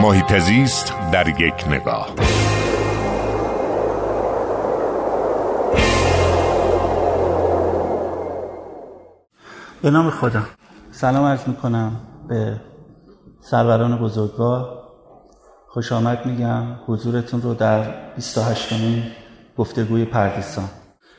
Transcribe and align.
محیط 0.00 0.38
زیست 0.38 0.94
در 1.12 1.28
یک 1.28 1.64
نگاه. 1.68 2.14
به 9.82 9.90
نام 9.90 10.10
خدا. 10.10 10.42
سلام 10.90 11.24
عرض 11.24 11.48
می‌کنم 11.48 11.96
به 12.28 12.60
سروران 13.40 13.98
بزرگوار. 13.98 14.82
خوش 15.68 15.92
آمد 15.92 16.26
میگم. 16.26 16.64
حضورتون 16.86 17.42
رو 17.42 17.54
در 17.54 18.14
28 18.14 18.72
مین 18.72 19.02
گفتگوی 19.56 20.04
پردیسان. 20.04 20.68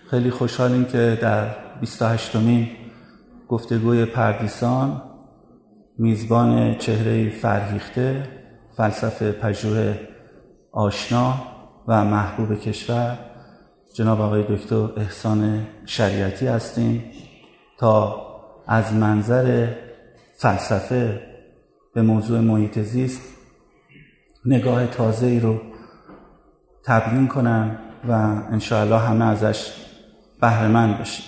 خیلی 0.10 0.32
خوشحالیم 0.32 0.86
که 0.86 1.18
در 1.22 1.56
28 1.82 2.36
مین 2.36 2.68
گفتگوی 3.48 4.06
پردیسان 4.06 5.02
میزبان 5.98 6.78
چهره 6.78 7.30
فرهیخته 7.30 8.37
فلسفه 8.78 9.32
پژوه 9.32 10.00
آشنا 10.72 11.34
و 11.88 12.06
محبوب 12.06 12.60
کشور 12.60 13.18
جناب 13.94 14.22
آقای 14.22 14.44
دکتر 14.50 14.90
احسان 14.98 15.68
شریعتی 15.86 16.48
هستیم 16.48 17.04
تا 17.78 18.26
از 18.68 18.94
منظر 18.94 19.68
فلسفه 20.38 21.22
به 21.94 22.02
موضوع 22.02 22.40
محیط 22.40 22.80
زیست 22.80 23.22
نگاه 24.46 24.88
تازه 24.88 25.26
ای 25.26 25.40
رو 25.40 25.62
تبیین 26.86 27.28
کنم 27.28 27.80
و 28.08 28.12
انشاءالله 28.52 29.00
همه 29.00 29.26
ازش 29.26 29.74
بهرهمند 30.42 30.98
بشیم. 30.98 31.26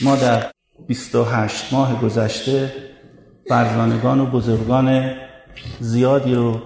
ما 0.00 0.16
در 0.16 0.50
28 0.86 1.72
ماه 1.72 2.02
گذشته 2.02 2.72
فرزانگان 3.48 4.20
و 4.20 4.26
بزرگان 4.26 5.14
زیادی 5.80 6.34
رو 6.34 6.60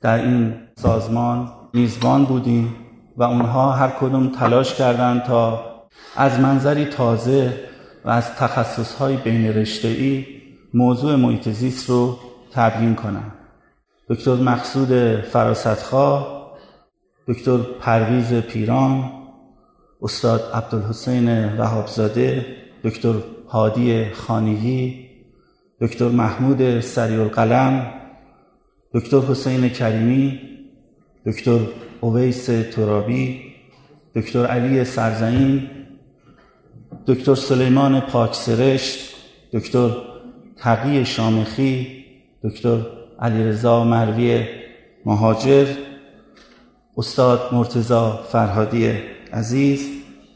در 0.00 0.18
این 0.24 0.54
سازمان 0.76 1.48
میزبان 1.72 2.24
بودیم 2.24 2.76
و 3.16 3.22
اونها 3.22 3.72
هر 3.72 3.88
کدوم 3.88 4.28
تلاش 4.28 4.74
کردند 4.74 5.22
تا 5.22 5.64
از 6.16 6.40
منظری 6.40 6.84
تازه 6.84 7.60
و 8.04 8.10
از 8.10 8.34
تخصصهای 8.34 9.16
بین 9.16 9.46
رشته‌ای 9.46 10.26
موضوع 10.74 11.16
محیط 11.16 11.48
زیست 11.48 11.90
رو 11.90 12.18
تبیین 12.52 12.94
کنند. 12.94 13.32
دکتر 14.08 14.34
مقصود 14.34 15.20
فراستخواه 15.20 16.36
دکتر 17.28 17.56
پرویز 17.56 18.34
پیران 18.34 19.12
استاد 20.02 20.50
عبدالحسین 20.54 21.56
وهابزاده 21.56 22.46
دکتر 22.84 23.14
هادی 23.48 24.10
خانگی 24.10 25.05
دکتر 25.80 26.08
محمود 26.08 26.80
سریع 26.80 27.20
القلم 27.20 27.86
دکتر 28.94 29.18
حسین 29.18 29.68
کریمی 29.68 30.40
دکتر 31.26 31.58
اویس 32.00 32.50
ترابی 32.74 33.40
دکتر 34.14 34.46
علی 34.46 34.84
سرزین 34.84 35.70
دکتر 37.06 37.34
سلیمان 37.34 38.00
پاکسرشت 38.00 38.98
دکتر 39.52 39.88
تقی 40.62 41.04
شامخی 41.04 42.04
دکتر 42.44 42.78
علیرضا 43.20 43.84
مروی 43.84 44.44
مهاجر 45.04 45.66
استاد 46.96 47.40
مرتزا 47.52 48.20
فرهادی 48.32 48.92
عزیز 49.32 49.88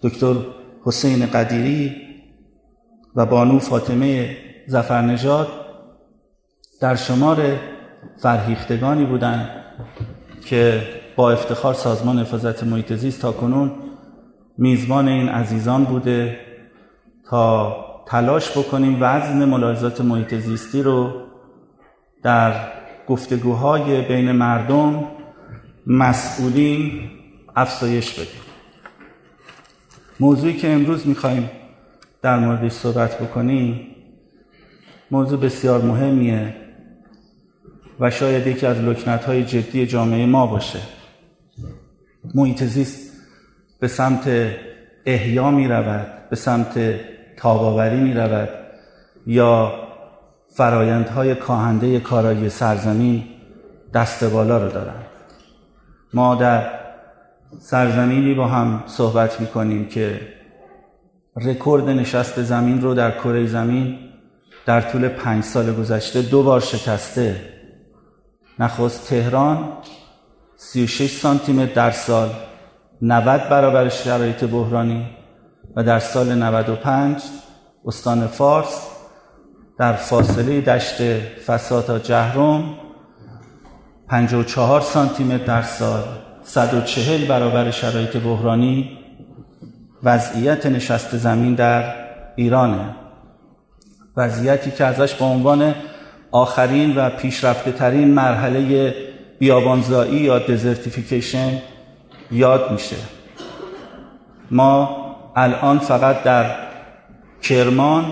دکتر 0.02 0.34
حسین 0.84 1.26
قدیری 1.26 1.92
و 3.16 3.26
بانو 3.26 3.58
فاطمه 3.58 4.36
زفرنژاد 4.66 5.48
در 6.80 6.96
شمار 6.96 7.58
فرهیختگانی 8.22 9.04
بودند 9.04 9.50
که 10.44 10.82
با 11.16 11.30
افتخار 11.32 11.74
سازمان 11.74 12.18
حفاظت 12.18 12.64
محیط 12.64 12.92
زیست 12.92 13.22
تا 13.22 13.32
کنون 13.32 13.72
میزبان 14.58 15.08
این 15.08 15.28
عزیزان 15.28 15.84
بوده 15.84 16.40
تا 17.30 17.76
تلاش 18.06 18.58
بکنیم 18.58 18.96
وزن 19.00 19.44
ملاحظات 19.44 20.00
محیط 20.00 20.34
زیستی 20.34 20.82
رو 20.82 21.12
در 22.22 22.52
گفتگوهای 23.08 24.02
بین 24.02 24.32
مردم 24.32 25.04
مسئولین 25.86 27.10
افزایش 27.56 28.12
بدیم. 28.12 28.40
موضوعی 30.20 30.56
که 30.56 30.70
امروز 30.70 31.06
می‌خوایم 31.06 31.50
در 32.22 32.38
موردش 32.38 32.72
صحبت 32.72 33.18
بکنیم 33.18 33.89
موضوع 35.10 35.40
بسیار 35.40 35.82
مهمیه 35.82 36.54
و 38.00 38.10
شاید 38.10 38.46
یکی 38.46 38.66
از 38.66 38.80
لکنت 38.80 39.24
های 39.24 39.44
جدی 39.44 39.86
جامعه 39.86 40.26
ما 40.26 40.46
باشه. 40.46 40.78
محیط 42.34 42.64
زیست 42.64 43.12
به 43.80 43.88
سمت 43.88 44.50
احیا 45.06 45.50
می 45.50 45.68
رود 45.68 46.06
به 46.30 46.36
سمت 46.36 47.00
تاباوری 47.36 48.00
می 48.00 48.14
رود 48.14 48.48
یا 49.26 49.72
فرایندهای 50.48 51.34
کاهنده 51.34 52.00
کارایی 52.00 52.48
سرزمین 52.48 53.24
دست 53.94 54.24
بالا 54.24 54.64
رو 54.64 54.70
دارند. 54.70 55.06
ما 56.14 56.34
در 56.34 56.70
سرزمینی 57.58 58.34
با 58.34 58.46
هم 58.46 58.84
صحبت 58.86 59.40
می 59.40 59.46
کنیم 59.46 59.88
که 59.88 60.20
رکورد 61.36 61.88
نشست 61.88 62.42
زمین 62.42 62.80
رو 62.80 62.94
در 62.94 63.10
کره 63.10 63.46
زمین 63.46 64.09
در 64.66 64.80
طول 64.80 65.08
پنج 65.08 65.44
سال 65.44 65.74
گذشته 65.74 66.22
دو 66.22 66.42
بار 66.42 66.60
شکسته. 66.60 67.40
نخست 68.58 69.08
تهران 69.08 69.68
36 70.56 71.10
سانتی 71.10 71.52
متر 71.52 71.74
در 71.74 71.90
سال 71.90 72.28
90 73.02 73.48
برابر 73.48 73.88
شرایط 73.88 74.44
بحرانی 74.44 75.06
و 75.76 75.82
در 75.82 75.98
سال 75.98 76.34
95 76.34 77.22
استان 77.86 78.26
فارس 78.26 78.86
در 79.78 79.92
فاصله 79.92 80.60
دشت 80.60 81.02
فساد 81.20 81.84
تا 81.84 81.98
جهرم 81.98 82.74
54 84.08 84.80
سانتی 84.80 85.24
متر 85.24 85.44
در 85.44 85.62
سال 85.62 86.02
140 86.42 87.26
برابر 87.26 87.70
شرایط 87.70 88.16
بحرانی 88.16 88.98
وضعیت 90.02 90.66
نشست 90.66 91.16
زمین 91.16 91.54
در 91.54 91.94
ایرانه. 92.36 92.99
وضعیتی 94.20 94.70
که 94.70 94.84
ازش 94.84 95.14
به 95.14 95.24
عنوان 95.24 95.74
آخرین 96.30 96.96
و 96.96 97.10
پیشرفته 97.10 97.72
ترین 97.72 98.08
مرحله 98.08 98.94
بیابانزایی 99.38 100.20
یا 100.20 100.38
دزرتیفیکیشن 100.38 101.62
یاد 102.30 102.72
میشه. 102.72 102.96
ما 104.50 104.96
الان 105.36 105.78
فقط 105.78 106.22
در 106.22 106.56
کرمان، 107.42 108.04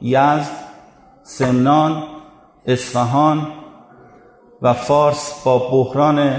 یزد، 0.00 0.50
سمنان، 1.22 2.02
اصفهان 2.66 3.46
و 4.62 4.72
فارس 4.72 5.42
با 5.44 5.58
بحران 5.58 6.36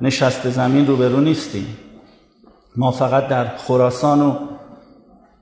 نشست 0.00 0.50
زمین 0.50 0.86
روبرو 0.86 1.20
نیستیم. 1.20 1.76
ما 2.76 2.90
فقط 2.90 3.28
در 3.28 3.56
خراسان 3.56 4.20
و 4.20 4.36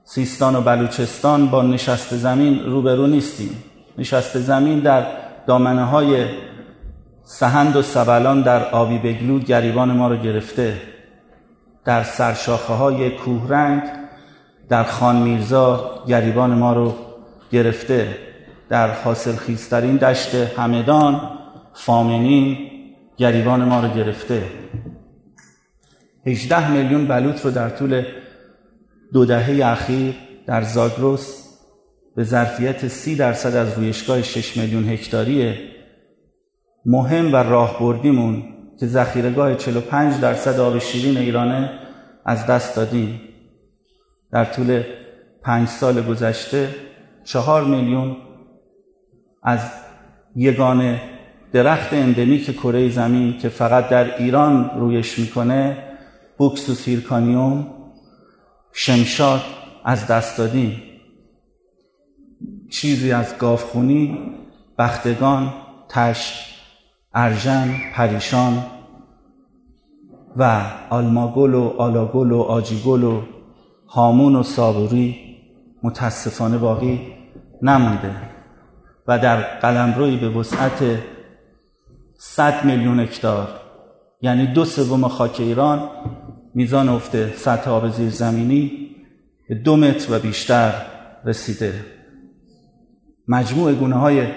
سیستان 0.05 0.55
و 0.55 0.61
بلوچستان 0.61 1.47
با 1.47 1.61
نشست 1.61 2.15
زمین 2.15 2.65
روبرو 2.65 3.07
نیستیم. 3.07 3.63
نشست 3.97 4.37
زمین 4.37 4.79
در 4.79 5.05
دامنه 5.47 5.83
های 5.83 6.25
سهند 7.23 7.75
و 7.75 7.81
سبلان 7.81 8.41
در 8.41 8.69
آبی 8.69 8.97
بگلو 8.97 9.39
گریبان 9.39 9.91
ما 9.91 10.07
رو 10.07 10.17
گرفته. 10.17 10.81
در 11.85 12.03
سرشاخه 12.03 12.73
های 12.73 13.09
کوهرنگ 13.09 13.83
در 14.69 14.83
خان 14.83 15.15
میرزا 15.15 16.03
گریبان 16.07 16.53
ما 16.53 16.73
رو 16.73 16.95
گرفته. 17.51 18.17
در 18.69 18.91
حاصل 18.91 19.35
خیسترین 19.35 19.95
دشت 19.95 20.35
همدان 20.35 21.21
فامنین 21.73 22.57
گریبان 23.17 23.63
ما 23.63 23.79
رو 23.79 23.87
گرفته. 23.87 24.43
18 26.25 26.71
میلیون 26.71 27.07
بلوط 27.07 27.45
رو 27.45 27.51
در 27.51 27.69
طول 27.69 28.03
دو 29.13 29.25
دهه 29.25 29.65
اخیر 29.65 30.15
در 30.45 30.61
زاگرس 30.61 31.43
به 32.15 32.23
ظرفیت 32.23 32.87
سی 32.87 33.15
درصد 33.15 33.55
از 33.55 33.77
رویشگاه 33.77 34.21
6 34.21 34.57
میلیون 34.57 34.89
هکتاری 34.89 35.53
مهم 36.85 37.33
و 37.33 37.35
راهبردیمون 37.35 38.43
که 38.79 38.87
ذخیرهگاه 38.87 39.55
45 39.55 40.21
درصد 40.21 40.59
آب 40.59 40.79
شیرین 40.79 41.17
ایرانه 41.17 41.79
از 42.25 42.45
دست 42.45 42.75
دادیم. 42.75 43.21
در 44.31 44.45
طول 44.45 44.83
پنج 45.41 45.67
سال 45.67 46.01
گذشته 46.01 46.69
چهار 47.23 47.63
میلیون 47.63 48.17
از 49.43 49.59
یگان 50.35 50.99
درخت 51.53 51.93
اندمیک 51.93 52.51
کره 52.51 52.89
زمین 52.89 53.37
که 53.37 53.49
فقط 53.49 53.89
در 53.89 54.17
ایران 54.17 54.71
رویش 54.79 55.19
می‌کنه 55.19 55.77
بوکس 56.37 56.69
و 56.69 56.73
شمشاد 58.73 59.41
از 59.83 60.07
دست 60.07 60.37
دادیم. 60.37 60.81
چیزی 62.69 63.11
از 63.11 63.37
گاوخونی 63.37 64.17
بختگان 64.77 65.53
دشت 65.89 66.49
ارژن 67.13 67.75
پریشان 67.95 68.65
و 70.37 70.61
آلماگل 70.89 71.53
و 71.53 71.73
آلاگل 71.77 72.31
و 72.31 72.41
آجیگل 72.41 73.03
و 73.03 73.21
هامون 73.87 74.35
و 74.35 74.43
صابوری 74.43 75.37
متاسفانه 75.83 76.57
باقی 76.57 77.13
نمونده 77.61 78.15
و 79.07 79.19
در 79.19 79.41
قلمروی 79.41 80.17
به 80.17 80.29
وسعت 80.29 80.99
100 82.17 82.65
میلیون 82.65 82.99
هکتار 82.99 83.47
یعنی 84.21 84.47
دو 84.47 84.65
سوم 84.65 85.07
خاک 85.07 85.39
ایران 85.39 85.89
میزان 86.55 86.89
افت 86.89 87.35
سطح 87.35 87.69
آب 87.69 87.89
زیرزمینی 87.89 88.89
به 89.49 89.55
دو 89.55 89.77
متر 89.77 90.15
و 90.15 90.19
بیشتر 90.19 90.73
رسیده. 91.25 91.73
مجموع 93.27 93.73
گونه 93.73 93.95
های 93.95 94.27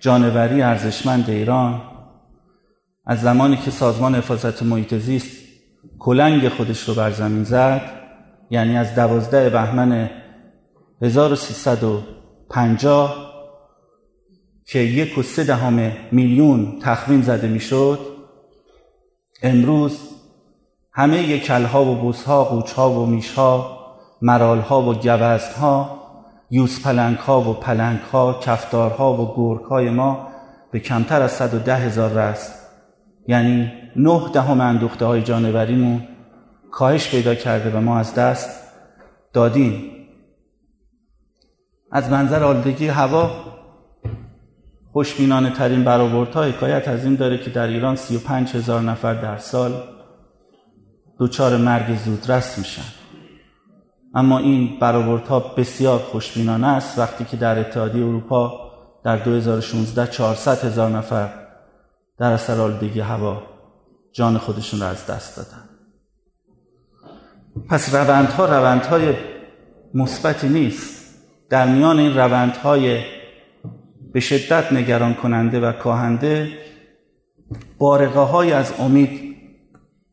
جانوری 0.00 0.62
ارزشمند 0.62 1.30
ایران 1.30 1.82
از 3.06 3.20
زمانی 3.20 3.56
که 3.56 3.70
سازمان 3.70 4.14
حفاظت 4.14 4.62
محیط 4.62 4.94
زیست 4.94 5.36
کلنگ 5.98 6.48
خودش 6.48 6.88
رو 6.88 6.94
بر 6.94 7.10
زمین 7.10 7.44
زد 7.44 7.82
یعنی 8.50 8.76
از 8.76 8.94
دوازده 8.94 9.50
بهمن 9.50 10.10
1350 11.02 13.30
که 14.66 14.78
یک 14.78 15.18
و 15.18 15.22
سه 15.22 15.44
دهم 15.44 15.92
میلیون 16.12 16.78
تخمین 16.82 17.22
زده 17.22 17.48
می‌شد 17.48 17.98
امروز 19.42 20.09
همه 20.92 21.38
کلها 21.38 21.84
و 21.84 21.94
بوسها 21.94 22.44
قوچها 22.44 22.90
و 22.90 23.06
میشها 23.06 23.80
مرالها 24.22 24.82
و 24.82 24.94
گوزها 24.94 26.00
یوز 26.50 26.82
پلنگ 26.82 27.16
ها 27.16 27.40
و 27.40 27.54
پلنگ 27.54 28.00
ها 28.00 28.40
کفتارها 28.42 29.12
و 29.12 29.34
گرگ 29.36 29.64
های 29.64 29.90
ما 29.90 30.28
به 30.72 30.80
کمتر 30.80 31.22
از 31.22 31.32
110 31.32 31.76
هزار 31.76 32.10
رست. 32.10 32.66
یعنی 33.28 33.72
نه 33.96 34.20
دهم 34.32 34.60
اندوخته 34.60 35.04
های 35.04 35.22
جانوریمون 35.22 36.08
کاهش 36.70 37.10
پیدا 37.10 37.34
کرده 37.34 37.78
و 37.78 37.80
ما 37.80 37.98
از 37.98 38.14
دست 38.14 38.60
دادیم. 39.32 39.90
از 41.92 42.10
منظر 42.10 42.44
آلودگی 42.44 42.86
هوا 42.86 43.30
خوشبینانه 44.92 45.50
ترین 45.50 45.84
برآوردها 45.84 46.42
حکایت 46.42 46.88
از 46.88 47.04
این 47.04 47.14
داره 47.14 47.38
که 47.38 47.50
در 47.50 47.66
ایران 47.66 47.96
35 47.96 48.54
هزار 48.54 48.80
نفر 48.80 49.14
در 49.14 49.36
سال 49.36 49.72
دچار 51.20 51.56
مرگ 51.56 51.98
زودرس 52.04 52.58
میشن. 52.58 52.82
اما 54.14 54.38
این 54.38 54.78
برآوردها 54.80 55.40
بسیار 55.40 55.98
خوشبینانه 55.98 56.66
است. 56.66 56.98
وقتی 56.98 57.24
که 57.24 57.36
در 57.36 57.58
اتحادیه 57.58 58.04
اروپا 58.04 58.70
در 59.04 59.16
2016 59.16 60.06
400 60.06 60.64
هزار 60.64 60.90
نفر 60.90 61.28
در 62.18 62.32
اثر 62.32 62.60
آلودگی 62.60 63.00
هوا 63.00 63.42
جان 64.12 64.38
خودشون 64.38 64.80
را 64.80 64.86
از 64.86 65.06
دست 65.06 65.36
دادن. 65.36 65.64
پس 67.68 67.94
روندها 67.94 68.44
روندهای 68.44 69.14
مثبتی 69.94 70.48
نیست. 70.48 71.00
در 71.50 71.66
میان 71.66 71.98
این 71.98 72.16
روندهای 72.16 73.00
به 74.12 74.20
شدت 74.20 74.72
نگران 74.72 75.14
کننده 75.14 75.60
و 75.60 75.72
کاهنده 75.72 76.48
بارقه 77.78 78.20
های 78.20 78.52
از 78.52 78.72
امید 78.78 79.36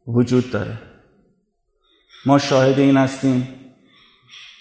وجود 0.07 0.51
داره. 0.51 0.86
ما 2.27 2.37
شاهد 2.37 2.79
این 2.79 2.97
هستیم 2.97 3.47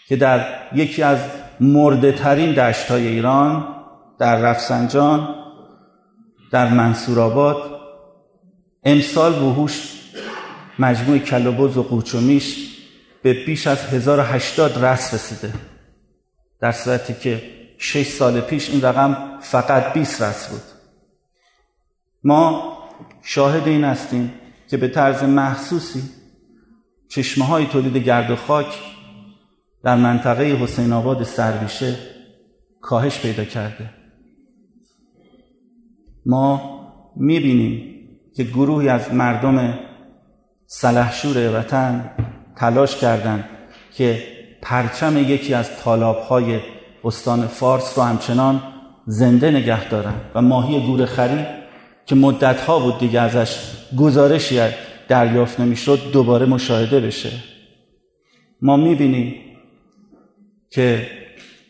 که 0.09 0.17
در 0.17 0.47
یکی 0.75 1.03
از 1.03 1.19
مرده 1.61 2.13
ترین 2.13 2.53
دشت 2.53 2.91
های 2.91 3.07
ایران 3.07 3.69
در 4.19 4.37
رفسنجان 4.37 5.35
در 6.51 6.69
منصورآباد 6.69 7.81
امسال 8.85 9.43
وحوش 9.43 9.93
مجموع 10.79 11.19
کلوبوز 11.19 11.77
و 11.77 11.83
قوچومیش 11.83 12.77
به 13.23 13.45
بیش 13.45 13.67
از 13.67 13.79
1080 13.79 14.85
رس 14.85 15.15
رسیده. 15.15 15.55
در 16.61 16.73
صورتی 16.73 17.15
که 17.15 17.43
6 17.79 18.07
سال 18.07 18.41
پیش 18.41 18.71
این 18.71 18.83
رقم 18.83 19.39
فقط 19.41 19.93
20 19.93 20.23
رس 20.23 20.49
بود. 20.49 20.62
ما 22.25 22.79
شاهد 23.23 23.69
این 23.69 23.85
هستیم 23.85 24.33
که 24.69 24.77
به 24.77 24.89
طرز 24.89 25.23
محسوسی 25.23 26.16
چشمه 27.08 27.44
های 27.44 27.67
تولید 27.67 27.97
گرد 27.97 28.31
و 28.31 28.37
خاک 28.37 28.67
در 29.85 29.97
منطقه 29.97 30.44
حسین 30.44 30.93
آباد 30.93 31.23
سرویشه 31.23 31.97
کاهش 32.81 33.20
پیدا 33.20 33.44
کرده. 33.44 33.91
ما 36.26 36.76
می‌بینیم 37.17 37.97
که 38.37 38.44
گروهی 38.44 38.88
از 38.88 39.14
مردم 39.14 39.79
سلحشور 40.67 41.61
وطن 41.61 42.11
تلاش 42.56 42.97
کردند 42.97 43.44
که 43.94 44.23
پرچم 44.62 45.17
یکی 45.17 45.55
از 45.55 45.70
های 46.29 46.61
استان 47.05 47.47
فارس 47.47 47.99
رو 47.99 48.05
همچنان 48.05 48.62
زنده 49.06 49.50
نگه 49.50 49.88
دارن 49.88 50.14
و 50.35 50.43
ماهی 50.43 50.87
گورخری 50.87 51.47
که 52.06 52.14
مدتها 52.14 52.79
بود 52.79 52.99
دیگه 52.99 53.20
ازش 53.20 53.56
گزارشی 53.99 54.61
دریافت 55.08 55.61
نمی‌شد 55.61 56.11
دوباره 56.12 56.47
مشاهده 56.47 57.00
بشه. 57.00 57.31
ما 58.62 58.76
می‌بینیم 58.76 59.35
که 60.70 61.06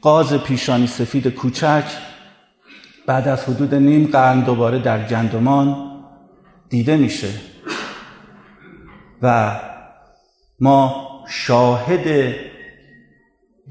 قاز 0.03 0.35
پیشانی 0.35 0.87
سفید 0.87 1.29
کوچک 1.29 1.85
بعد 3.07 3.29
از 3.29 3.45
حدود 3.45 3.75
نیم 3.75 4.07
قرن 4.07 4.41
دوباره 4.41 4.79
در 4.79 5.07
گندمان 5.07 5.77
دیده 6.69 6.97
میشه. 6.97 7.29
و 9.23 9.61
ما 10.61 11.07
شاهد 11.29 12.35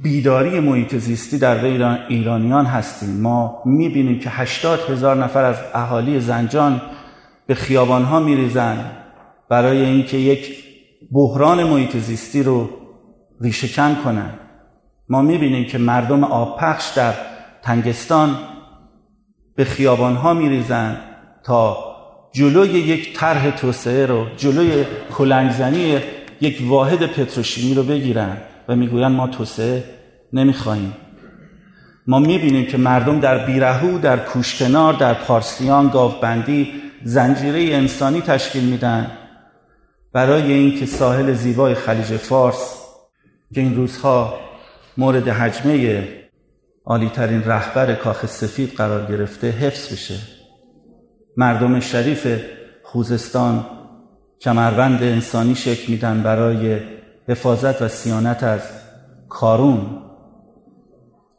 بیداری 0.04 0.60
محیط 0.60 0.96
زیستی 0.96 1.38
در 1.38 1.66
ایران 1.66 2.00
ایرانیان 2.10 2.66
هستیم. 2.66 3.22
ما 3.22 3.62
می‌بینیم 3.66 4.20
که 4.20 4.30
هشتاد 4.30 4.80
هزار 4.90 5.16
نفر 5.16 5.44
از 5.44 5.58
اهالی 5.74 6.20
زنجان 6.20 6.82
به 7.48 7.56
خیابانها 7.56 8.20
میریزن. 8.20 8.92
برای 9.50 9.86
اینکه 9.86 10.18
یک 10.18 10.64
بحران 11.12 11.64
محیط 11.64 11.98
زیستی 11.98 12.44
رو 12.44 12.70
ریشهکن 13.42 13.96
کنن 14.04 14.30
ما 15.10 15.22
می‌بینیم 15.22 15.66
که 15.66 15.78
مردم 15.78 16.24
آبپخش 16.24 16.90
در 16.96 17.14
تنگستان 17.64 18.38
به 19.56 19.64
خیابانها 19.64 20.34
میریزن 20.34 20.98
تا 21.44 21.78
جلوی 22.34 22.70
یک 22.70 23.18
طرح 23.18 23.52
توسعه 23.52 24.06
رو 24.06 24.26
جلوی 24.38 24.86
کلنگزنی 25.18 25.98
یک 26.42 26.58
واحد 26.68 27.06
پتروشیمی 27.06 27.74
رو 27.74 27.84
بگیرن 27.84 28.38
و 28.68 28.76
می‌گویند 28.76 29.12
ما 29.12 29.28
توسعه 29.28 29.84
نمی‌خواهیم. 30.34 30.94
ما 32.08 32.20
می‌بینیم 32.20 32.66
که 32.66 32.78
مردم 32.78 33.20
در 33.20 33.46
بیرهو 33.46 33.98
در 34.00 34.18
کوشکنار 34.18 34.94
در 34.94 35.14
پارسیان 35.14 35.88
گاوبندی 35.88 36.68
زنجیره 37.04 37.76
انسانی 37.76 38.22
تشکیل 38.22 38.64
میدن. 38.64 39.12
برای 40.16 40.54
اینکه 40.54 40.86
ساحل 40.86 41.34
زیبای 41.34 41.74
خلیج 41.76 42.18
فارس 42.18 42.82
که 43.54 43.62
این 43.62 43.76
روزها 43.76 44.34
مورد 44.98 45.28
حجمه 45.28 46.08
عالیترین 46.86 47.44
رهبر 47.44 47.96
کاخ 47.96 48.26
سفید 48.26 48.74
قرار 48.74 49.06
گرفته 49.06 49.50
حفظ 49.50 49.94
بشه. 49.94 50.16
مردم 51.38 51.80
شریف 51.80 52.42
خوزستان 52.84 53.66
کمربند 54.42 55.04
انسانی 55.04 55.56
شکل 55.56 55.92
میدن 55.92 56.24
برای 56.24 56.80
حفاظت 57.28 57.82
و 57.82 57.88
سیانت 57.88 58.44
از 58.44 58.62
کارون. 59.30 60.02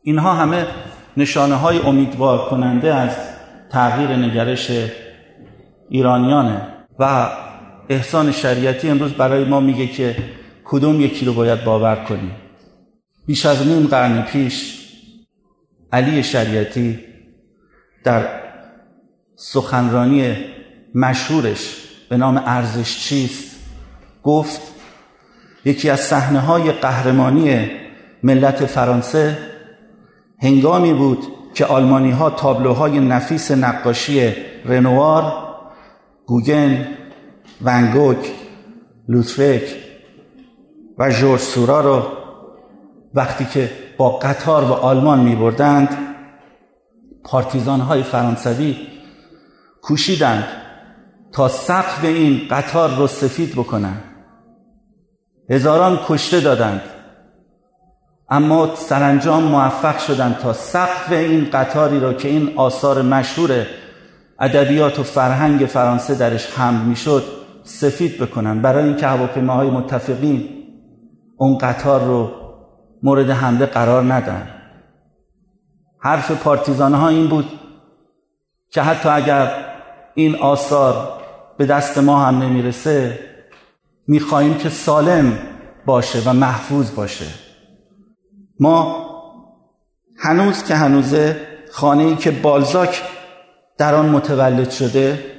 اینها 0.03 0.35
همه 0.35 0.67
نشانه 1.17 1.55
های 1.55 1.79
امیدوار 1.79 2.51
کننده 2.51 2.95
از 2.95 3.17
تغییر 3.71 4.11
نگرش 4.17 4.71
ایرانیانه 5.89 6.69
و 6.99 7.29
احسان 7.89 8.33
شریعتی 8.33 8.89
امروز 8.89 9.13
برای 9.13 9.45
ما 9.45 9.61
میگه 9.61 9.87
که 9.87 10.17
کدوم 10.65 11.01
یکی 11.01 11.25
رو 11.25 11.33
باید 11.33 11.65
باور 11.65 11.97
کنیم. 11.97 12.37
بیش 13.27 13.47
از 13.47 13.67
نیم 13.67 13.87
قرن 13.87 14.23
پیش 14.23 14.87
علی 15.93 16.23
شریعتی 16.23 16.99
در 18.05 18.29
سخنرانی 19.37 20.37
مشهورش 20.95 21.77
به 22.09 22.17
نام 22.17 22.43
ارزش 22.47 22.99
چیست 22.99 23.57
گفت 24.23 24.61
یکی 25.65 25.91
از 25.91 26.01
صحنه 26.01 26.41
های 26.41 26.73
قهرمانی 26.73 27.71
ملت 28.23 28.67
فرانسه 28.67 29.39
هنگامی 30.43 30.93
بود 30.93 31.19
که 31.55 31.65
آلمانی 31.65 32.11
ها 32.11 32.31
تابلوهای 32.31 33.01
نفیس 33.01 33.51
نقاشی 33.51 34.33
رنوار 34.65 35.33
گوگن 36.27 36.87
ونگوک 37.65 38.33
لوترک 39.09 39.63
و 40.99 41.11
جورج 41.11 41.41
سورا 41.41 41.81
رو 41.81 42.03
وقتی 43.15 43.45
که 43.45 43.71
با 43.97 44.19
قطار 44.19 44.65
به 44.65 44.75
آلمان 44.75 45.21
می 45.21 45.37
بردند 45.37 45.99
پارتیزان 47.25 47.81
های 47.81 48.03
فرانسوی 48.03 48.77
کوشیدند 49.83 50.45
تا 51.33 51.49
سقف 51.49 52.05
این 52.05 52.41
قطار 52.51 52.97
رو 52.97 53.07
سفید 53.07 53.53
بکنند. 53.53 54.03
هزاران 55.51 56.01
کشته 56.07 56.41
دادند. 56.41 56.81
اما 58.29 58.75
سرانجام 58.75 59.43
موفق 59.43 59.99
شدند 59.99 60.39
تا 60.39 60.53
سقف 60.53 61.13
این 61.13 61.51
قطاری 61.53 62.01
را 62.01 62.15
که 62.15 62.29
این 62.29 62.53
آثار 62.57 63.03
مشهور 63.03 63.67
ادبیات 64.41 64.99
و 64.99 65.03
فرهنگ 65.03 65.61
فرانسه 65.61 66.15
درش 66.15 66.51
حمل 66.51 66.85
می‌شد 66.85 67.36
سفید 67.67 68.19
بکنن. 68.19 68.63
برای 68.63 68.85
اینکه 68.85 69.07
هواپیماهای 69.07 69.71
متفقین 69.71 70.49
اون 71.37 71.59
قطار 71.59 72.05
رو 72.05 72.31
مورد 73.03 73.31
حمله 73.31 73.67
قرار 73.67 74.13
ندن. 74.13 74.49
حرف 76.01 76.31
پارتیزان 76.31 76.95
ها 76.95 77.09
این 77.09 77.29
بود 77.29 77.47
که 78.71 78.83
حتی 78.83 79.09
اگر 79.09 79.51
این 80.15 80.37
آثار 80.37 81.09
به 81.59 81.67
دست 81.67 81.99
ما 81.99 82.19
هم 82.19 82.43
نمی‌رسه 82.43 83.19
می‌خواهیم 84.09 84.55
که 84.55 84.69
سالم 84.69 85.39
باشه 85.87 86.31
و 86.31 86.33
محفوظ 86.33 86.95
باشه. 86.95 87.27
ما 88.61 89.07
هنوز 90.19 90.65
که 90.65 90.75
هنوزه 90.75 91.37
خانه 91.73 92.03
ای 92.03 92.17
که 92.17 92.31
بالزاک 92.31 93.03
در 93.79 93.95
آن 93.95 94.09
متولد 94.09 94.71
شده 94.71 95.36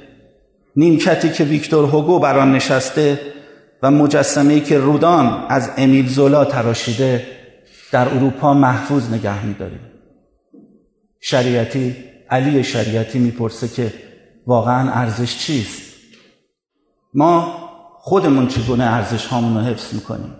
نیمکتی 0.76 1.30
که 1.30 1.44
ویکتور 1.44 1.84
هوگو 1.84 2.18
بر 2.18 2.38
آن 2.38 2.52
نشسته 2.52 3.20
و 3.82 3.90
مجسمه 3.90 4.54
ای 4.54 4.60
که 4.60 4.78
رودان 4.78 5.46
از 5.48 5.70
امیل 5.76 6.08
زولا 6.08 6.44
تراشیده 6.44 7.26
در 7.92 8.08
اروپا 8.08 8.54
محفوظ 8.54 9.12
نگه 9.12 9.46
میداریم. 9.46 9.80
شریعتی 11.20 11.96
علی 12.30 12.64
شریعتی 12.64 13.18
می‌پرسه 13.18 13.68
که 13.68 13.92
واقعا 14.46 14.92
ارزش 14.92 15.38
چیست؟ 15.38 15.82
ما 17.14 17.58
خودمون 17.98 18.46
چگونه 18.46 18.84
ارزش 18.84 19.26
هامون 19.26 19.56
رو 19.56 19.70
حفظ 19.70 19.94
می‌کنیم؟ 19.94 20.34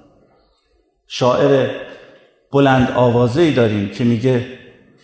شاعر 1.06 1.70
بلند 2.52 2.90
آوازه 2.90 3.50
داریم 3.50 3.88
که 3.88 4.04
میگه 4.04 4.46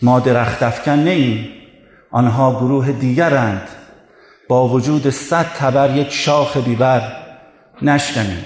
ما 0.01 0.19
درخت 0.19 0.63
افکن 0.63 0.99
نیم 0.99 1.49
آنها 2.11 2.51
گروه 2.51 2.91
دیگرند. 2.91 3.67
با 4.47 4.67
وجود 4.67 5.09
صد 5.09 5.45
تبر 5.45 5.97
یک 5.97 6.11
شاخ 6.11 6.57
بیبر 6.57 7.01
نشکنیم 7.81 8.45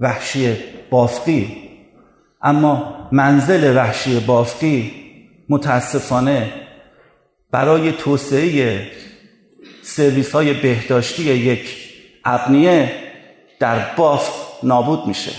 وحشی 0.00 0.56
بافقی. 0.90 1.64
اما 2.42 2.94
منزل 3.12 3.76
وحشی 3.76 4.20
بافقی 4.20 4.92
متاسفانه 5.48 6.52
برای 7.50 7.92
توسعه 7.92 8.86
سرویس 9.82 10.32
های 10.32 10.52
بهداشتی 10.52 11.22
یک 11.22 11.76
ابنیه 12.24 12.92
در 13.60 13.94
بافت 13.96 14.32
نابود 14.64 15.06
میشه. 15.06 15.32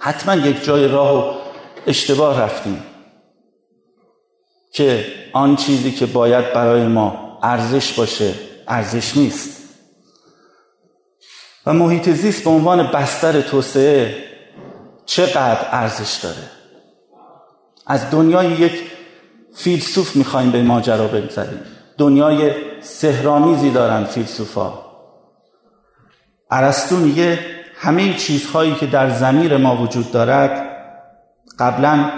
حتما 0.00 0.34
یک 0.34 0.64
جای 0.64 0.88
راه 0.88 1.34
و 1.34 1.40
اشتباه 1.86 2.40
رفتیم 2.40 2.82
که 4.72 5.04
آن 5.32 5.56
چیزی 5.56 5.90
که 5.90 6.06
باید 6.06 6.52
برای 6.52 6.86
ما 6.86 7.29
ارزش 7.42 7.92
باشه 7.92 8.34
ارزش 8.68 9.16
نیست. 9.16 9.60
و 11.66 11.72
محیط 11.72 12.08
زیست 12.08 12.44
به 12.44 12.50
عنوان 12.50 12.86
بستر 12.86 13.40
توسعه 13.40 14.24
چقدر 15.06 15.66
ارزش 15.70 16.14
داره؟ 16.22 16.50
از 17.86 18.10
دنیای 18.10 18.52
یک 18.52 18.82
فیلسوف 19.54 20.16
می‌خوایم 20.16 20.50
به 20.50 20.62
ماجرا 20.62 21.06
بگذاریم. 21.06 21.60
دنیای 21.98 22.52
سهرامیزی 22.80 23.70
دارن 23.70 24.04
فیلسوفا. 24.04 24.72
ارسطو 26.50 26.96
میگه 26.96 27.38
همه 27.76 28.14
چیزهایی 28.14 28.74
که 28.74 28.86
در 28.86 29.10
زمیر 29.10 29.56
ما 29.56 29.76
وجود 29.76 30.12
دارد 30.12 30.66
قبلا 31.58 32.10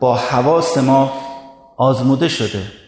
با 0.00 0.16
حواس 0.16 0.78
ما 0.78 1.12
آزموده 1.76 2.28
شده. 2.28 2.81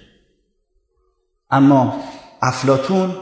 اما 1.54 1.94
افلاتون 2.42 3.14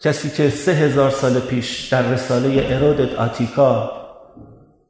کسی 0.00 0.30
که 0.30 0.50
سه 0.50 0.72
هزار 0.72 1.10
سال 1.10 1.40
پیش 1.40 1.88
در 1.88 2.02
رساله 2.02 2.66
ارودت 2.70 3.14
آتیکا 3.14 3.92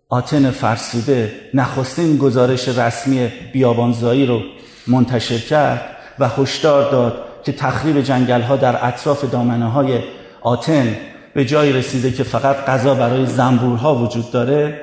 آتن 0.09 0.51
فرسوده 0.51 1.33
نخستین 1.55 2.17
گزارش 2.17 2.69
رسمی 2.69 3.29
بیابانزایی 3.53 4.27
رو 4.27 4.43
منتشر 4.87 5.39
کرد 5.39 5.97
و 6.19 6.29
هشدار 6.29 6.91
داد 6.91 7.25
که 7.45 7.53
تخریب 7.53 8.01
جنگل 8.01 8.41
ها 8.41 8.57
در 8.57 8.87
اطراف 8.87 9.31
دامنه 9.31 9.71
های 9.71 9.99
آتن 10.41 10.97
به 11.35 11.45
جایی 11.45 11.73
رسیده 11.73 12.13
که 12.13 12.25
فقط 12.25 12.57
غذا 12.57 12.95
برای 12.95 13.27
زنبورها 13.27 13.95
وجود 13.95 14.31
داره 14.31 14.81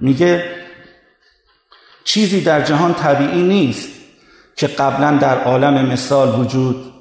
میگه 0.00 0.44
چیزی 2.04 2.40
در 2.40 2.62
جهان 2.62 2.94
طبیعی 2.94 3.42
نیست 3.42 3.88
که 4.56 4.66
قبلا 4.66 5.16
در 5.16 5.42
عالم 5.42 5.86
مثال 5.86 6.40
وجود 6.40 6.92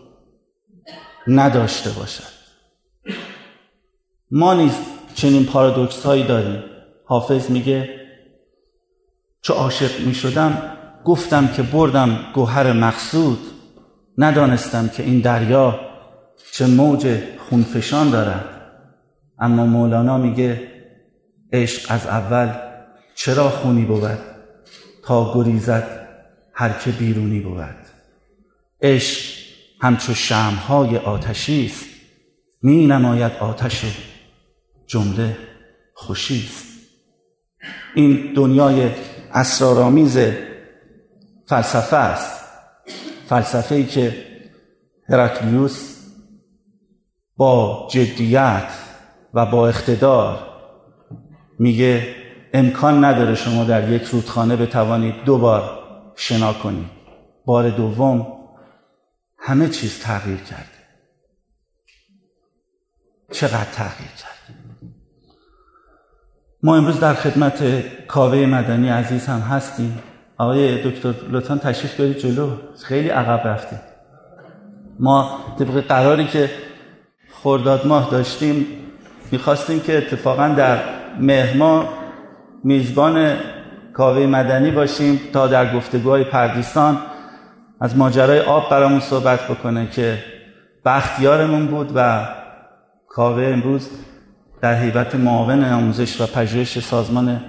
نداشته 1.28 1.90
باشد. 1.90 2.36
ما 4.32 4.54
نیز 4.54 4.72
چنین 5.16 5.46
پارادوکس 5.46 6.06
هایی 6.06 6.24
داریم. 6.24 6.64
حافظ 7.06 7.50
میگه 7.50 7.90
چو 9.42 9.54
عاشق 9.54 10.00
می 10.00 10.16
شدم 10.16 10.72
گفتم 11.06 11.48
که 11.48 11.64
بردم 11.64 12.20
گوهر 12.34 12.74
مقصود. 12.74 13.40
ندانستم 14.18 14.88
که 14.88 15.04
این 15.04 15.20
دریا 15.20 15.80
چه 16.52 16.68
موج 16.68 17.18
خونفشان 17.50 18.10
دارد. 18.10 18.46
اما 19.40 19.66
مولانا 19.66 20.18
میگه 20.18 20.72
عشق 21.54 21.92
از 21.92 22.08
اول 22.08 22.54
چرا 23.16 23.50
خونی 23.50 23.86
بود؟ 23.86 24.20
تا 25.04 25.34
گریزد 25.34 26.08
هر 26.54 26.70
که 26.70 26.92
بیرونی 26.92 27.40
بود. 27.40 27.76
عشق 28.82 29.45
همچو 29.82 30.14
شمهای 30.14 30.98
آتشی 30.98 31.66
است. 31.66 31.86
می 32.62 32.88
نماید 32.88 33.32
آتش 33.40 33.86
جمله 34.88 35.38
خوشی 35.94 36.44
است. 36.46 36.66
این 37.96 38.34
دنیای 38.36 38.90
اسرارآمیز 39.34 40.18
فلسفه 41.46 41.96
است. 41.96 42.46
فلسفه 43.28 43.76
ای 43.76 43.86
که 43.86 44.26
هرکلیوس 45.10 45.96
با 47.38 47.88
جدیت 47.92 48.70
و 49.34 49.46
با 49.46 49.68
اقتدار 49.68 50.40
میگه 51.60 52.16
امکان 52.54 53.06
نداره 53.06 53.36
شما 53.36 53.64
در 53.64 53.92
یک 53.92 54.04
رودخانه 54.04 54.56
بتوانید 54.56 55.16
دو 55.26 55.38
بار 55.38 55.80
شنا 56.16 56.54
کنید. 56.54 56.90
بار 57.46 57.70
دوم 57.70 58.35
همه 59.48 59.70
چیز 59.70 60.00
تغییر 60.00 60.38
کرده. 60.38 60.66
چقدر 63.32 63.72
تغییر 63.74 64.10
کرده؟ 64.10 64.60
ما 66.64 66.76
امروز 66.76 67.00
در 67.00 67.14
خدمت 67.14 67.82
کاوه 68.08 68.46
مدنی 68.46 68.90
عزیز 68.90 69.26
هم 69.26 69.40
هستیم. 69.40 70.00
آقای 70.38 70.92
دکتر 70.92 71.14
لطفا 71.30 71.58
تشریف 71.58 72.00
برید 72.00 72.18
جلو. 72.18 72.52
خیلی 72.84 73.10
عقب 73.10 73.48
رفتیم. 73.48 73.80
ما 75.00 75.40
طبق 75.60 75.82
قراری 75.88 76.28
که 76.28 76.50
خرداد 77.32 77.88
ماه 77.88 78.12
داشتیم 78.12 78.66
می‌خواستیم 79.32 79.80
که 79.80 79.98
اتفاقا 79.98 80.48
در 80.48 80.80
مهما 81.20 81.90
میزبان 82.64 83.38
کاوه 83.94 84.26
مدنی 84.26 84.72
باشیم 84.72 85.20
تا 85.34 85.48
در 85.48 85.76
گفتگوهای 85.76 86.24
پردیسان 86.24 86.98
از 87.82 87.98
ماجرای 87.98 88.40
آب 88.40 88.70
برامون 88.70 89.00
صحبت 89.00 89.48
بکنه 89.48 89.88
که 89.92 90.24
بختیارمون 90.86 91.68
بود 91.68 91.92
و 91.96 92.28
کاوه 93.08 93.44
امروز 93.44 93.90
در 94.62 94.76
حیبت 94.76 95.16
معاون 95.16 95.64
آموزش 95.64 96.22
و 96.22 96.26
پژوهش 96.26 96.80
سازمان 96.80 97.42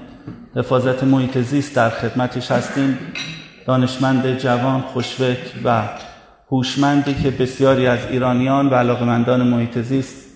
حفاظت 0.57 1.05
محیط 1.05 1.39
زیست 1.39 1.77
در 1.77 1.91
خدمتش 1.91 2.51
هستیم. 2.51 2.99
دانشمند 3.67 4.39
جوان 4.39 4.81
خوشفکر 4.81 5.51
و 5.65 5.83
هوشمندی 6.51 7.15
که 7.15 7.31
بسیاری 7.31 7.87
از 7.87 7.99
ایرانیان 8.11 8.69
و 8.69 8.75
علاقمندان 8.75 9.43
محیط 9.49 9.79
زیست 9.79 10.27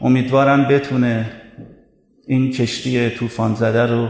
امیدوارن 0.00 0.64
بتونه 0.64 1.30
این 2.26 2.52
کشتی 2.52 3.10
طوفان 3.10 3.54
زده 3.54 3.86
رو 3.86 4.08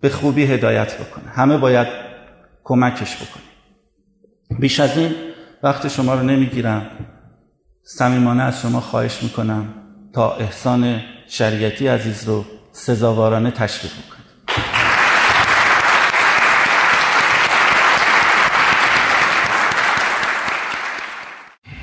به 0.00 0.08
خوبی 0.08 0.44
هدایت 0.44 0.98
بکنه. 0.98 1.30
همه 1.30 1.56
باید 1.56 2.11
کمکش 2.64 3.16
بکنیم 3.16 3.46
بیش 4.58 4.80
از 4.80 4.98
این 4.98 5.14
وقت 5.62 5.88
شما 5.88 6.14
رو 6.14 6.22
نمی‌گیرم. 6.22 6.90
صمیمانه 7.82 8.42
از 8.42 8.60
شما 8.60 8.80
خواهش 8.80 9.22
می‌کنم 9.22 9.74
تا 10.12 10.36
احسان 10.36 11.00
شریعتی 11.28 11.86
عزیز 11.86 12.24
رو 12.24 12.44
سزاوارانه 12.72 13.50
تشریف 13.50 13.92
بکنید 13.92 14.22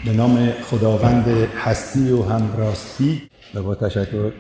به 0.06 0.12
نام 0.12 0.52
خداوند 0.52 1.28
هستی 1.64 2.12
و 2.12 2.24
همراستی 2.24 3.30
و 3.54 3.64
با 3.64 3.76
تشکر 3.76 4.32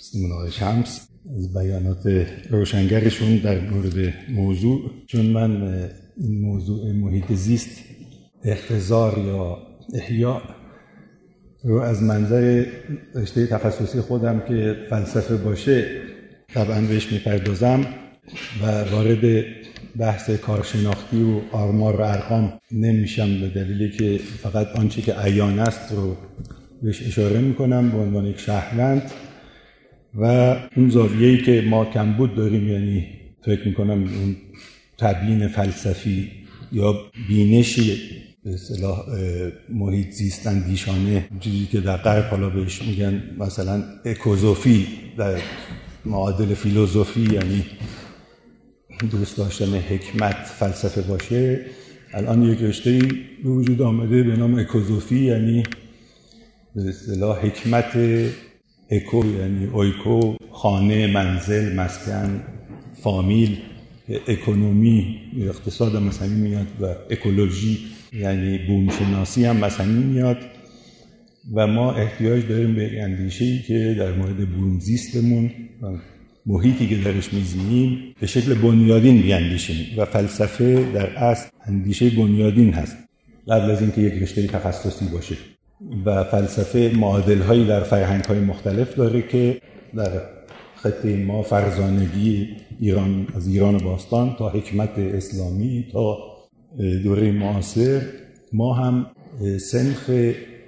سیمون 0.00 0.50
شمس 0.50 1.09
از 1.36 1.54
بیانات 1.54 2.26
روشنگرشون 2.50 3.36
در 3.36 3.60
مورد 3.60 4.14
موضوع. 4.30 4.90
چون 5.06 5.26
من 5.26 5.62
این 6.16 6.40
موضوع 6.40 6.92
محیط 6.92 7.32
زیست 7.32 7.84
احتضار 8.44 9.18
یا 9.18 9.58
احیاء 9.94 10.40
رو 11.64 11.80
از 11.80 12.02
منظر 12.02 12.66
رشته 13.14 13.46
تخصصی 13.46 14.00
خودم 14.00 14.40
که 14.48 14.76
فلسفه 14.90 15.36
باشه 15.36 15.86
طبعا 16.54 16.80
بهش 16.80 17.12
می‌پردازم 17.12 17.86
و 18.62 18.66
وارد 18.66 19.44
بحث 19.98 20.30
کارشناختی 20.30 21.22
و 21.22 21.40
آرمار 21.56 21.96
و 21.96 22.00
ارقام 22.00 22.52
نمیشم 22.72 23.40
به 23.40 23.48
دلیلی 23.48 23.90
که 23.90 24.18
فقط 24.18 24.66
آنچه 24.66 25.02
که 25.02 25.14
عیان 25.14 25.58
است 25.58 25.92
رو 25.92 26.16
بهش 26.82 27.06
اشاره 27.06 27.40
می‌کنم 27.40 27.90
به 27.90 27.98
عنوان 27.98 28.26
یک 28.26 28.38
شهروند. 28.38 29.10
و 30.14 30.24
اون 30.76 30.90
زاویه‌ای 30.90 31.42
که 31.42 31.64
ما 31.70 31.84
کمبود 31.84 32.34
داریم 32.34 32.68
یعنی 32.68 33.06
فکر 33.42 33.68
می‌کنم 33.68 34.02
اون 34.02 34.36
تبیین 34.98 35.48
فلسفی 35.48 36.30
یا 36.72 36.94
بینشی 37.28 37.98
به 38.44 38.54
اصطلاح 38.54 39.04
محیط 39.68 40.10
زیست 40.10 40.46
اندیشانه 40.46 41.28
چیزی 41.40 41.66
که 41.66 41.80
در 41.80 41.96
غرب 41.96 42.24
حالا 42.24 42.50
بهش 42.50 42.82
میگن 42.82 43.22
مثلا 43.38 43.84
اکوزوفی 44.04 44.86
در 45.16 45.40
معادل 46.04 46.54
فیلوزوفی 46.54 47.20
یعنی 47.20 47.64
دوست 49.10 49.36
داشتن 49.36 49.74
حکمت 49.74 50.34
فلسفه 50.34 51.02
باشه. 51.02 51.60
الان 52.14 52.42
یک 52.42 52.62
رشته 52.62 52.98
به 53.44 53.50
وجود 53.50 53.82
آمده 53.82 54.22
به 54.22 54.36
نام 54.36 54.54
اکوزوفی 54.54 55.18
یعنی 55.18 55.62
به 56.74 56.88
اصطلاح 56.88 57.46
حکمت 57.46 57.96
اکو 58.90 59.24
یعنی 59.40 59.66
اویکو 59.66 60.34
خانه 60.52 61.06
منزل 61.06 61.76
مسکن 61.76 62.42
فامیل 63.02 63.58
اکونومی 64.28 65.20
اقتصاد 65.40 65.96
مثلا 65.96 66.28
میاد 66.28 66.66
و 66.80 66.94
اکولوژی 67.10 67.78
یعنی 68.12 68.58
بومشناسی 68.58 69.44
هم 69.44 69.56
مثلا 69.56 69.86
میاد 69.86 70.38
و 71.54 71.66
ما 71.66 71.92
احتیاج 71.92 72.48
داریم 72.48 72.74
به 72.74 73.02
اندیشه 73.02 73.44
ای 73.44 73.58
که 73.58 73.96
در 73.98 74.12
مورد 74.12 74.50
بومزیستمون 74.50 75.50
و 75.82 75.86
محیطی 76.46 76.88
که 76.88 76.96
درش 76.96 77.32
میزینیم 77.32 78.14
به 78.20 78.26
شکل 78.26 78.54
بنیادین 78.54 79.22
بیاندیشیم 79.22 79.86
و 79.98 80.04
فلسفه 80.04 80.92
در 80.94 81.16
اصل 81.16 81.48
اندیشه 81.66 82.10
بنیادین 82.10 82.72
هست 82.72 82.96
قبل 83.48 83.70
از 83.70 83.82
اینکه 83.82 84.00
یک 84.00 84.22
رشته 84.22 84.46
تخصصی 84.46 85.04
باشه. 85.04 85.36
و 86.06 86.24
فلسفه 86.24 86.92
معادل 86.96 87.42
هایی 87.42 87.66
در 87.66 87.80
فرهنگ 87.80 88.24
های 88.24 88.40
مختلف 88.40 88.94
داره 88.94 89.22
که 89.22 89.60
در 89.94 90.22
خطه 90.76 91.16
ما 91.16 91.42
فرزانگی 91.42 92.48
ایران 92.80 93.26
از 93.36 93.46
ایران 93.46 93.78
باستان 93.78 94.36
تا 94.38 94.48
حکمت 94.48 94.98
اسلامی 94.98 95.86
تا 95.92 96.18
دوره 97.04 97.32
معاصر 97.32 98.02
ما 98.52 98.74
هم 98.74 99.06
سنخ 99.58 100.10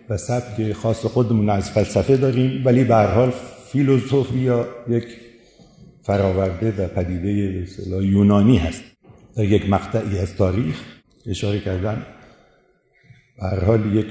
و 0.09 0.17
سبک 0.17 0.73
خاص 0.73 1.07
خودمون 1.07 1.51
از 1.51 1.71
فلسفه 1.71 2.17
داریم 2.17 2.63
ولی 2.65 2.85
به 2.85 2.95
هر 2.95 3.07
حال 3.07 3.33
فیلوزوفیا 3.73 4.67
یک 4.89 5.05
فراورده 6.03 6.85
و 6.85 6.89
پدیده 6.89 7.67
به 7.91 8.07
یونانی 8.07 8.57
هست. 8.57 8.83
در 9.37 9.45
یک 9.45 9.71
مقطعی 9.71 10.19
از 10.19 10.37
تاریخ 10.37 10.81
اشاره 11.27 11.61
کردن 11.61 12.07
به 13.39 13.47
هر 13.47 13.65
حال 13.65 13.97
یک 13.97 14.07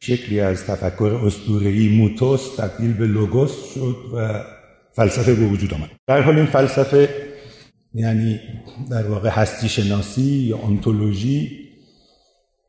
شکلی 0.00 0.40
از 0.40 0.64
تفکر 0.64 1.20
اسطوره‌ای 1.24 1.88
موتوس 1.88 2.56
تبدیل 2.56 2.92
به 2.92 3.06
لوگوس 3.06 3.74
شد 3.74 3.96
و 4.14 4.44
فلسفه 4.92 5.34
به 5.34 5.46
وجود 5.46 5.74
آمد. 5.74 5.90
در 6.06 6.20
حال 6.20 6.36
این 6.36 6.46
فلسفه 6.46 7.08
یعنی 7.94 8.40
در 8.90 9.06
واقع 9.06 9.28
هستی 9.28 9.68
شناسی 9.68 10.22
یا 10.22 10.58
انتولوژی 10.58 11.50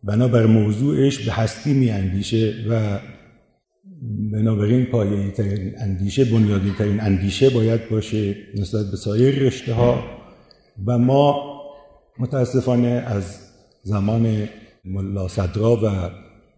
بنابر 0.04 0.46
موضوعش 0.46 1.26
به 1.26 1.32
هستی 1.32 1.74
می 1.74 1.90
اندیشه 1.90 2.54
و 2.70 3.00
بنابراین 4.32 4.86
پایه 4.86 5.32
ترین 5.32 5.74
اندیشه 5.78 6.26
بنیادی 6.26 6.74
ترین 6.78 7.00
اندیشه 7.00 7.50
باید 7.50 7.90
باشه 7.90 8.36
نسبت 8.56 8.92
به 8.92 8.98
سایر 8.98 9.36
رشته 9.40 9.74
ها 9.74 10.04
و 10.86 10.98
ما 10.98 11.58
متاسفانه 12.20 12.88
از 12.88 13.40
زمان 13.84 14.50
ملا 14.86 15.28
صدرا 15.28 15.76
و 15.76 16.10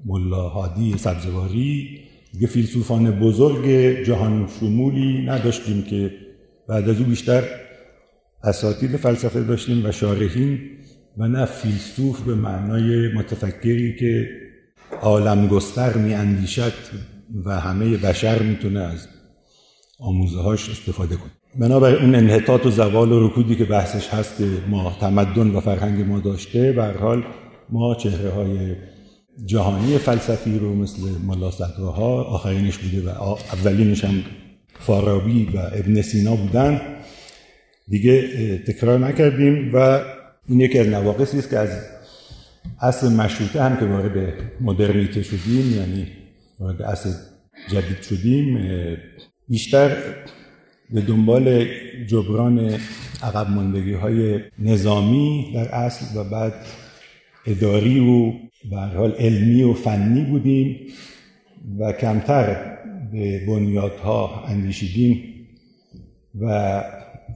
ملا 0.05 0.49
هادی 0.49 0.97
سبزواری 0.97 1.99
دیگه 2.33 2.47
فیلسوفان 2.47 3.19
بزرگ 3.19 3.65
جهان 4.05 4.49
شمولی 4.59 5.25
نداشتیم 5.25 5.81
که 5.83 6.11
بعد 6.67 6.89
از 6.89 6.99
او 6.99 7.05
بیشتر 7.05 7.43
اساتید 8.43 8.97
فلسفه 8.97 9.43
داشتیم 9.43 9.85
و 9.85 9.91
شارحین 9.91 10.59
و 11.17 11.27
نه 11.27 11.45
فیلسوف 11.45 12.21
به 12.21 12.35
معنای 12.35 13.13
متفکری 13.13 13.95
که 13.99 14.29
عالم 15.01 15.47
گستر 15.47 15.97
می 15.97 16.13
اندیشد 16.13 16.73
و 17.45 17.59
همه 17.59 17.97
بشر 17.97 18.43
می‌تونه 18.43 18.79
از 18.79 19.07
آموزه 19.99 20.39
هاش 20.39 20.69
استفاده 20.69 21.15
کنه. 21.15 21.31
بنابر 21.59 21.95
اون 21.95 22.15
انحطاط 22.15 22.65
و 22.65 22.69
زوال 22.69 23.11
و 23.11 23.27
رکودی 23.27 23.55
که 23.55 23.65
بحثش 23.65 24.07
هست 24.07 24.41
ما 24.69 24.97
تمدن 24.99 25.51
و 25.51 25.59
فرهنگ 25.59 26.01
ما 26.01 26.19
داشته 26.19 26.71
به 26.71 26.85
حال 26.85 27.23
ما 27.69 27.95
چهره 27.95 28.29
های 28.29 28.75
جهانی 29.45 29.97
فلسفی 29.97 30.59
رو 30.59 30.75
مثل 30.75 31.01
ملا 31.25 31.51
آخرینش 32.23 32.77
بوده 32.77 33.09
و 33.09 33.09
اولینش 33.53 34.05
هم 34.05 34.23
فارابی 34.79 35.45
و 35.53 35.57
ابن 35.57 36.01
سینا 36.01 36.35
بودن. 36.35 36.81
دیگه 37.87 38.57
تکرار 38.57 38.99
نکردیم 38.99 39.71
و 39.73 40.01
این 40.47 40.59
یکی 40.59 40.79
از 40.79 40.87
نواقصی 40.87 41.39
است 41.39 41.49
که 41.49 41.57
از 41.57 41.69
اصل 42.81 43.13
مشروطه 43.13 43.63
هم 43.63 43.77
که 43.77 43.85
وارد 43.85 44.33
مدرنیته 44.61 45.23
شدیم 45.23 45.75
یعنی 45.75 46.07
وارد 46.59 46.81
اصل 46.81 47.09
جدید 47.67 48.01
شدیم 48.01 48.57
بیشتر 49.47 49.97
به 50.89 51.01
دنبال 51.01 51.67
جبران 52.07 52.79
عقب 53.23 53.49
ماندگی 53.49 53.93
های 53.93 54.39
نظامی 54.59 55.51
در 55.55 55.69
اصل 55.75 56.19
و 56.19 56.23
بعد 56.23 56.53
اداری 57.45 57.99
و 57.99 58.33
به 58.71 58.77
حال 58.77 59.11
علمی 59.11 59.63
و 59.63 59.73
فنی 59.73 60.23
بودیم 60.23 60.79
و 61.79 61.91
کمتر 61.91 62.77
به 63.11 63.45
بنیادها 63.47 64.45
اندیشیدیم 64.47 65.23
و 66.41 66.83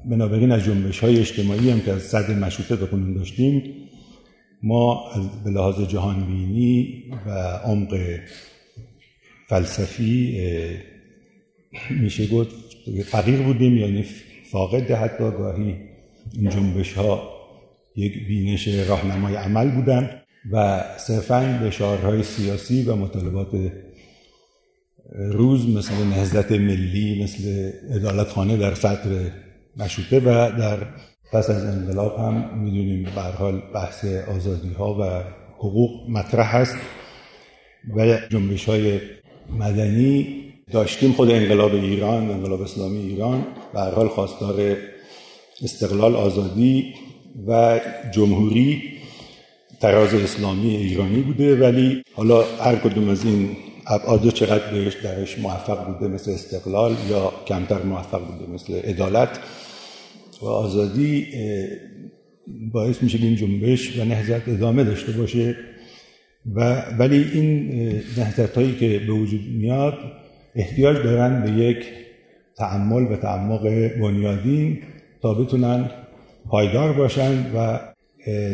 بنابراین 0.05 0.51
از 0.51 0.63
جنبش 0.63 0.99
های 0.99 1.19
اجتماعی 1.19 1.69
هم 1.69 1.81
که 1.81 1.91
از 1.91 2.01
صد 2.01 2.31
مشروطه 2.31 2.85
کنون 2.85 3.13
داشتیم 3.13 3.63
ما 4.63 5.11
از 5.11 5.43
به 5.43 5.49
لحاظ 5.49 5.87
جهانبینی 5.87 7.03
و 7.25 7.31
عمق 7.65 8.19
فلسفی 9.49 10.39
میشه 11.89 12.27
گفت 12.27 12.55
فقیر 13.05 13.39
بودیم 13.39 13.77
یعنی 13.77 14.05
فاقد 14.51 14.91
حتی 14.91 15.23
گاهی 15.23 15.75
این 16.33 16.49
جنبش 16.49 16.93
ها 16.93 17.33
یک 17.95 18.27
بینش 18.27 18.67
راهنمای 18.67 19.35
عمل 19.35 19.71
بودن. 19.71 20.22
و 20.51 20.83
صرفا 20.97 21.59
به 21.63 21.71
شعارهای 21.71 22.23
سیاسی 22.23 22.83
و 22.83 22.95
مطالبات 22.95 23.71
روز 25.15 25.69
مثل 25.69 25.93
نهزت 25.93 26.51
ملی 26.51 27.23
مثل 27.23 27.71
ادالت 27.91 28.27
خانه 28.27 28.57
در 28.57 28.73
سطر 28.73 29.31
مشروطه 29.77 30.19
و 30.19 30.57
در 30.57 30.77
پس 31.33 31.49
از 31.49 31.65
انقلاب 31.65 32.19
هم 32.19 32.59
می‌دونیم 32.59 33.03
به 33.03 33.21
حال 33.21 33.61
بحث 33.73 34.05
آزادی 34.05 34.73
ها 34.73 34.93
و 34.93 35.23
حقوق 35.57 36.09
مطرح 36.09 36.55
هست 36.55 36.77
و 37.95 38.17
جنبش 38.29 38.65
های 38.65 38.99
مدنی 39.49 40.43
داشتیم 40.71 41.11
خود 41.11 41.31
انقلاب 41.31 41.73
ایران 41.73 42.31
انقلاب 42.31 42.61
اسلامی 42.61 42.99
ایران 42.99 43.45
به 43.73 43.79
حال 43.79 44.07
خواستار 44.07 44.77
استقلال 45.63 46.15
آزادی 46.15 46.93
و 47.47 47.79
جمهوری 48.13 48.83
تراز 49.83 50.13
اسلامی 50.13 50.75
ایرانی 50.75 51.21
بوده 51.21 51.55
ولی 51.55 52.03
حالا 52.13 52.41
هر 52.41 52.75
کدوم 52.75 53.09
از 53.09 53.25
این 53.25 53.49
ابعاد 53.87 54.29
چقدر 54.29 54.71
بهش 54.71 54.95
درش 54.95 55.39
موفق 55.39 55.85
بوده 55.87 56.13
مثل 56.13 56.31
استقلال 56.31 56.95
یا 57.09 57.33
کمتر 57.47 57.81
موفق 57.83 58.21
بوده 58.25 58.51
مثل 58.53 58.73
عدالت 58.73 59.39
و 60.41 60.45
آزادی 60.45 61.27
باعث 62.73 63.03
میشه 63.03 63.17
این 63.17 63.35
جنبش 63.35 63.99
و 63.99 64.05
نهضت 64.05 64.47
ادامه 64.47 64.83
داشته 64.83 65.11
باشه. 65.11 65.55
و 66.55 66.81
ولی 66.99 67.23
این 67.33 67.69
نهضت 68.17 68.55
هایی 68.55 68.75
که 68.75 69.01
به 69.07 69.13
وجود 69.13 69.41
میاد 69.41 69.97
احتیاج 70.55 70.97
دارن 70.97 71.43
به 71.43 71.51
یک 71.51 71.85
تعمل 72.57 73.13
و 73.13 73.15
تعمق 73.15 73.67
بنیادین 74.01 74.79
تا 75.21 75.33
بتونن 75.33 75.89
پایدار 76.49 76.93
باشن 76.93 77.51
و 77.55 77.79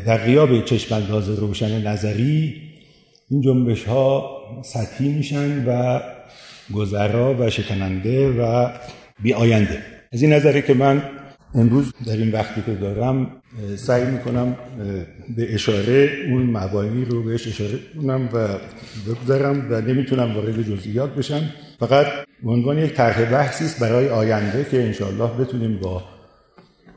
در 0.05 0.17
غیاب 0.17 0.65
چشم 0.65 1.07
روشن 1.39 1.87
نظری 1.87 2.55
این 3.29 3.41
جنبش 3.41 3.83
ها 3.83 4.39
سطحی 4.63 5.09
میشن 5.09 5.65
و 5.65 5.99
گذرا 6.73 7.35
و 7.39 7.49
شکننده 7.49 8.29
و 8.29 8.69
بی 9.23 9.33
آینده 9.33 9.83
از 10.13 10.21
این 10.21 10.33
نظره 10.33 10.61
که 10.61 10.73
من 10.73 11.03
امروز 11.55 11.93
در 12.07 12.13
این 12.13 12.31
وقتی 12.31 12.61
که 12.65 12.71
دارم 12.71 13.41
سعی 13.75 14.05
می‌کنم 14.05 14.57
به 15.35 15.53
اشاره 15.53 16.09
اون 16.29 16.43
مبانی 16.43 17.05
رو 17.05 17.23
بهش 17.23 17.47
اشاره 17.47 17.79
کنم 18.01 18.29
و 18.33 18.47
بگذارم 19.07 19.67
و 19.71 19.81
نمی‌تونم 19.81 20.35
وارد 20.35 20.61
جزئیات 20.61 21.15
بشم. 21.15 21.49
فقط 21.79 22.05
به 22.43 22.51
عنوان 22.51 22.77
یک 22.77 22.93
طرح 22.93 23.31
بحثی 23.31 23.65
است 23.65 23.79
برای 23.79 24.09
آینده 24.09 24.67
که 24.71 24.83
انشاءالله 24.83 25.45
بتونیم 25.45 25.79
با 25.79 26.03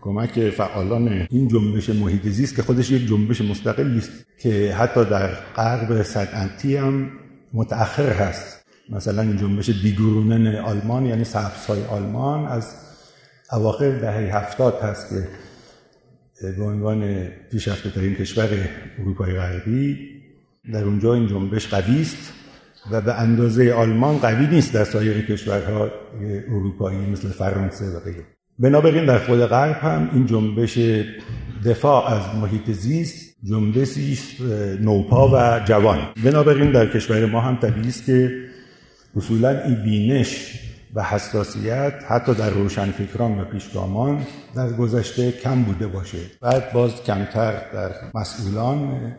کمک 0.02 0.50
فعالان 0.50 1.26
این 1.30 1.48
جنبش 1.48 1.90
محیط 1.90 2.28
زیست 2.28 2.56
که 2.56 2.62
خودش 2.62 2.90
یک 2.90 3.08
جنبش 3.08 3.40
مستقلی 3.40 3.98
است 3.98 4.10
که 4.38 4.74
حتی 4.74 5.04
در 5.04 5.34
غرب 5.56 6.02
صنعتی 6.02 6.76
هم 6.76 7.10
متأخر 7.52 8.12
هست. 8.12 8.64
مثلا 8.90 9.22
این 9.22 9.36
جنبش 9.36 9.68
دیگرونن 9.68 10.56
آلمان 10.56 11.06
یعنی 11.06 11.24
سبزهای 11.24 11.84
آلمان 11.84 12.46
از 12.46 12.74
اواخر 13.52 13.98
دهه 13.98 14.36
هفتاد 14.36 14.80
هست 14.82 15.08
که 15.08 15.28
به 16.58 16.64
عنوان 16.64 17.26
پیشرفته 17.50 17.90
ترین 17.90 18.14
کشور 18.14 18.48
اروپای 18.98 19.32
غربی 19.32 19.98
در 20.72 20.84
اونجا 20.84 21.14
این 21.14 21.26
جنبش 21.26 21.68
قوی 21.68 22.00
است 22.00 22.32
و 22.90 23.00
به 23.00 23.20
اندازه 23.20 23.72
آلمان 23.72 24.18
قوی 24.18 24.46
نیست 24.46 24.74
در 24.74 24.84
سایر 24.84 25.26
کشورهای 25.26 25.90
اروپایی 26.48 26.98
مثل 26.98 27.28
فرانسه 27.28 27.84
و 27.96 28.00
غیره. 28.00 28.24
بنابراین 28.62 29.05
در 29.05 29.18
خود 29.18 29.46
غرب 29.46 29.77
هم 29.77 30.11
این 30.12 30.27
جنبش 30.27 30.79
دفاع 31.64 32.12
از 32.14 32.37
محیط 32.37 32.70
زیست 32.70 33.37
جنبشی 33.44 34.18
نوپا 34.81 35.29
و 35.29 35.61
جوان. 35.64 35.98
بنابراین 36.25 36.72
در 36.72 36.87
کشور 36.87 37.27
ما 37.27 37.40
هم 37.40 37.57
طبیعی 37.57 37.88
است 37.88 38.07
که 38.07 38.31
اصولا 39.16 39.62
این 39.64 39.83
بینش 39.83 40.59
و 40.94 41.03
حساسیت 41.03 41.94
حتی 42.09 42.35
در 42.35 42.51
روشنفکران 42.51 43.40
و 43.40 43.44
پیشگامان 43.44 44.27
در 44.57 44.72
گذشته 44.72 45.33
کم 45.33 45.62
بوده 45.62 45.87
باشه. 45.87 46.18
بعد 46.40 46.72
باز 46.72 47.03
کمتر 47.03 47.53
در 47.72 47.90
مسئولان 48.14 49.12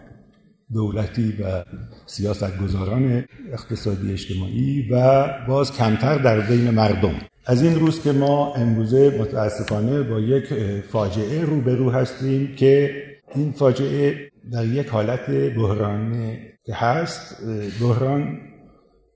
دولتی 0.74 1.32
و 1.32 1.64
سیاستگزاران 2.06 3.24
اقتصادی 3.54 4.14
اجتماعی 4.14 4.90
و 4.92 5.28
باز 5.48 5.72
کمتر 5.72 6.18
در 6.18 6.40
بین 6.40 6.70
مردم. 6.70 7.16
از 7.46 7.64
این 7.64 7.80
روز 7.80 8.04
که 8.04 8.12
ما 8.12 8.54
امروزه 8.54 9.18
متاسفانه 9.20 10.02
با 10.02 10.20
یک 10.20 10.54
فاجعه 10.92 11.42
روبرو 11.42 11.92
هستیم 11.92 12.56
که 12.56 12.92
این 13.36 13.52
فاجعه 13.52 14.32
در 14.52 14.66
یک 14.66 14.88
حالت 14.88 15.30
بحران 15.30 16.38
که 16.66 16.74
هست. 16.74 17.38
بحران 17.82 18.40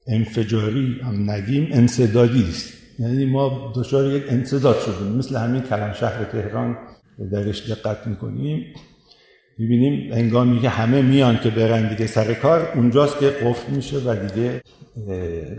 انفجاری 0.08 0.96
هم 1.04 1.32
نگیم 1.32 1.68
انصدادی 1.72 2.44
است. 2.50 2.74
یعنی 3.00 3.26
ما 3.26 3.74
دچار 3.76 4.16
یک 4.16 4.24
انصداد 4.30 4.76
شدیم. 4.80 5.18
مثل 5.18 5.36
همین 5.36 5.62
کلان 5.62 5.94
شهر 5.94 6.24
تهران 6.24 6.78
درش 7.32 7.72
دقت 7.72 8.08
می‌کنیم. 8.08 8.66
می‌بینیم 9.58 10.13
انگامی 10.13 10.60
که 10.60 10.70
همه 10.70 11.02
میان 11.02 11.40
که 11.44 11.50
برن 11.50 11.90
دیگه 11.90 12.08
سر 12.08 12.34
کار 12.34 12.72
اونجاست 12.76 13.20
که 13.20 13.30
قفل 13.30 13.72
میشه 13.72 13.98
و 13.98 14.16
دیگه 14.16 14.62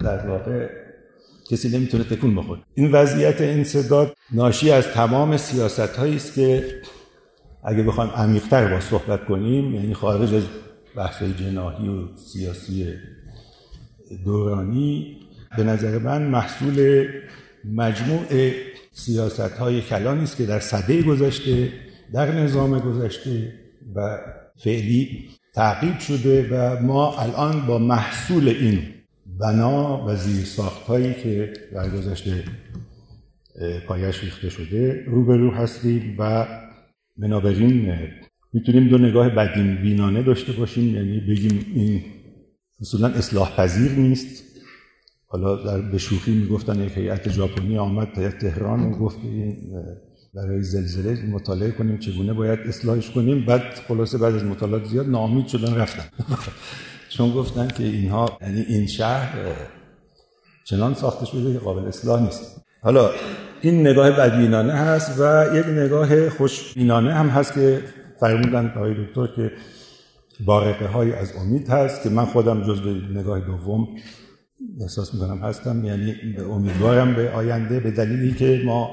در 0.01 0.27
واقع 0.27 0.69
کسی 1.51 1.69
نمی‌تونه 1.69 2.05
تکون 2.05 2.35
بخوره. 2.35 2.61
این 2.75 2.93
وضعیت 2.93 3.41
انصداد 3.41 4.17
ناشی 4.33 4.71
از 4.71 4.89
تمام 4.89 5.37
سیاست 5.37 5.97
هایی 5.97 6.17
است 6.17 6.35
که 6.35 6.65
اگه 7.65 7.83
بخوایم 7.83 8.11
عمیقتر 8.11 8.75
با 8.75 8.81
صحبت 8.81 9.25
کنیم 9.25 9.75
یعنی 9.75 9.95
خارج 9.95 10.35
از 10.35 10.43
بحث 10.97 11.23
جناحی 11.23 11.89
و 11.89 12.17
سیاسی 12.17 12.95
دورانی 14.25 15.17
به 15.57 15.65
نظر 15.65 15.99
من 15.99 16.23
محصول 16.23 17.09
مجموع 17.65 18.53
سیاست 18.93 19.41
های 19.41 19.83
کلانی 19.83 20.23
است 20.23 20.37
که 20.37 20.47
در 20.47 20.61
صده 20.61 21.03
گذشته 21.03 21.73
در 22.13 22.33
نظام 22.33 22.79
گذشته 22.79 23.55
و 23.95 24.19
فعلی 24.57 25.29
تعقیب 25.55 25.99
شده 25.99 26.49
و 26.51 26.83
ما 26.83 27.19
الان 27.19 27.67
با 27.67 27.79
محصول 27.79 28.49
این 28.49 28.83
بنا 29.41 30.07
و 30.07 30.17
زیر 30.17 30.45
ساخت 30.45 30.83
هایی 30.83 31.15
که 31.15 31.53
در 31.73 31.89
گذشته 31.91 32.45
پایش 33.89 34.25
ریخته 34.25 34.49
شده 34.49 35.05
روبرو 35.07 35.51
هستیم 35.51 36.17
و 36.19 36.47
بنابراین 37.17 37.95
می‌تونیم 38.53 38.89
دو 38.89 38.99
نگاه 38.99 39.29
بدین 39.29 39.83
بینانه 39.83 40.23
داشته 40.23 40.53
باشیم 40.53 40.95
یعنی 40.95 41.21
بگیم 41.21 41.67
این 41.75 42.05
اصولا 42.81 43.09
اصلاح 43.09 43.57
پذیر 43.57 43.93
نیست. 43.93 44.45
حالا 45.27 45.57
در 45.65 45.91
به 45.91 45.99
شوخی 45.99 46.33
می‌گفتن 46.33 46.81
یک 46.81 46.99
هیئت 46.99 47.29
ژاپنی 47.29 47.79
آمد 47.79 48.13
تا 48.15 48.31
تهران 48.31 48.83
و 48.83 48.91
گفت 48.91 49.19
این 49.23 49.57
برای 50.35 50.63
زلزله 50.63 51.27
مطالعه 51.27 51.71
کنیم 51.71 51.99
چگونه 51.99 52.33
باید 52.33 52.59
اصلاحش 52.59 53.11
کنیم. 53.11 53.45
بعد 53.47 53.63
خلاصه 53.89 54.19
بعد 54.19 54.35
از 54.35 54.45
مطالعات 54.45 54.85
زیاد 54.85 55.09
ناامید 55.09 55.47
شدن 55.47 55.75
رفتن. 55.75 56.05
چون 57.09 57.33
گفتن 57.33 57.69
که 57.69 57.83
اینها 57.85 58.39
یعنی 58.43 58.61
این 58.61 58.87
شهر 58.87 59.39
چنان 60.65 60.95
ساخته 60.95 61.27
شده 61.27 61.53
که 61.53 61.59
قابل 61.59 61.89
اصلاح 61.89 62.23
نیست. 62.23 62.61
حالا 62.83 63.11
این 63.61 63.81
نگاه 63.81 64.11
بدبینانه 64.11 64.73
هست 64.73 65.21
و 65.21 65.47
یک 65.55 65.67
نگاه 65.67 66.31
خوشبینانه 66.31 67.15
هم 67.15 67.29
هست 67.29 67.55
که 67.55 67.83
فرمودن 68.21 68.73
آقای 68.77 68.95
دکتر 68.95 69.27
که 69.37 69.53
بارقه 70.45 70.87
های 70.87 71.13
از 71.13 71.33
امید 71.37 71.69
هست 71.69 72.03
که 72.03 72.11
من 72.11 72.25
خودم 72.25 72.63
جز 72.63 72.81
به 72.81 72.91
نگاه 73.21 73.41
دوم 73.41 73.89
احساس 74.81 75.15
می‌کنم 75.15 75.39
هستم. 75.39 75.85
یعنی 75.85 76.15
امیدوارم 76.51 77.15
به 77.15 77.31
آینده 77.31 77.81
به 77.81 77.91
دلیلی 77.91 78.35
که 78.35 78.63
ما 78.65 78.91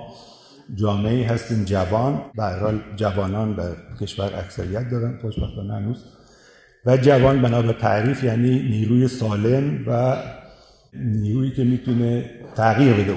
جامعه 0.76 1.28
هستیم 1.28 1.64
جوان 1.64 2.22
به 2.36 2.80
جوانان 2.96 3.56
در 3.56 3.72
کشور 4.02 4.32
اکثریت 4.36 4.90
دارن 4.90 5.18
خوشبختانه 5.22 5.74
هنوز 5.74 6.04
و 6.86 6.98
جوان 6.98 7.42
بنا 7.42 7.74
تعریف 7.74 8.24
یعنی 8.24 8.60
نیروی 8.60 9.08
سالم 9.08 9.84
و 9.88 10.18
نیرویی 10.94 11.52
که 11.52 11.64
می‌تونه 11.64 12.30
تغییر 12.56 12.94
بده. 12.94 13.16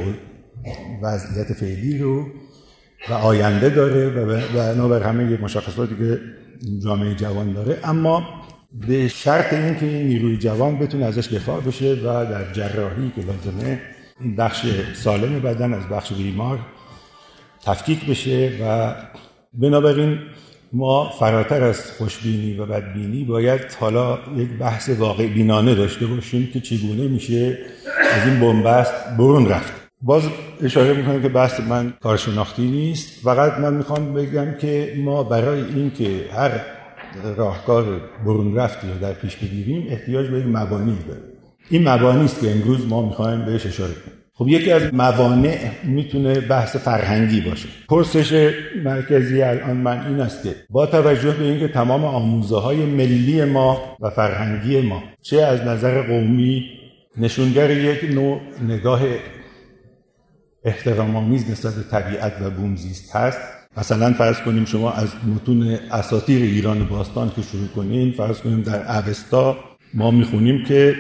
وضعیت 1.02 1.52
فعلی 1.52 1.98
رو 1.98 2.26
و 3.08 3.12
آینده 3.12 3.68
داره 3.68 4.08
و 4.08 4.40
بنابر 4.54 5.02
همه 5.02 5.42
مشخصاتی 5.42 5.96
که 5.96 6.20
جامعه 6.82 7.14
جوان 7.14 7.52
داره. 7.52 7.78
اما 7.84 8.28
به 8.88 9.08
شرط 9.08 9.52
اینکه 9.52 9.86
این 9.86 10.06
نیروی 10.06 10.36
جوان 10.36 10.78
بتونه 10.78 11.04
ازش 11.04 11.32
دفاع 11.32 11.60
بشه 11.60 11.92
و 11.92 12.04
در 12.04 12.52
جراحی 12.52 13.12
که 13.16 13.22
لازمه 13.22 13.80
این 14.20 14.36
بخش 14.36 14.66
سالم 14.94 15.40
بدن 15.40 15.74
از 15.74 15.88
بخش 15.88 16.12
بیمار 16.12 16.58
تفکیک 17.64 18.06
بشه 18.06 18.52
و 18.62 18.94
بنابراین 19.52 20.18
ما 20.72 21.10
فراتر 21.18 21.64
از 21.64 21.92
خوشبینی 21.92 22.56
و 22.58 22.66
بدبینی 22.66 23.24
باید 23.24 23.60
حالا 23.80 24.18
یک 24.36 24.48
بحث 24.60 24.88
واقع 24.88 25.26
بینانه 25.26 25.74
داشته 25.74 26.06
باشیم 26.06 26.50
که 26.52 26.60
چگونه 26.60 27.08
میشه 27.08 27.58
از 28.12 28.28
این 28.28 28.40
بنبست 28.40 28.92
برون 29.18 29.48
رفت. 29.48 29.72
باز 30.02 30.22
اشاره 30.62 30.92
می‌کنم 30.92 31.22
که 31.22 31.28
بحث 31.28 31.60
من 31.60 31.92
کارشناختی 32.02 32.62
نیست. 32.62 33.24
فقط 33.24 33.60
من 33.60 33.74
می‌خوام 33.74 34.14
بگم 34.14 34.54
که 34.60 34.94
ما 35.04 35.22
برای 35.22 35.60
اینکه 35.60 36.24
هر 36.32 36.50
راهکار 37.36 38.00
برون 38.24 38.56
رفتی 38.56 38.88
رو 38.88 38.98
در 38.98 39.12
پیش 39.12 39.36
بگیریم 39.36 39.86
احتیاج 39.90 40.26
به 40.26 40.38
یک 40.38 40.46
مبانی 40.46 40.98
داریم. 41.08 41.22
این 41.70 41.88
مبانی 41.88 42.24
است 42.24 42.40
که 42.40 42.50
امروز 42.50 42.86
ما 42.86 43.08
می‌خوایم 43.08 43.44
بهش 43.44 43.66
اشاره 43.66 43.92
کنیم. 43.92 44.17
خب 44.38 44.48
یکی 44.48 44.72
از 44.72 44.94
موانع 44.94 45.70
می‌تونه 45.84 46.40
بحث 46.40 46.76
فرهنگی 46.76 47.40
باشه. 47.40 47.68
پرسش 47.88 48.52
مرکزی 48.84 49.42
الان 49.42 49.76
من 49.76 50.06
این 50.06 50.20
است 50.20 50.42
که 50.42 50.54
با 50.70 50.86
توجه 50.86 51.30
به 51.30 51.44
اینکه 51.44 51.68
تمام 51.68 52.04
آموزه 52.04 52.56
های 52.56 52.76
ملی 52.76 53.44
ما 53.44 53.96
و 54.00 54.10
فرهنگی 54.10 54.80
ما 54.80 55.02
چه 55.22 55.42
از 55.42 55.60
نظر 55.60 56.02
قومی 56.02 56.64
نشونگر 57.16 57.70
یک 57.70 58.14
نوع 58.14 58.40
نگاه 58.68 59.00
احترام 60.64 61.16
آمیز 61.16 61.50
نسبت 61.50 61.74
به 61.74 61.82
طبیعت 61.90 62.32
و 62.42 62.50
بومزیست 62.50 63.16
هست 63.16 63.40
مثلا 63.76 64.12
فرض 64.12 64.40
کنیم 64.40 64.64
شما 64.64 64.92
از 64.92 65.08
متون 65.34 65.78
اساطیر 65.90 66.42
ایران 66.42 66.84
باستان 66.84 67.32
که 67.36 67.42
شروع 67.42 67.68
کنین 67.76 68.12
فرض 68.12 68.40
کنیم 68.40 68.62
در 68.62 68.96
اوستا 68.96 69.56
ما 69.94 70.10
می‌خونیم 70.10 70.64
که 70.64 70.96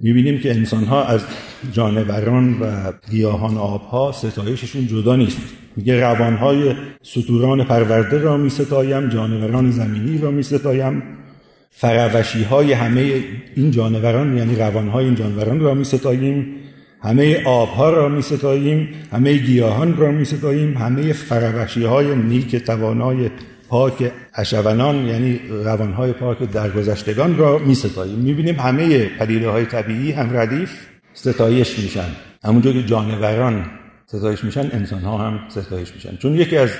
می‌بینیم 0.00 0.38
که 0.38 0.50
انسان 0.50 0.84
ها 0.84 1.04
از 1.04 1.24
جانوران 1.72 2.60
و 2.60 2.92
گیاهان 3.10 3.56
آبها 3.56 4.12
ستایششون 4.12 4.86
جدا 4.86 5.16
نیست. 5.16 5.38
میگه 5.76 6.00
روانهای 6.00 6.74
ستوران 7.02 7.64
پرورده 7.64 8.18
را 8.18 8.36
می 8.36 8.50
ستایم 8.50 9.08
جانوران 9.08 9.70
زمینی 9.70 10.18
را 10.18 10.30
می 10.30 10.42
ستایم 10.42 11.02
فروشی 11.70 12.42
های 12.42 12.72
همه 12.72 13.24
این 13.56 13.70
جانوران 13.70 14.36
یعنی 14.36 14.56
روانهای 14.56 15.04
این 15.04 15.14
جانوران 15.14 15.60
را 15.60 15.74
می 15.74 15.84
ستاییم 15.84 16.46
همه 17.02 17.42
آبها 17.44 17.90
را 17.90 18.08
می 18.08 18.22
ستاییم 18.22 18.88
همه 19.12 19.36
گیاهان 19.36 19.96
را 19.96 20.10
می 20.10 20.24
ستاییم 20.24 20.76
همه 20.76 21.12
فروشی 21.12 21.84
های 21.84 22.16
نیک 22.16 22.56
توانای 22.56 23.30
پاک 23.68 24.12
اشونان 24.34 25.06
یعنی 25.06 25.40
روانهای 25.64 26.12
پاک 26.12 26.38
درگذشتگان 26.38 27.36
را 27.36 27.58
می 27.58 27.74
ستاییم 27.74 28.18
می 28.18 28.34
بینیم 28.34 28.60
همه 28.60 29.06
پدیده 29.06 29.48
های 29.48 29.64
طبیعی 29.66 30.12
هم 30.12 30.36
ردیف 30.36 30.70
ستایش 31.14 31.78
میشن. 31.78 32.08
همونجور 32.44 32.72
که 32.72 32.82
جانوران 32.82 33.66
ستایش 34.06 34.44
میشن 34.44 34.68
انسان 34.72 35.02
ها 35.02 35.18
هم 35.18 35.40
ستایش 35.48 35.94
میشن. 35.94 36.16
چون 36.16 36.34
یکی 36.34 36.56
از 36.56 36.70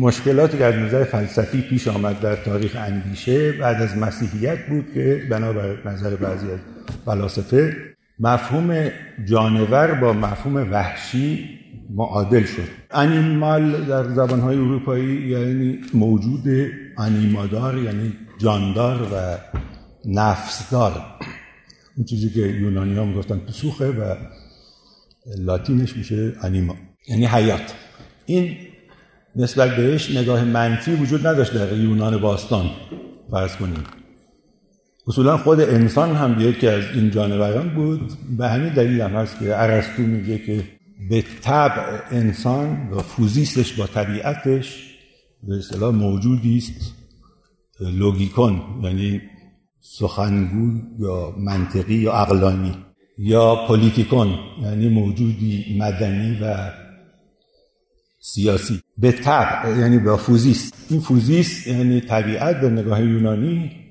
مشکلاتی 0.00 0.58
که 0.58 0.64
از 0.64 0.74
نظر 0.74 1.04
فلسفی 1.04 1.60
پیش 1.60 1.88
آمد 1.88 2.20
در 2.20 2.36
تاریخ 2.36 2.76
اندیشه 2.76 3.52
بعد 3.52 3.82
از 3.82 3.96
مسیحیت 3.96 4.66
بود 4.66 4.84
که 4.94 5.22
بنابر 5.30 5.76
نظر 5.84 6.16
بعضی 6.16 6.46
از 6.50 6.58
فلاسفه 7.04 7.76
مفهوم 8.20 8.90
جانور 9.24 9.94
با 9.94 10.12
مفهوم 10.12 10.72
وحشی 10.72 11.61
معادل 11.94 12.44
شد. 12.44 12.68
انیمال 12.90 13.84
در 13.84 14.04
زبانهای 14.04 14.56
اروپایی 14.56 15.28
یعنی 15.28 15.78
موجود 15.94 16.42
انیمادار 16.98 17.78
یعنی 17.78 18.12
جاندار 18.38 19.02
و 19.02 19.38
نفسدار. 20.04 21.04
اون 21.96 22.06
چیزی 22.06 22.30
که 22.30 22.40
یونانی 22.40 22.94
ها 22.94 23.04
می‌گفتن 23.04 23.38
پسوخه 23.38 23.90
و 23.90 24.14
لاتینش 25.38 25.96
میشه 25.96 26.32
انیما 26.42 26.76
یعنی 27.08 27.26
حیات. 27.26 27.74
این 28.26 28.56
نسبت 29.36 29.76
بهش 29.76 30.16
نگاه 30.16 30.44
منفی 30.44 30.94
وجود 30.94 31.26
نداشت 31.26 31.54
در 31.54 31.76
یونان 31.76 32.20
باستان. 32.20 32.70
فرض 33.30 33.56
کنیم. 33.56 33.84
اصولا 35.06 35.36
خود 35.36 35.60
انسان 35.60 36.16
هم 36.16 36.40
یکی 36.40 36.68
از 36.68 36.84
این 36.94 37.10
جانوران 37.10 37.68
بود. 37.68 38.12
به 38.38 38.48
همین 38.48 38.74
دلیل 38.74 39.00
هم 39.00 39.10
هست 39.10 39.38
که 39.38 39.62
ارسطو 39.62 40.02
میگه 40.02 40.38
که 40.38 40.64
به 41.08 41.24
طبع 41.42 42.00
انسان 42.10 42.88
و 42.90 42.98
فوزیستش 42.98 43.72
با 43.72 43.86
طبیعتش 43.86 44.98
به 45.42 45.54
اصطلاح 45.56 45.94
موجودی 45.94 46.58
است. 46.58 46.94
لوگیکون 47.80 48.62
یعنی 48.82 49.20
سخنگو 49.80 50.80
یا 50.98 51.34
منطقی 51.38 51.94
یا 51.94 52.12
عقلانی 52.12 52.76
یا 53.18 53.66
پولیتیکون 53.68 54.38
یعنی 54.62 54.88
موجودی 54.88 55.76
مدنی 55.78 56.38
و 56.42 56.70
سیاسی. 58.20 58.80
به 58.98 59.12
طبع 59.12 59.78
یعنی 59.78 59.98
با 59.98 60.16
فوزیست. 60.16 60.86
این 60.90 61.00
فوزیست 61.00 61.66
یعنی 61.66 62.00
طبیعت 62.00 62.60
به 62.60 62.70
نگاه 62.70 63.02
یونانی 63.02 63.81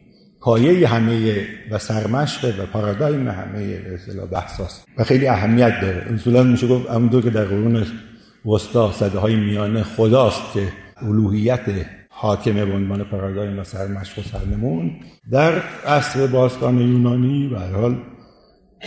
پایه 0.42 0.88
همه 0.88 1.48
و 1.72 1.78
سرمشق 1.78 2.60
و 2.60 2.66
پارادایم 2.66 3.28
همه 3.28 3.82
اصطلاح 3.94 4.26
بحثاست 4.26 4.88
و 4.98 5.04
خیلی 5.04 5.28
اهمیت 5.28 5.82
داره. 5.82 6.14
اصولا 6.14 6.44
میشه 6.44 6.68
گفت 6.68 6.90
همونطور 6.90 7.24
که 7.24 7.30
در 7.30 7.44
قرون 7.44 7.86
وسطا 8.46 8.92
صده 8.92 9.20
های 9.20 9.36
میانه 9.36 9.84
خداست 9.84 10.42
که 10.54 10.68
الوهیت 11.02 11.60
حاکم 12.10 12.54
به 12.54 12.74
عنوان 12.74 13.04
پارادایم 13.04 13.60
و 13.60 13.64
سرمشق 13.64 14.20
و 14.20 14.22
سرنمون 14.22 14.92
در 15.32 15.54
عصر 15.88 16.28
باستان 16.28 16.78
یونانی 16.78 17.48
به 17.48 17.60
حال 17.60 17.98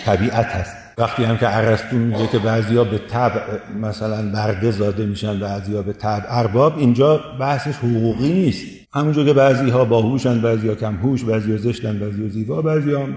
طبیعت 0.05 0.47
هست. 0.47 0.77
وقتی 0.99 1.25
هم 1.25 1.39
که 1.39 1.57
ارسطو 1.57 1.97
میگه 1.97 2.27
که 2.27 2.39
بعضیا 2.39 2.85
به 2.85 2.99
طبع 2.99 3.41
مثلا 3.81 4.33
برده 4.33 4.71
زاده 4.71 5.07
میشن 5.07 5.41
بعضیا 5.41 5.83
به 5.83 5.93
طبع 5.93 6.25
ارباب 6.29 6.79
اینجا 6.79 7.21
بحثش 7.41 7.75
حقوقی 7.77 8.33
نیست. 8.33 8.74
همونجور 8.95 9.25
که 9.25 9.33
بعضی 9.33 9.71
ها 9.71 9.85
باهوشن 9.85 10.41
بعضی 10.41 10.69
ها 10.69 10.75
کم 10.75 10.95
هوش 10.95 11.25
بعضی 11.25 11.53
ها 11.53 11.59
زشتن 11.59 11.99
بعضی 11.99 12.23
ها 12.23 12.29
زیبا 12.29 12.63
بعضی 12.63 12.93
ها 12.93 13.09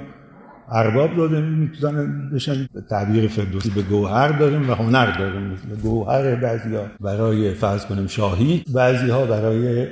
ارباب 0.72 1.18
داده 1.18 1.42
می‌تونن 1.42 2.30
بشن. 2.34 2.68
تعبیر 2.90 3.28
فردوسی 3.28 3.70
به 3.70 3.82
گوهر 3.82 4.28
داریم 4.28 4.70
و 4.70 4.74
هنر 4.74 5.18
داریم. 5.18 5.58
گوهر 5.82 6.36
بعضی 6.36 6.76
ها 6.76 6.86
برای 7.00 7.54
فرض 7.54 7.86
کنیم 7.86 8.08
شاهی 8.08 8.64
بعضی 8.74 9.10
ها 9.10 9.26
برای 9.26 9.88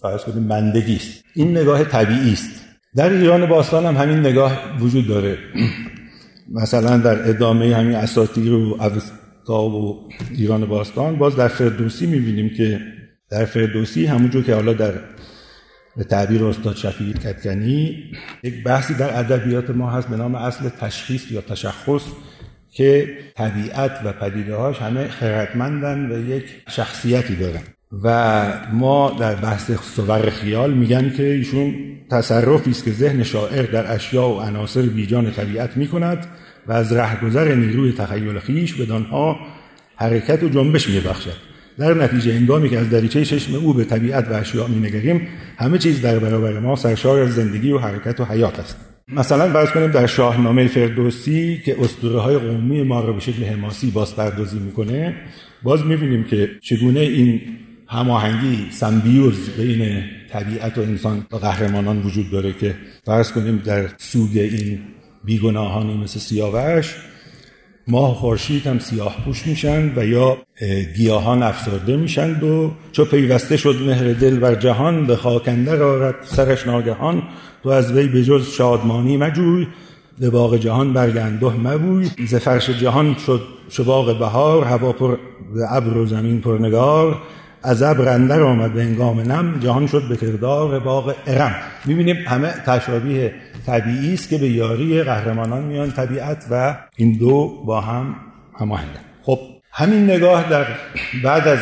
فرض 0.00 0.24
کنیم 0.24 0.48
بندگی 0.48 0.96
است. 0.96 1.24
این 1.34 1.50
نگاه 1.56 1.84
طبیعی 1.84 2.32
است. 2.32 2.64
در 2.96 3.10
ایران 3.10 3.46
باستان 3.46 3.86
هم 3.86 3.96
همین 3.96 4.18
نگاه 4.18 4.52
وجود 4.80 5.06
داره. 5.06 5.38
مثلا 6.52 6.96
در 6.96 7.28
ادامه 7.28 7.74
همین 7.76 7.94
اساطیر 7.94 8.52
و 8.52 8.76
اوستا 8.80 9.62
و 9.62 10.08
ایران 10.30 10.66
باستان 10.66 11.16
باز 11.16 11.36
در 11.36 11.48
فردوسی 11.48 12.06
می‌بینیم 12.06 12.50
که 12.56 12.80
در 13.30 13.44
فردوسی 13.44 14.06
همونجور 14.06 14.42
که 14.42 14.54
حالا 14.54 14.72
در 14.72 14.92
به 16.00 16.06
تعبیر 16.06 16.44
استاد 16.44 16.76
شفیعی 16.76 17.12
کتکنی 17.12 18.04
یک 18.42 18.64
بحثی 18.64 18.94
در 18.94 19.18
ادبیات 19.18 19.70
ما 19.70 19.90
هست 19.90 20.08
به 20.08 20.16
نام 20.16 20.34
اصل 20.34 20.68
تشخیص 20.68 21.30
یا 21.30 21.40
تشخص 21.40 22.02
که 22.70 23.18
طبیعت 23.36 24.00
و 24.04 24.12
پدیده 24.12 24.54
هاش 24.54 24.78
همه 24.78 25.08
خردمندن 25.08 26.12
و 26.12 26.30
یک 26.30 26.44
شخصیتی 26.68 27.36
دارن. 27.36 27.60
و 28.02 28.46
ما 28.72 29.16
در 29.20 29.34
بحث 29.34 29.70
صور 29.70 30.30
خیال 30.30 30.74
میگن 30.74 31.10
که 31.16 31.22
ایشون 31.22 31.74
تصرفی 32.10 32.70
است 32.70 32.84
که 32.84 32.90
ذهن 32.90 33.22
شاعر 33.22 33.62
در 33.62 33.94
اشیاء 33.94 34.28
و 34.28 34.40
عناصر 34.40 34.82
بیجان 34.82 35.30
طبیعت 35.30 35.76
می‌کند 35.76 36.26
و 36.66 36.72
از 36.72 36.92
رهگذر 36.92 37.54
نیروی 37.54 37.92
تخیل 37.92 38.38
خیش 38.38 38.74
به 38.74 38.86
دانها 38.86 39.36
حرکت 39.96 40.42
و 40.42 40.48
جنبش 40.48 40.88
میبخشد. 40.88 41.49
در 41.78 41.94
نتیجه 41.94 42.34
هنگامی 42.34 42.70
که 42.70 42.78
از 42.78 42.90
دریچه 42.90 43.24
چشم 43.24 43.54
او 43.54 43.74
به 43.74 43.84
طبیعت 43.84 44.28
و 44.28 44.32
اشیاء 44.32 44.66
مینگریم 44.66 45.28
همه 45.58 45.78
چیز 45.78 46.02
در 46.02 46.18
برابر 46.18 46.58
ما 46.58 46.76
سرشار 46.76 47.20
از 47.20 47.34
زندگی 47.34 47.72
و 47.72 47.78
حرکت 47.78 48.20
و 48.20 48.24
حیات 48.24 48.60
است. 48.60 48.76
مثلا 49.08 49.52
فرض 49.52 49.70
کنیم 49.70 49.90
در 49.90 50.06
شاهنامه 50.06 50.68
فردوسی 50.68 51.62
که 51.64 51.76
اسطوره 51.80 52.20
های 52.20 52.38
قومی 52.38 52.82
ما 52.82 53.00
را 53.00 53.12
به 53.12 53.20
شکل 53.20 53.44
حماسی 53.44 53.90
باز 53.90 54.16
پردازی 54.16 54.58
می‌کنه 54.58 55.14
باز 55.62 55.84
می‌بینیم 55.86 56.24
که 56.24 56.50
چگونه 56.60 57.00
این 57.00 57.40
هماهنگی 57.88 58.66
سمبیوز 58.70 59.50
بین 59.58 60.04
طبیعت 60.30 60.78
و 60.78 60.80
انسان 60.80 61.26
و 61.32 61.36
قهرمانان 61.36 62.02
وجود 62.02 62.30
داره 62.30 62.52
که 62.52 62.74
فرض 63.04 63.32
کنیم 63.32 63.62
در 63.64 63.88
سوگ 63.98 64.38
این 64.38 64.78
بیگناهانی 65.24 65.94
مثل 65.94 66.18
سیاوش 66.18 66.96
ماه 67.90 68.14
خورشید 68.14 68.66
هم 68.66 68.78
سیاه 68.78 69.16
پوش 69.24 69.46
میشن 69.46 69.92
و 69.96 70.06
یا 70.06 70.36
گیاهان 70.96 71.42
افسرده 71.42 71.96
میشند 71.96 72.42
و 72.42 72.70
چو 72.92 73.04
پیوسته 73.04 73.56
شد 73.56 73.76
مهر 73.86 74.12
دل 74.12 74.38
بر 74.38 74.54
جهان 74.54 75.06
به 75.06 75.16
خاکنده 75.16 75.82
آرد 75.82 76.14
سرش 76.24 76.66
ناگهان. 76.66 77.22
تو 77.62 77.68
از 77.68 77.92
وی 77.92 78.08
به 78.08 78.24
جز 78.24 78.48
شادمانی 78.48 79.16
مجوی 79.16 79.66
به 80.20 80.30
باغ 80.30 80.56
جهان 80.56 80.92
برگنده 80.92 81.46
مبوی. 81.46 82.10
ز 82.26 82.34
جهان 82.80 83.16
شد 83.26 83.40
شباغ 83.68 84.18
بهار 84.18 84.64
هوا 84.64 84.92
پر 84.92 85.16
ابر 85.70 85.96
و 85.96 86.06
زمین 86.06 86.40
پر 86.40 86.58
نگار. 86.58 87.22
از 87.62 87.82
ابر 87.82 88.08
اندر 88.08 88.42
آمد 88.42 88.72
به 88.72 88.82
انگام 88.82 89.20
نم 89.20 89.58
جهان 89.60 89.86
شد 89.86 90.08
به 90.08 90.16
کردار 90.16 90.78
باغ 90.78 91.14
ارم. 91.26 91.54
می‌بینیم 91.84 92.16
همه 92.26 92.48
تشابیه 92.66 93.34
طبیعی 93.66 94.14
است 94.14 94.28
که 94.28 94.38
به 94.38 94.48
یاری 94.48 95.02
قهرمانان 95.02 95.64
میان 95.64 95.90
طبیعت 95.90 96.46
و 96.50 96.76
این 96.96 97.18
دو 97.18 97.62
با 97.66 97.80
هم 97.80 98.14
هماهنگن. 98.60 99.00
خب 99.22 99.38
همین 99.72 100.04
نگاه 100.04 100.50
در 100.50 100.66
بعد 101.24 101.48
از 101.48 101.58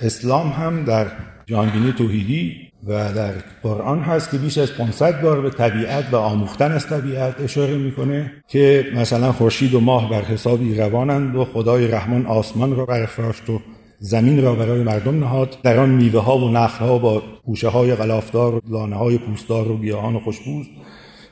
اسلام 0.00 0.48
هم 0.48 0.84
در 0.84 1.06
جهانبینی 1.46 1.92
توحیدی 1.92 2.56
و 2.86 3.12
در 3.12 3.32
قرآن 3.62 4.00
هست 4.00 4.30
که 4.30 4.38
بیش 4.38 4.58
از 4.58 4.72
500 4.72 5.20
بار 5.20 5.40
به 5.40 5.50
طبیعت 5.50 6.04
و 6.12 6.16
آموختن 6.16 6.72
از 6.72 6.86
طبیعت 6.86 7.40
اشاره 7.40 7.76
می‌کنه 7.76 8.32
که 8.48 8.86
مثلا 8.94 9.32
خورشید 9.32 9.74
و 9.74 9.80
ماه 9.80 10.10
بر 10.10 10.22
حسابی 10.22 10.74
روانند 10.74 11.36
و 11.36 11.44
خدای 11.44 11.88
رحمان 11.88 12.26
آسمان 12.26 12.76
را 12.76 12.84
برافراشت 12.86 13.50
و 13.50 13.60
زمین 14.06 14.42
را 14.42 14.54
برای 14.54 14.82
مردم 14.82 15.18
نهاد. 15.20 15.56
در 15.62 15.78
آن 15.78 15.88
میوه 15.88 16.22
ها 16.22 16.38
و 16.38 16.50
نخل 16.50 16.84
ها 16.84 16.98
با 16.98 17.22
پوشه 17.46 17.68
های 17.68 17.94
غلافدار 17.94 18.54
و 18.54 18.60
لانه 18.68 18.96
های 18.96 19.18
پوستدار 19.18 19.70
و 19.70 19.78
گیاهان 19.78 20.18
خوشبوست 20.18 20.70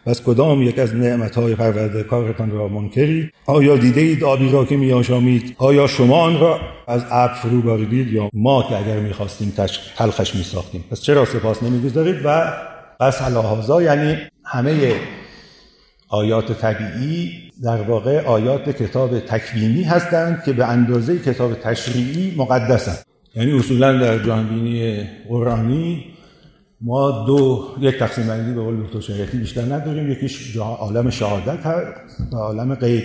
پس 0.06 0.22
کدام 0.22 0.62
یک 0.62 0.78
از 0.78 0.94
نعمت 0.94 1.34
های 1.34 1.56
کارتان 2.10 2.50
را 2.50 2.68
منکری؟ 2.68 3.30
آیا 3.46 3.76
دیده 3.76 4.00
اید 4.00 4.24
آبی 4.24 4.50
را 4.50 4.64
که 4.64 4.76
میآشامید؟ 4.76 5.56
آیا 5.58 5.86
شما 5.86 6.22
آن 6.22 6.40
را 6.40 6.60
از 6.86 7.04
ابر 7.10 7.34
فرو 7.34 7.62
باریدید 7.62 8.12
یا 8.12 8.30
ما 8.32 8.62
که 8.62 8.76
اگر 8.76 9.00
می‌خواستیم 9.00 9.52
تلخش 9.96 10.34
میساختیم؟ 10.34 10.84
پس 10.90 11.00
چرا 11.00 11.24
سپاس 11.24 11.62
نمی‌گذارید 11.62 12.16
و 12.24 12.52
پس 13.00 13.22
هلاهازا 13.22 13.82
یعنی 13.82 14.16
همه 14.44 14.94
آیات 16.08 16.52
طبیعی 16.52 17.43
در 17.62 17.82
واقع 17.82 18.26
آیات 18.26 18.68
کتاب 18.70 19.18
تکوینی 19.18 19.82
هستند 19.82 20.42
که 20.44 20.52
به 20.52 20.66
اندازه 20.66 21.18
کتاب 21.18 21.54
تشریعی 21.54 22.34
مقدسند. 22.36 22.98
یعنی 23.34 23.52
اصولا 23.52 23.98
در 23.98 24.18
جانبینی 24.18 25.06
قرآنی 25.28 26.04
ما 26.80 27.24
دو 27.26 27.68
یک 27.80 27.98
تقسیم 27.98 28.26
بندی 28.26 28.54
به 28.54 28.62
قول 28.62 28.82
دکتر 28.82 29.00
شریعتی 29.00 29.38
بیشتر 29.38 29.62
نداریم. 29.62 30.10
یکیش 30.10 30.56
عالم 30.56 31.10
شهادت 31.10 31.66
هست 31.66 32.32
و 32.32 32.36
عالم 32.36 32.74
غیب. 32.74 33.04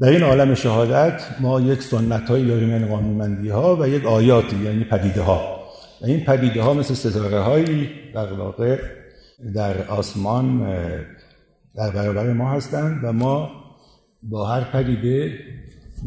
در 0.00 0.08
این 0.08 0.22
عالم 0.22 0.54
شهادت 0.54 1.22
ما 1.40 1.60
یک 1.60 1.82
سنت 1.82 2.28
هایی 2.30 2.46
داریم 2.46 2.70
یعنی 2.70 2.86
قانونمندی 2.86 3.48
ها 3.48 3.76
و 3.76 3.88
یک 3.88 4.06
آیاتی 4.06 4.56
یعنی 4.64 4.84
پدیده 4.84 5.22
ها 5.22 5.58
و 6.02 6.06
این 6.06 6.24
پدیده 6.24 6.62
ها 6.62 6.74
مثل 6.74 6.94
ستاره 6.94 7.40
هایی 7.40 7.90
در 8.14 8.32
واقع 8.32 8.78
در 9.54 9.86
آسمان 9.88 10.68
در 11.76 11.90
برابر 11.90 12.32
ما 12.32 12.50
هستند 12.50 13.00
و 13.04 13.12
ما 13.12 13.50
با 14.22 14.46
هر 14.46 14.64
پدیده 14.64 15.38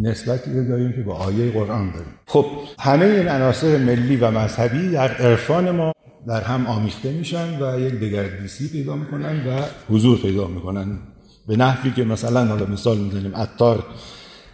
نسبتی 0.02 0.54
رو 0.54 0.68
داریم 0.68 0.94
که 0.94 1.02
با 1.02 1.16
آیه 1.16 1.52
قرآن 1.52 1.92
داریم. 1.92 2.14
خب. 2.26 2.46
همه 2.80 3.06
این 3.06 3.28
عناصر 3.28 3.78
ملی 3.78 4.16
و 4.16 4.32
مذهبی 4.32 4.90
در 4.90 5.12
عرفان 5.12 5.72
ما 5.72 5.94
در 6.28 6.42
هم 6.42 6.68
آمیخته 6.68 7.12
میشن 7.12 7.64
و 7.64 7.80
یک 7.80 7.94
دگردیسی 7.94 8.70
پیدا 8.70 8.96
می‌کنن 8.96 9.48
و 9.48 9.62
حضور 9.90 10.18
پیدا 10.18 10.48
می‌کنن. 10.48 11.00
به 11.48 11.56
نحوی 11.56 11.92
که 11.92 12.04
مثلا 12.04 12.46
حالا 12.46 12.66
مثال 12.66 12.98
می‌زنیم 12.98 13.36
اتار 13.36 13.84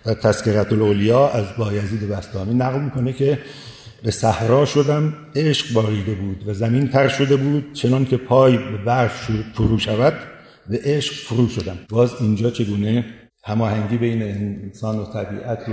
در 0.05 0.13
تذکرت 0.13 0.73
الاولیا 0.73 1.27
از 1.29 1.45
بایزید 1.57 2.09
بستامی 2.09 2.53
نقل 2.53 2.79
می‌کنه 2.79 3.13
که 3.13 3.39
به 4.03 4.11
صحرا 4.11 4.65
شدم 4.65 5.13
عشق 5.35 5.73
باریده 5.73 6.15
بود 6.15 6.47
و 6.47 6.53
زمین 6.53 6.87
تر 6.87 7.07
شده 7.07 7.35
بود 7.35 7.73
چنان 7.73 8.05
که 8.05 8.17
پای 8.17 8.57
به 8.57 8.77
برف 8.85 9.31
فرو 9.53 9.79
شود 9.79 10.13
به 10.69 10.79
عشق 10.83 11.13
فرو 11.13 11.49
شدم. 11.49 11.77
باز 11.89 12.11
اینجا 12.21 12.49
چگونه 12.49 13.05
هماهنگی 13.47 13.97
بین 13.97 14.23
انسان 14.23 14.99
و 14.99 15.05
طبیعت 15.05 15.69
و 15.69 15.71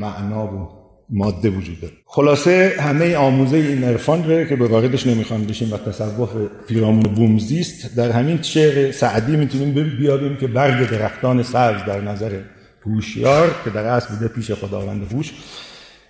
معنا 0.00 0.46
و 0.46 0.68
ماده 1.10 1.50
وجود 1.50 1.80
داره. 1.80 1.94
خلاصه 2.06 2.72
همه 2.80 3.16
آموزه 3.16 3.56
این 3.56 3.84
عرفان 3.84 4.30
رو 4.30 4.44
که 4.44 4.56
به 4.56 4.68
واردش 4.68 5.06
نمی‌خوان 5.06 5.44
بشیم 5.44 5.72
و 5.72 5.76
تصوف 5.76 6.30
پیرامون 6.68 7.02
بومزیست 7.02 7.96
در 7.96 8.10
همین 8.10 8.42
شعر 8.42 8.92
سعدی 8.92 9.36
می‌تونیم 9.36 9.96
بیابیم 9.98 10.36
که 10.36 10.46
برگ 10.46 10.90
درختان 10.90 11.42
سبز 11.42 11.84
در 11.84 12.00
نظر 12.00 12.40
هوشیار 12.86 13.54
که 13.64 13.70
در 13.70 13.84
اصل 13.84 14.14
بوده 14.14 14.28
پیش 14.28 14.52
خداوند 14.52 15.12
هوش 15.12 15.32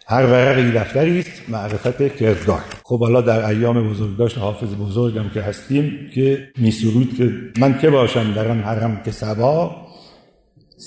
هر 0.06 0.26
ورقی 0.26 0.70
دفتری 0.70 1.18
است 1.18 1.30
معرفت 1.48 2.16
کردگار 2.16 2.60
خب 2.84 3.00
حالا 3.00 3.20
در 3.20 3.46
ایام 3.46 3.90
بزرگداشت 3.90 4.38
حافظ 4.38 4.74
بزرگم 4.74 5.28
که 5.34 5.42
هستیم 5.42 6.10
که 6.14 6.48
میسرود 6.58 7.16
که 7.16 7.32
من 7.60 7.78
که 7.78 7.90
باشم 7.90 8.34
در 8.34 8.48
آن 8.48 8.60
حرم 8.60 9.00
که 9.04 9.10
سبا 9.10 9.83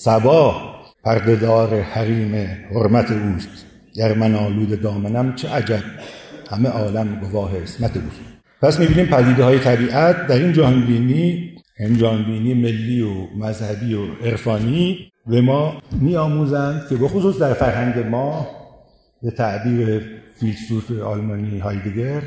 سبا 0.03 0.75
پردهدار 1.03 1.81
حریم 1.81 2.35
حرمت 2.71 3.11
اوست. 3.11 3.65
گر 3.95 4.13
من 4.13 4.35
آلود 4.35 4.81
دامنم 4.81 5.35
چه 5.35 5.49
عجب. 5.49 5.83
همه 6.49 6.69
عالم 6.69 7.19
گواه 7.19 7.51
اسمت 7.63 7.97
اوست. 7.97 8.19
پس 8.61 8.79
می‌بینیم 8.79 9.05
پدیده 9.05 9.43
های 9.43 9.59
طبیعت 9.59 10.27
در 10.27 10.35
این 10.35 10.53
جهانبینی 10.53 11.55
این 11.79 11.97
جهانبینی 11.97 12.53
ملی 12.53 13.01
و 13.01 13.27
مذهبی 13.37 13.93
و 13.93 14.05
عرفانی 14.25 15.11
به 15.27 15.41
ما 15.41 15.81
میآموزند 16.01 16.87
که 16.89 16.95
بخصوص 16.95 17.39
در 17.39 17.53
فرهنگ 17.53 18.05
ما 18.05 18.47
به 19.23 19.31
تعبیر 19.31 20.01
فیلسوف 20.39 20.91
آلمانی 20.91 21.59
هایدگر 21.59 22.21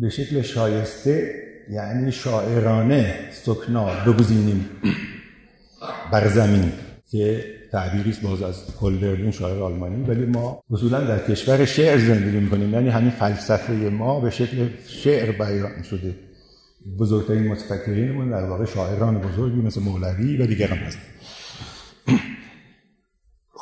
به 0.00 0.08
شکل 0.10 0.42
شایسته 0.42 1.30
یعنی 1.70 2.12
شاعرانه 2.12 3.14
سکنا 3.32 3.90
بگزینیم. 4.06 4.66
بر 6.12 6.28
زمین. 6.28 6.72
که 7.10 7.44
تعبیری 7.72 8.14
باز 8.22 8.42
از 8.42 8.64
هولدرلین 8.80 9.30
شاعر 9.30 9.62
آلمانی. 9.62 10.04
ولی 10.04 10.26
ما 10.26 10.62
اصولا 10.70 11.00
در 11.00 11.18
کشور 11.18 11.64
شعر 11.64 11.98
زندگی 11.98 12.40
می‌کنیم. 12.40 12.72
یعنی 12.72 12.88
همین 12.88 13.10
فلسفه 13.10 13.72
ما 13.72 14.20
به 14.20 14.30
شکل 14.30 14.68
شعر 14.86 15.32
بیان 15.32 15.82
شده. 15.82 16.14
بزرگترین 16.98 17.48
متفکرینمون 17.48 18.30
در 18.30 18.44
واقع 18.44 18.64
شاعران 18.64 19.18
بزرگی 19.18 19.60
مثل 19.60 19.80
مولوی 19.80 20.36
و 20.36 20.46
دیگران 20.46 20.78
هست 20.78 20.98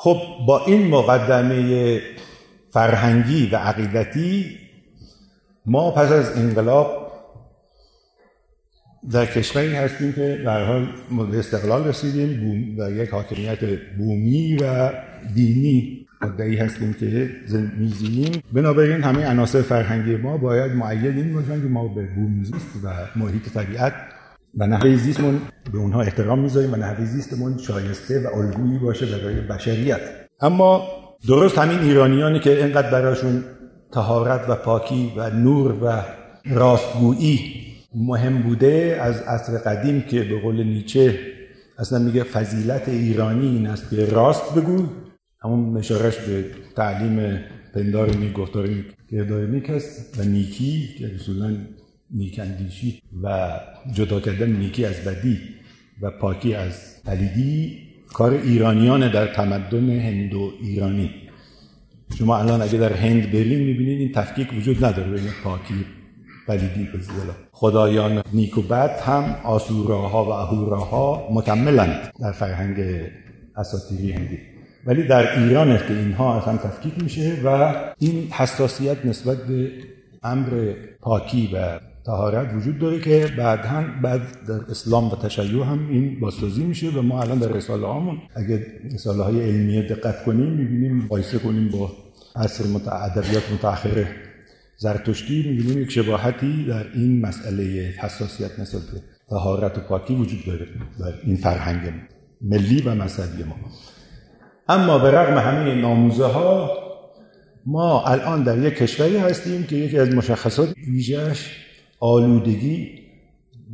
خب 0.03 0.21
با 0.47 0.65
این 0.67 0.89
مقدمه 0.89 2.01
فرهنگی 2.71 3.51
و 3.53 3.57
عقیدتی 3.57 4.59
ما 5.67 5.91
پس 5.91 6.13
از 6.13 6.37
انقلاب 6.37 7.06
در 9.13 9.27
کشوری 9.27 9.75
هستیم 9.75 10.13
که 10.13 10.43
در 10.45 10.65
حال 10.65 10.87
به 11.31 11.39
استقلال 11.39 11.85
رسیدیم. 11.89 12.77
و 12.79 12.91
یک 12.91 13.09
حاکمیت 13.09 13.59
بومی 13.99 14.57
و 14.57 14.93
دینی 15.35 16.07
مدعی 16.23 16.57
هستیم 16.57 16.93
که 16.93 17.31
میزیم 17.79 18.43
بنابراین 18.53 19.03
همه 19.03 19.27
عناصر 19.27 19.63
فرهنگی 19.63 20.17
ما 20.17 20.37
باید 20.37 20.73
معید 20.73 21.17
این 21.17 21.35
باشن 21.35 21.63
که 21.63 21.69
ما 21.69 21.89
به 21.89 22.07
بومزیست 22.15 22.85
و 22.85 22.89
محیط 23.17 23.49
طبیعت 23.55 23.93
و 24.57 24.67
نحوه 24.67 24.97
زیستمون 24.97 25.41
به 25.73 25.79
اونها 25.79 26.03
احترام 26.03 26.39
می‌ذاریم 26.39 26.73
و 26.73 26.77
نحوه 26.77 27.05
زیستمون 27.05 27.59
شایسته 27.59 28.21
و 28.21 28.37
الگویی 28.37 28.79
باشه 28.79 29.07
برای 29.07 29.41
بشریت. 29.41 30.01
اما 30.41 30.89
درست 31.29 31.59
همین 31.59 31.79
ایرانیانی 31.79 32.41
که 32.41 32.65
اینقدر 32.65 32.91
براشون 32.91 33.45
تهارت 33.93 34.49
و 34.49 34.55
پاکی 34.55 35.13
و 35.17 35.31
نور 35.31 35.75
و 35.83 36.03
راستگویی 36.51 37.66
مهم 37.97 38.43
بوده 38.43 38.99
از 39.01 39.21
عصر 39.21 39.59
قدیم 39.59 40.01
که 40.01 40.23
به 40.23 40.41
قول 40.41 40.63
نیچه 40.63 41.19
اصلا 41.79 41.99
میگه 41.99 42.23
فضیلت 42.23 42.89
ایرانی 42.89 43.47
این 43.47 43.67
است 43.67 43.91
که 43.91 44.07
راست 44.07 44.55
بگو. 44.55 44.87
همون 45.43 45.61
مشارش 45.61 46.17
به 46.19 46.45
تعلیم 46.77 47.41
پندار 47.75 48.17
نیک 48.17 48.33
گفتار 48.33 48.69
نیک 49.47 49.71
است 49.71 50.21
و 50.21 50.25
نیکی 50.25 50.89
که 50.99 51.15
اصولا 51.15 51.57
نیکندیشی 52.11 53.03
و 53.23 53.51
جدا 53.93 54.21
کردن 54.21 54.51
نیکی 54.51 54.85
از 54.85 55.05
بدی 55.05 55.39
و 56.03 56.11
پاکی 56.11 56.55
از 56.55 57.03
پلیدی 57.05 57.79
کار 58.13 58.33
ایرانیان 58.33 59.13
در 59.13 59.27
تمدن 59.27 59.91
هندو 59.91 60.53
ایرانی. 60.63 61.11
شما 62.19 62.39
الان 62.39 62.63
اگه 62.63 62.79
در 62.79 62.93
هند 62.93 63.33
برین 63.33 63.65
می‌بینید 63.65 64.01
این 64.01 64.13
تفکیک 64.13 64.49
وجود 64.59 64.85
نداره 64.85 65.11
بین 65.11 65.31
پاکی 65.45 65.85
پلیدی 66.47 66.85
به 66.93 66.99
خدایان 67.53 68.23
نیک 68.33 68.59
و 68.59 68.63
بد 68.63 69.01
هم 69.01 69.37
آسوراها 69.45 70.25
و 70.25 70.29
اهوراها 70.29 71.29
مکملند 71.33 72.13
در 72.21 72.33
فرهنگ 72.33 73.07
اساطیری 73.57 74.13
هندی. 74.13 74.39
ولی 74.87 75.09
در 75.09 75.39
ایران 75.39 75.79
که 75.79 75.95
اینها 75.95 76.41
هم 76.41 76.57
تفکیک 76.57 77.03
میشه 77.03 77.37
و 77.45 77.75
این 77.99 78.29
حساسیت 78.31 79.07
نسبت 79.07 79.37
به 79.37 79.71
امر 80.23 80.73
پاکی 81.01 81.51
و 81.55 81.81
تهارت 82.07 82.55
وجود 82.55 82.79
داره 82.79 83.01
که 83.01 83.29
بعدا 83.39 83.85
بعد 84.03 84.21
در 84.49 84.61
اسلام 84.71 85.11
و 85.11 85.17
تشیع 85.17 85.65
هم 85.65 85.89
این 85.91 86.21
بازسازی 86.21 86.65
میشه 86.65 86.91
و 86.91 87.03
ما 87.03 87.23
الان 87.23 87.39
در 87.39 87.49
رساله 87.49 87.87
هامون 87.87 88.19
اگه 88.35 88.67
رساله 88.95 89.23
های 89.23 89.43
علمیه 89.43 89.83
دقت 89.83 90.25
کنیم 90.25 90.53
می‌بینیم 90.53 90.97
مقایسه 90.97 91.39
کنیم 91.39 91.69
با 91.69 91.93
عصر 92.37 92.65
ادبیات 92.93 93.53
متأخره 93.53 94.26
زرتشتی 94.77 95.49
می‌بینیم 95.49 95.83
یک 95.83 95.91
شباهتی 95.91 96.65
در 96.65 96.87
این 96.95 97.21
مسئله 97.21 97.63
حساسیت 98.01 98.59
نسبت 98.59 98.83
به 98.83 99.03
تهارت 99.29 99.79
و 99.79 99.81
پاکی 99.81 100.15
وجود 100.15 100.45
داره 100.47 100.67
در 101.01 101.15
این 101.25 101.37
فرهنگ 101.37 101.93
ملی 102.41 102.83
و 102.83 102.95
مذهبی 102.95 103.43
ما. 103.43 103.57
اما 104.69 104.99
به 104.99 105.11
رغم 105.11 105.39
همه 105.39 105.75
ناموزه 105.75 106.27
ها 106.27 106.71
ما 107.67 108.05
الان 108.05 108.43
در 108.43 108.59
یک 108.59 108.75
کشوری 108.75 109.17
هستیم 109.17 109.63
که 109.63 109.77
یکی 109.77 109.99
از 109.99 110.15
مشخصات 110.15 110.75
ویژهش 110.89 111.57
آلودگی 112.01 112.89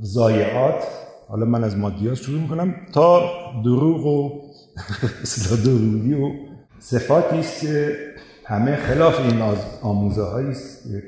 ضایعات. 0.02 0.84
حالا 1.28 1.44
من 1.44 1.64
از 1.64 1.76
مادیات 1.76 2.14
شروع 2.14 2.40
می‌کنم. 2.40 2.74
تا 2.92 3.30
دروغ 3.64 4.06
و 4.06 4.42
دروغی 5.64 6.14
و 6.14 6.30
صفاتی 6.78 7.36
است 7.36 7.60
که 7.60 7.96
همه 8.44 8.76
خلاف 8.76 9.20
این 9.20 9.42
آموزه 9.82 10.22
هایی 10.22 10.54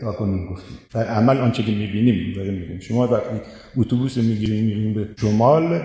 تا 0.00 0.12
کنیم 0.12 0.46
گفتیم. 0.46 0.78
در 0.94 1.04
عمل 1.04 1.38
آنچه 1.38 1.62
که 1.62 1.72
می‌بینیم 1.72 2.32
داریم 2.36 2.54
میگیم 2.54 2.80
شما 2.80 3.06
وقتی 3.08 3.40
اتوبوس 3.76 4.16
می‌گیریم 4.16 4.64
میریم 4.64 4.94
به 4.94 5.08
شمال 5.20 5.80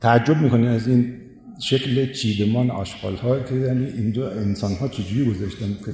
تعجب 0.00 0.36
می‌کنید 0.36 0.68
از 0.68 0.88
این 0.88 1.14
شکل 1.60 2.12
چیدمان 2.12 2.70
آشغال 2.70 3.14
ها 3.14 3.40
که 3.40 3.54
یعنی 3.54 3.86
اینجا 3.86 4.30
انسان 4.30 4.72
ها 4.74 4.88
چجوری 4.88 5.30
گذاشتن 5.30 5.66
که 5.66 5.92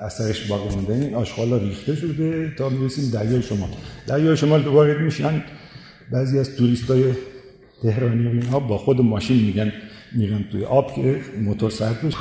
اثرش 0.00 0.46
باقی 0.46 0.74
مونده 0.76 0.94
این 0.94 1.14
آشغالا 1.14 1.56
ریخته 1.56 1.94
شده 1.94 2.52
تا 2.58 2.68
می‌رسیم 2.68 3.10
دریای 3.10 3.42
شمال. 3.42 3.68
دریای 4.06 4.36
شمال 4.36 4.62
وارد 4.62 5.00
میشن. 5.00 5.42
بعضی 6.12 6.38
از 6.38 6.56
توریست 6.56 6.90
های 6.90 7.04
تهرانی 7.82 8.26
اینها 8.26 8.60
با 8.60 8.78
خود 8.78 9.00
ماشین 9.00 9.36
میگن 9.36 9.72
میرن 10.12 10.44
توی 10.52 10.64
آب 10.64 10.94
که 10.94 11.20
موتور 11.40 11.70
بشه 12.04 12.16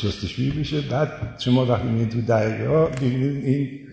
جستشویی 0.00 0.52
میشه. 0.56 0.80
بعد 0.80 1.08
شما 1.38 1.66
وقتی 1.66 1.88
میرید 1.88 2.08
تو 2.08 2.20
دریا 2.20 2.86
ببینید 2.86 3.44
این 3.44 3.88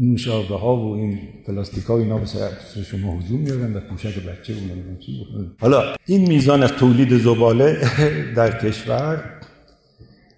نوشابه 0.00 0.58
ها 0.58 0.76
و 0.76 0.94
این 0.94 1.18
پلاستیک 1.46 1.84
ها 1.84 1.98
اینا 1.98 2.18
به 2.18 2.26
سر 2.26 2.50
شما 2.90 3.18
هجوم 3.18 3.40
میارن 3.40 3.76
و 3.76 3.80
پوشک 3.80 4.22
بچه 4.22 4.52
اون 4.52 4.98
چی 4.98 5.26
حالا 5.60 5.94
این 6.06 6.28
میزان 6.28 6.62
از 6.62 6.72
تولید 6.72 7.18
زباله 7.18 7.78
در 8.36 8.58
کشور 8.58 9.24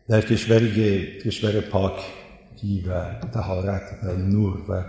در 0.08 0.20
کشوری 0.20 0.74
که 0.74 1.08
کشور 1.24 1.60
پاکی 1.60 2.84
و 2.88 3.14
تهارت 3.34 3.82
و 4.04 4.16
نور 4.16 4.58
و 4.68 4.84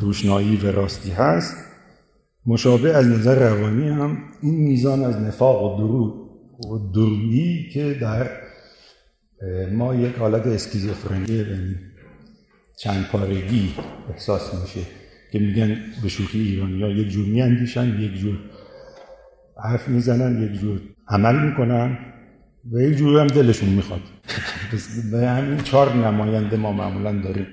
روشنایی 0.00 0.56
و 0.56 0.72
راستی 0.72 1.10
هست 1.10 1.56
مشابه 2.46 2.96
از 2.96 3.06
نظر 3.06 3.50
روانی 3.50 3.88
هم 3.88 4.18
این 4.42 4.54
میزان 4.54 5.04
از 5.04 5.16
نفاق 5.16 5.62
و 5.62 5.76
درو 5.78 6.30
و 6.72 6.92
درویی 6.94 7.70
که 7.72 7.94
در 8.00 8.30
ما 9.72 9.94
یک 9.94 10.14
حالت 10.16 10.46
اسکیزوفرنی 10.46 11.32
یعنی 11.34 11.76
چند 12.76 13.06
پارگی 13.06 13.74
احساس 14.12 14.54
میشه 14.54 14.80
که 15.32 15.38
میگن 15.38 15.76
به 16.02 16.08
شوخی 16.08 16.40
ایرانی 16.40 16.82
ها. 16.82 16.88
یک 16.88 17.08
جور 17.08 17.26
میاندیشن 17.26 18.00
یک 18.00 18.14
جور 18.14 18.38
حرف 19.64 19.88
می‌زنن 19.88 20.42
یک 20.42 20.60
جور 20.60 20.80
عمل 21.08 21.48
می‌کنن 21.48 21.98
و 22.72 22.80
یک 22.80 22.96
جور 22.96 23.20
هم 23.20 23.26
دلشون 23.26 23.68
می‌خواد. 23.68 24.00
به 25.12 25.28
همین 25.28 25.58
چهار 25.58 25.94
نماینده 25.94 26.56
ما 26.56 26.72
معمولا 26.72 27.12
داریم 27.12 27.46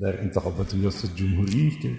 در 0.00 0.20
انتخابات 0.20 0.74
ریاست 0.74 1.16
جمهوری 1.16 1.78
که 1.82 1.90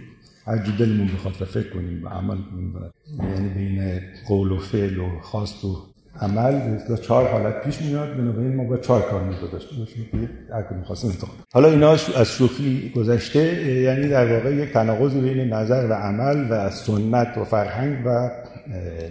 هر 0.46 0.56
دلمون 0.56 1.08
بخواد 1.08 1.34
فکر 1.34 1.70
کنیم 1.70 2.04
و 2.04 2.08
عمل 2.10 2.38
کنیم. 2.38 2.74
یعنی 3.20 3.50
بین 3.50 4.02
قول 4.28 4.52
و 4.52 4.60
فعل 4.60 4.98
و 4.98 5.20
خواست 5.20 5.66
و 5.66 5.95
عمل 6.22 6.78
چهار 7.02 7.28
حالت 7.28 7.64
پیش 7.64 7.82
میاد 7.82 8.18
بنابراین 8.18 8.56
ما 8.56 8.64
با 8.64 8.78
چهار 8.78 9.02
کار 9.02 9.22
داشته 9.52 9.76
باشیم. 9.76 10.08
که 10.12 10.54
هر 10.54 10.62
کدوم 10.62 10.84
خواستیم 10.84 11.18
حالا 11.54 11.70
اینا 11.70 11.92
از 11.92 12.32
شوخی 12.32 12.92
گذشته 12.96 13.72
یعنی 13.82 14.08
در 14.08 14.34
واقع 14.34 14.56
یک 14.56 14.74
تناقض 14.74 15.14
بین 15.14 15.54
نظر 15.54 15.88
و 15.90 15.94
عمل 15.94 16.48
و 16.50 16.70
سنت 16.70 17.38
و 17.38 17.44
فرهنگ 17.44 18.06
و 18.06 18.30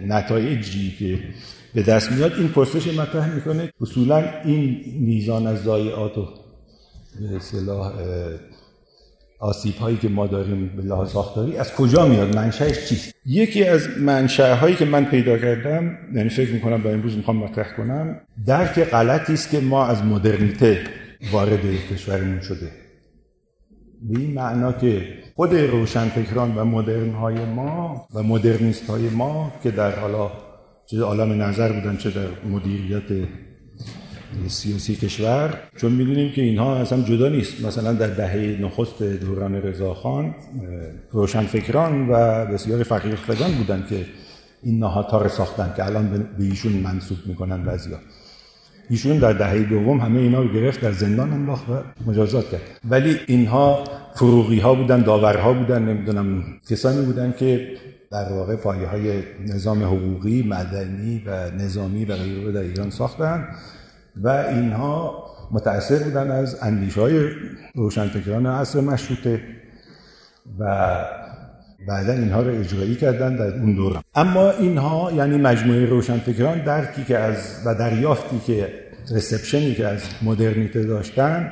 نتایجی 0.07 0.95
که 0.99 1.19
به 1.73 1.83
دست 1.83 2.11
میاد. 2.11 2.33
این 2.33 2.47
پرسش 2.47 2.99
مطرح 2.99 3.35
می‌کنه. 3.35 3.71
اصولا 3.81 4.23
این 4.45 4.81
میزان 4.99 5.47
از 5.47 5.63
ضایعات 5.63 6.17
و 6.17 6.27
اصطلاح 7.35 7.93
آسیب 9.39 9.75
هایی 9.75 9.97
که 9.97 10.09
ما 10.09 10.27
داریم 10.27 10.71
به 10.75 10.81
لحاظ 10.81 11.11
ساختاری 11.11 11.57
از 11.57 11.73
کجا 11.73 12.07
میاد؟ 12.07 12.35
منشأش 12.35 12.89
چیست؟ 12.89 13.15
یکی 13.25 13.63
از 13.63 13.87
منشأ 13.99 14.55
هایی 14.55 14.75
که 14.75 14.85
من 14.85 15.05
پیدا 15.05 15.37
کردم 15.37 15.97
یعنی 16.15 16.29
فکر 16.29 16.51
می‌کنم 16.51 16.83
با 16.83 16.89
امروز 16.89 17.17
می‌خوام 17.17 17.37
مطرح 17.37 17.75
کنم 17.77 18.21
درک 18.45 18.79
غلطی 18.79 19.33
است 19.33 19.49
که 19.49 19.59
ما 19.59 19.85
از 19.85 20.03
مدرنیته 20.03 20.79
وارد 21.31 21.59
کشورمون 21.91 22.41
شده. 22.41 22.71
به 24.01 24.19
این 24.19 24.33
معنا 24.33 24.71
که 24.71 25.07
خود 25.35 25.53
روشنفکران 25.53 26.55
و 26.55 26.65
مدرن 26.65 27.11
های 27.11 27.45
ما 27.45 28.07
و 28.13 28.23
مدرنیست 28.23 28.89
های 28.89 29.09
ما 29.09 29.53
که 29.63 29.71
در 29.71 29.99
حالا 29.99 30.31
چه 30.85 31.01
عالم 31.01 31.41
نظر 31.41 31.71
بودن 31.71 31.97
چه 31.97 32.09
در 32.09 32.27
مدیریت 32.49 33.27
سیاسی 34.47 34.95
کشور 34.95 35.59
چون 35.77 35.91
می‌دونیم 35.91 36.31
که 36.31 36.41
اینها 36.41 36.75
اصلا 36.75 37.01
جدا 37.01 37.29
نیست. 37.29 37.65
مثلا 37.65 37.93
در 37.93 38.07
دهه 38.07 38.57
نخست 38.61 39.03
دوران 39.03 39.55
رضاخان 39.55 40.35
روشنفکران 41.11 42.09
و 42.09 42.45
بسیار 42.45 42.83
فقیر 42.83 43.15
خدان 43.15 43.51
بودن 43.51 43.85
که 43.89 44.05
این 44.63 44.79
نهادها 44.79 45.21
رو 45.21 45.29
ساختن 45.29 45.73
که 45.77 45.85
الان 45.85 46.27
به 46.37 46.43
ایشون 46.43 46.71
منصوب 46.71 47.17
می‌کنن 47.25 47.63
بعضیا. 47.63 47.97
ایشون 48.89 49.17
در 49.17 49.33
دهه 49.33 49.69
دوم 49.69 49.99
همه 49.99 50.19
اینا 50.19 50.41
رو 50.41 50.53
گرفت 50.53 50.81
در 50.81 50.91
زندان 50.91 51.33
انداخت 51.33 51.69
و 51.69 51.73
مجازات 52.07 52.51
کرد. 52.51 52.61
ولی 52.89 53.15
اینها 53.27 53.83
فروغی 54.15 54.59
ها 54.59 54.75
بودن 54.75 55.01
داورها 55.01 55.53
بودن 55.53 55.81
نمی‌دونم 55.81 56.43
کسانی 56.69 57.05
بودن 57.05 57.33
که 57.39 57.67
در 58.11 58.33
واقع 58.33 58.55
پایه 58.55 58.87
های 58.87 59.23
نظام 59.47 59.83
حقوقی 59.83 60.43
مدنی 60.43 61.23
و 61.25 61.51
نظامی 61.51 62.05
و 62.05 62.15
غیره 62.15 62.51
در 62.51 62.61
ایران 62.61 62.89
ساختن. 62.89 63.47
و 64.15 64.27
اینها 64.27 65.25
متأثر 65.51 65.97
بودن 65.97 66.31
از 66.31 66.57
اندیش 66.61 66.97
های 66.97 67.29
روشنفکران 67.75 68.45
عصر 68.45 68.81
مشروطه 68.81 69.41
و 70.59 70.95
بعدا 71.87 72.13
اینها 72.13 72.41
رو 72.41 72.59
اجرایی 72.59 72.95
کردن 72.95 73.35
در 73.35 73.59
اون 73.59 73.75
دوره 73.75 73.99
اما 74.15 74.49
اینها 74.49 75.11
یعنی 75.11 75.37
مجموعه 75.37 75.85
روشنفکران 75.85 76.63
درکی 76.63 77.03
که 77.03 77.17
از 77.17 77.61
و 77.65 77.75
دریافتی 77.75 78.39
که 78.39 78.73
رسپشنی 79.11 79.73
که 79.73 79.87
از 79.87 80.01
مدرنیته 80.21 80.83
داشتن 80.83 81.51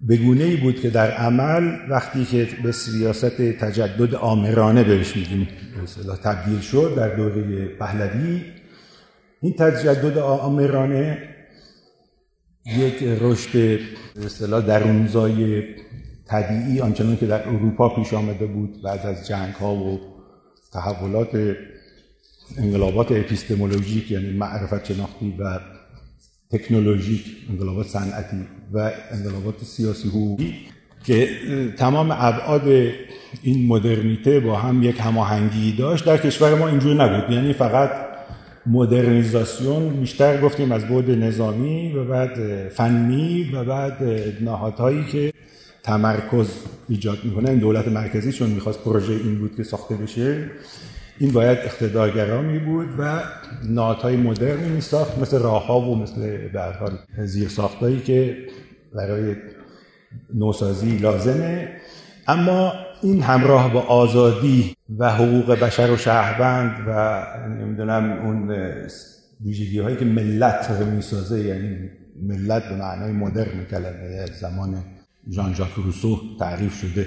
به 0.00 0.16
گونه 0.16 0.44
ای 0.44 0.56
بود 0.56 0.80
که 0.80 0.90
در 0.90 1.10
عمل 1.10 1.90
وقتی 1.90 2.24
که 2.24 2.48
به 2.62 2.72
سیاست 2.72 3.42
تجدد 3.42 4.14
آمرانه 4.14 4.84
بهش 4.84 5.16
میگیم 5.16 5.48
تبدیل 6.24 6.60
شد 6.60 6.92
در 6.96 7.16
دوره 7.16 7.68
پهلوی 7.78 8.42
این 9.40 9.52
تجدد 9.52 10.18
آمرانه 10.18 11.18
یک 12.76 13.02
رشد 13.20 13.80
اصطلاح 14.24 14.66
درونزای 14.66 15.62
طبیعی 16.26 16.80
آنچنان 16.80 17.16
که 17.16 17.26
در 17.26 17.48
اروپا 17.48 17.88
پیش 17.88 18.14
آمده 18.14 18.46
بود 18.46 18.82
بعد 18.82 19.06
از 19.06 19.26
جنگ 19.28 19.54
ها 19.54 19.74
و 19.74 20.00
تحولات 20.72 21.56
انقلابات 22.58 23.12
اپیستمولوژیک 23.12 24.10
یعنی 24.10 24.30
معرفت 24.30 24.84
شناختی 24.84 25.34
و 25.38 25.60
تکنولوژیک 26.50 27.24
انقلابات 27.50 27.86
صنعتی 27.86 28.46
و 28.72 28.90
انقلابات 29.12 29.64
سیاسی 29.64 30.08
حقوقی 30.08 30.54
که 31.04 31.28
تمام 31.76 32.10
ابعاد 32.10 32.68
این 33.42 33.66
مدرنیته 33.66 34.40
با 34.40 34.56
هم 34.56 34.82
یک 34.82 35.00
هماهنگی 35.00 35.72
داشت 35.72 36.04
در 36.04 36.16
کشور 36.16 36.54
ما 36.54 36.68
اینجور 36.68 36.94
نبود. 36.94 37.30
یعنی 37.30 37.52
فقط 37.52 38.07
مدرنیزاسیون 38.68 39.88
بیشتر 39.88 40.40
گفتیم 40.40 40.72
از 40.72 40.84
بود 40.84 41.10
نظامی 41.10 41.92
و 41.92 42.04
بعد 42.04 42.68
فنی 42.68 43.50
و 43.54 43.64
بعد 43.64 44.02
نهادهایی 44.40 45.04
که 45.04 45.32
تمرکز 45.82 46.48
ایجاد 46.88 47.18
می‌کنه. 47.24 47.50
این 47.50 47.58
دولت 47.58 47.88
مرکزی 47.88 48.32
چون 48.32 48.50
می‌خواست 48.50 48.84
پروژه 48.84 49.12
این 49.12 49.38
بود 49.38 49.56
که 49.56 49.62
ساخته 49.62 49.94
بشه 49.94 50.50
این 51.18 51.32
باید 51.32 51.58
اقتدارگرامی 51.58 52.58
بود 52.58 52.88
و 52.98 53.22
نهادهای 53.68 54.16
مدرنی 54.16 54.68
میساخت 54.68 55.18
مثل 55.18 55.38
راه 55.38 55.90
و 55.90 55.94
مثل 55.94 56.48
به 56.48 56.62
حال 56.62 56.92
زیر 57.24 57.48
ساختایی 57.48 58.00
که 58.00 58.36
برای 58.94 59.36
نوسازی 60.34 60.96
لازمه. 60.96 61.68
اما 62.28 62.72
این 63.02 63.22
همراه 63.22 63.72
با 63.72 63.80
آزادی 63.80 64.74
و 64.98 65.10
حقوق 65.10 65.58
بشر 65.58 65.90
و 65.90 65.96
شهروند 65.96 66.84
و 66.88 67.22
نمی‌دونم 67.48 68.12
اون 68.12 68.50
ویژگی 69.44 69.78
هایی 69.78 69.96
که 69.96 70.04
ملت 70.04 70.70
رو 70.80 70.86
می‌سازه 70.86 71.40
یعنی 71.40 71.76
ملت 72.22 72.68
به 72.68 72.76
معنای 72.76 73.12
مدرن 73.12 73.64
کلمه 73.70 74.26
زمان 74.40 74.84
ژان 75.30 75.54
ژاک 75.54 75.72
روسو 75.76 76.20
تعریف 76.38 76.74
شده 76.80 77.06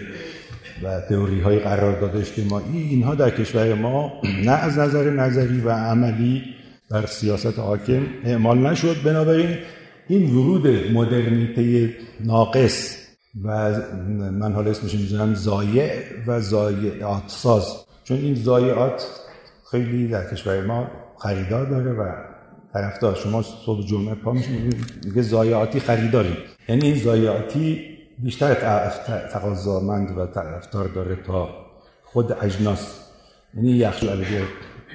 و 0.84 1.02
تئوری 1.10 1.42
های 1.42 1.60
قرارداد 1.60 2.16
اجتماعی 2.16 2.78
اینها 2.78 3.16
در 3.16 3.30
کشور 3.30 3.74
ما 3.74 4.22
نه 4.46 4.52
از 4.52 4.78
نظر 4.78 5.10
نظری 5.10 5.62
و 5.62 5.70
عملی 5.70 6.44
در 6.90 7.06
سیاست 7.06 7.60
حاکم 7.60 8.02
اعمال 8.24 8.58
نشد. 8.58 8.96
بنابراین 9.06 9.58
این 10.08 10.36
ورود 10.36 10.68
مدرنیته 10.94 11.94
ناقص 12.20 13.01
و 13.44 13.72
من 14.32 14.54
حالا 14.54 14.72
اسمش 14.72 14.94
می‌زنم 14.96 15.34
زایع 15.34 15.92
و 16.28 16.42
زایعات 16.42 17.24
ساز. 17.28 17.86
چون 18.04 18.18
این 18.18 18.36
زایعات 18.36 19.08
خیلی 19.72 20.08
در 20.08 20.32
کشور 20.32 20.66
ما 20.66 20.88
خریدار 21.20 21.66
داره 21.66 21.92
و 21.92 22.12
طرفدار 22.74 23.16
شما 23.16 23.42
صبح 23.42 23.86
جمعه 23.86 24.16
پا 24.16 24.32
میگه 25.06 25.22
زایعاتی 25.22 25.80
خریداریم. 25.80 26.38
یعنی 26.70 26.86
این 26.86 26.96
زایعاتی 26.96 27.82
بیشتر 28.20 28.54
تقاضامند 29.34 30.18
و 30.18 30.26
طرفدار 30.26 30.88
داره 30.88 31.16
تا 31.16 31.50
خود 32.04 32.32
اجناس. 32.42 33.00
یعنی 33.56 33.84
اگه 33.84 34.42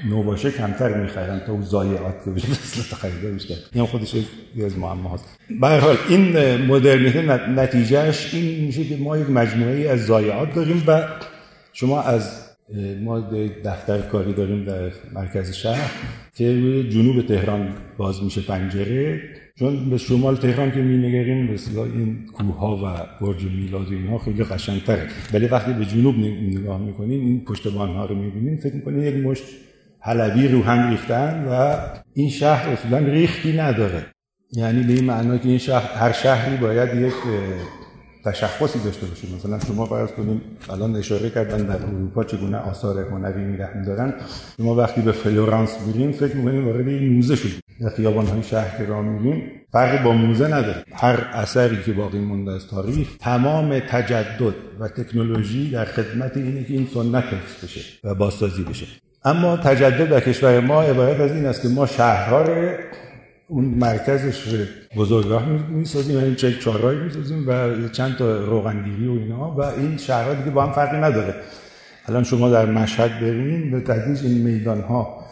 نو 0.09 0.23
باشه 0.23 0.51
کمتر 0.51 1.01
می‌خرن. 1.01 1.41
تا 1.47 1.53
اون 1.53 1.63
ضایعات 1.63 2.25
که 2.25 2.31
بشه 2.31 2.51
مثل 2.51 2.97
خریده 2.97 3.33
بشه 3.33 3.55
این 3.73 3.87
خودش 3.87 4.15
یه 4.57 4.65
از 4.65 4.79
معما 4.79 5.15
هست 5.15 5.39
به 5.61 5.69
حال 5.69 5.97
این 6.09 6.57
مدرنیته 6.57 7.51
نتیجهش 7.51 8.35
این 8.35 8.67
میشه 8.67 8.85
که 8.85 8.97
ما 8.97 9.19
یک 9.19 9.31
مجموعه 9.31 9.91
از 9.91 10.07
ضایعات 10.07 10.55
داریم 10.55 10.83
و 10.87 11.03
شما 11.73 12.01
از 12.03 12.47
ما 13.03 13.21
دفتر 13.65 14.01
کاری 14.01 14.33
داریم 14.33 14.65
در 14.65 14.91
مرکز 15.15 15.53
شهر 15.53 15.91
که 16.35 16.45
جنوب 16.91 17.27
تهران 17.27 17.69
باز 17.97 18.23
میشه 18.23 18.41
پنجره. 18.41 19.21
چون 19.59 19.91
به 19.91 19.99
شمال 19.99 20.37
تهران 20.37 20.71
که 20.73 20.79
مینگریم 20.79 21.53
مثلا 21.53 21.85
این 21.85 22.27
کوه 22.33 22.59
ها 22.59 22.77
و 22.77 23.25
برج 23.25 23.45
میلاد 23.45 23.87
اینها 23.91 24.19
خیلی 24.19 24.45
قشنگتره. 24.45 25.07
ولی 25.33 25.47
وقتی 25.47 25.73
به 25.73 25.85
جنوب 25.85 26.15
نگاه 26.19 26.81
می‌کنین 26.81 27.21
این 27.21 27.45
پشتبان 27.45 27.89
ها 27.89 28.05
رو 28.05 28.15
می‌بینین 28.15 28.57
فکر 28.57 28.75
می‌کنین 28.75 29.03
یک 29.03 29.15
مشت 29.15 29.45
حلبی 30.07 30.49
رو 30.49 30.63
هم 30.63 30.91
ریختن 30.91 31.45
و 31.51 31.77
این 32.15 32.31
شهر 32.31 32.69
اصولا 32.69 32.99
ریختی 32.99 33.57
نداره. 33.57 34.07
یعنی 34.53 34.83
به 34.83 34.93
این 34.93 35.05
معنا 35.05 35.39
که 35.39 35.49
این 35.49 35.59
شهر 35.59 35.99
هر 35.99 36.13
شهری 36.13 36.57
باید 36.57 36.95
یک 36.95 37.13
تشخصی 38.25 38.79
داشته 38.79 39.07
باشه. 39.07 39.29
مثلا 39.37 39.59
شما 39.59 39.87
فرض 39.87 40.11
کنیم 40.11 40.41
الان 40.71 40.97
اشاره 40.97 41.31
کردن 41.31 41.67
در 41.67 41.87
اروپا 41.87 42.25
چگونه 42.25 42.57
آثار 42.57 43.01
هنری 43.01 43.45
نگه 43.45 43.77
میدارن. 43.77 44.15
شما 44.57 44.75
وقتی 44.75 45.01
به 45.01 45.13
فلورانس 45.13 45.77
میرین 45.87 46.13
فکر 46.13 46.37
می‌کنین 46.37 46.65
وارد 46.65 46.89
این 46.89 47.15
موزه 47.15 47.37
شدید 47.37 47.61
در 47.81 47.89
خیابان 47.89 48.27
های 48.27 48.43
شهر 48.43 48.79
که 48.79 48.85
راه 48.85 49.03
میرین 49.03 49.43
فرقی 49.73 50.05
با 50.05 50.13
موزه 50.13 50.47
نداره. 50.47 50.85
هر 50.93 51.31
اثری 51.33 51.83
که 51.87 51.93
باقی 51.93 52.19
مونده 52.19 52.53
از 52.53 52.67
تاریخ 52.67 53.09
تمام 53.21 53.79
تجدد 53.79 54.55
و 54.81 54.89
تکنولوژی 54.89 55.71
در 55.71 55.85
خدمت 55.85 56.37
اینه 56.37 56.65
که 56.65 56.73
این 56.73 56.89
سنت 56.95 57.25
حفظ 57.25 57.65
بشه 57.65 57.81
و 58.05 58.15
بازسازی 58.15 58.63
بشه. 58.63 58.87
اما 59.27 59.57
تجدد 59.57 60.09
در 60.09 60.21
کشور 60.21 60.61
ما 60.61 60.83
عبارت 60.83 61.21
از 61.21 61.33
این 61.33 61.47
است 61.47 61.63
که 61.63 61.69
ما 61.69 61.87
شهرها 61.87 62.43
رو 62.43 62.73
اون 63.49 63.65
مرکزش 63.65 64.69
بزرگراه 64.97 65.49
می‌سازیم 65.69 66.19
یعنی 66.19 66.35
چه 66.35 66.53
چهارراهی 66.53 66.99
می‌سازیم 66.99 67.49
و 67.49 67.89
چند 67.89 68.17
تا 68.17 68.37
روغنگیری 68.37 69.09
و 69.09 69.11
اینا 69.11 69.51
و 69.51 69.61
این 69.63 69.97
شهرها 69.97 70.35
دیگه 70.35 70.51
با 70.51 70.63
هم 70.63 70.73
فرقی 70.73 70.97
نداره. 70.97 71.35
الان 72.09 72.25
شما 72.25 72.51
در 72.51 72.67
مشهد 72.67 73.21
برین 73.21 73.71
به 73.71 73.81
تدریج 73.81 74.25
این 74.25 74.39
میدان 74.39 74.81
ها 74.81 75.27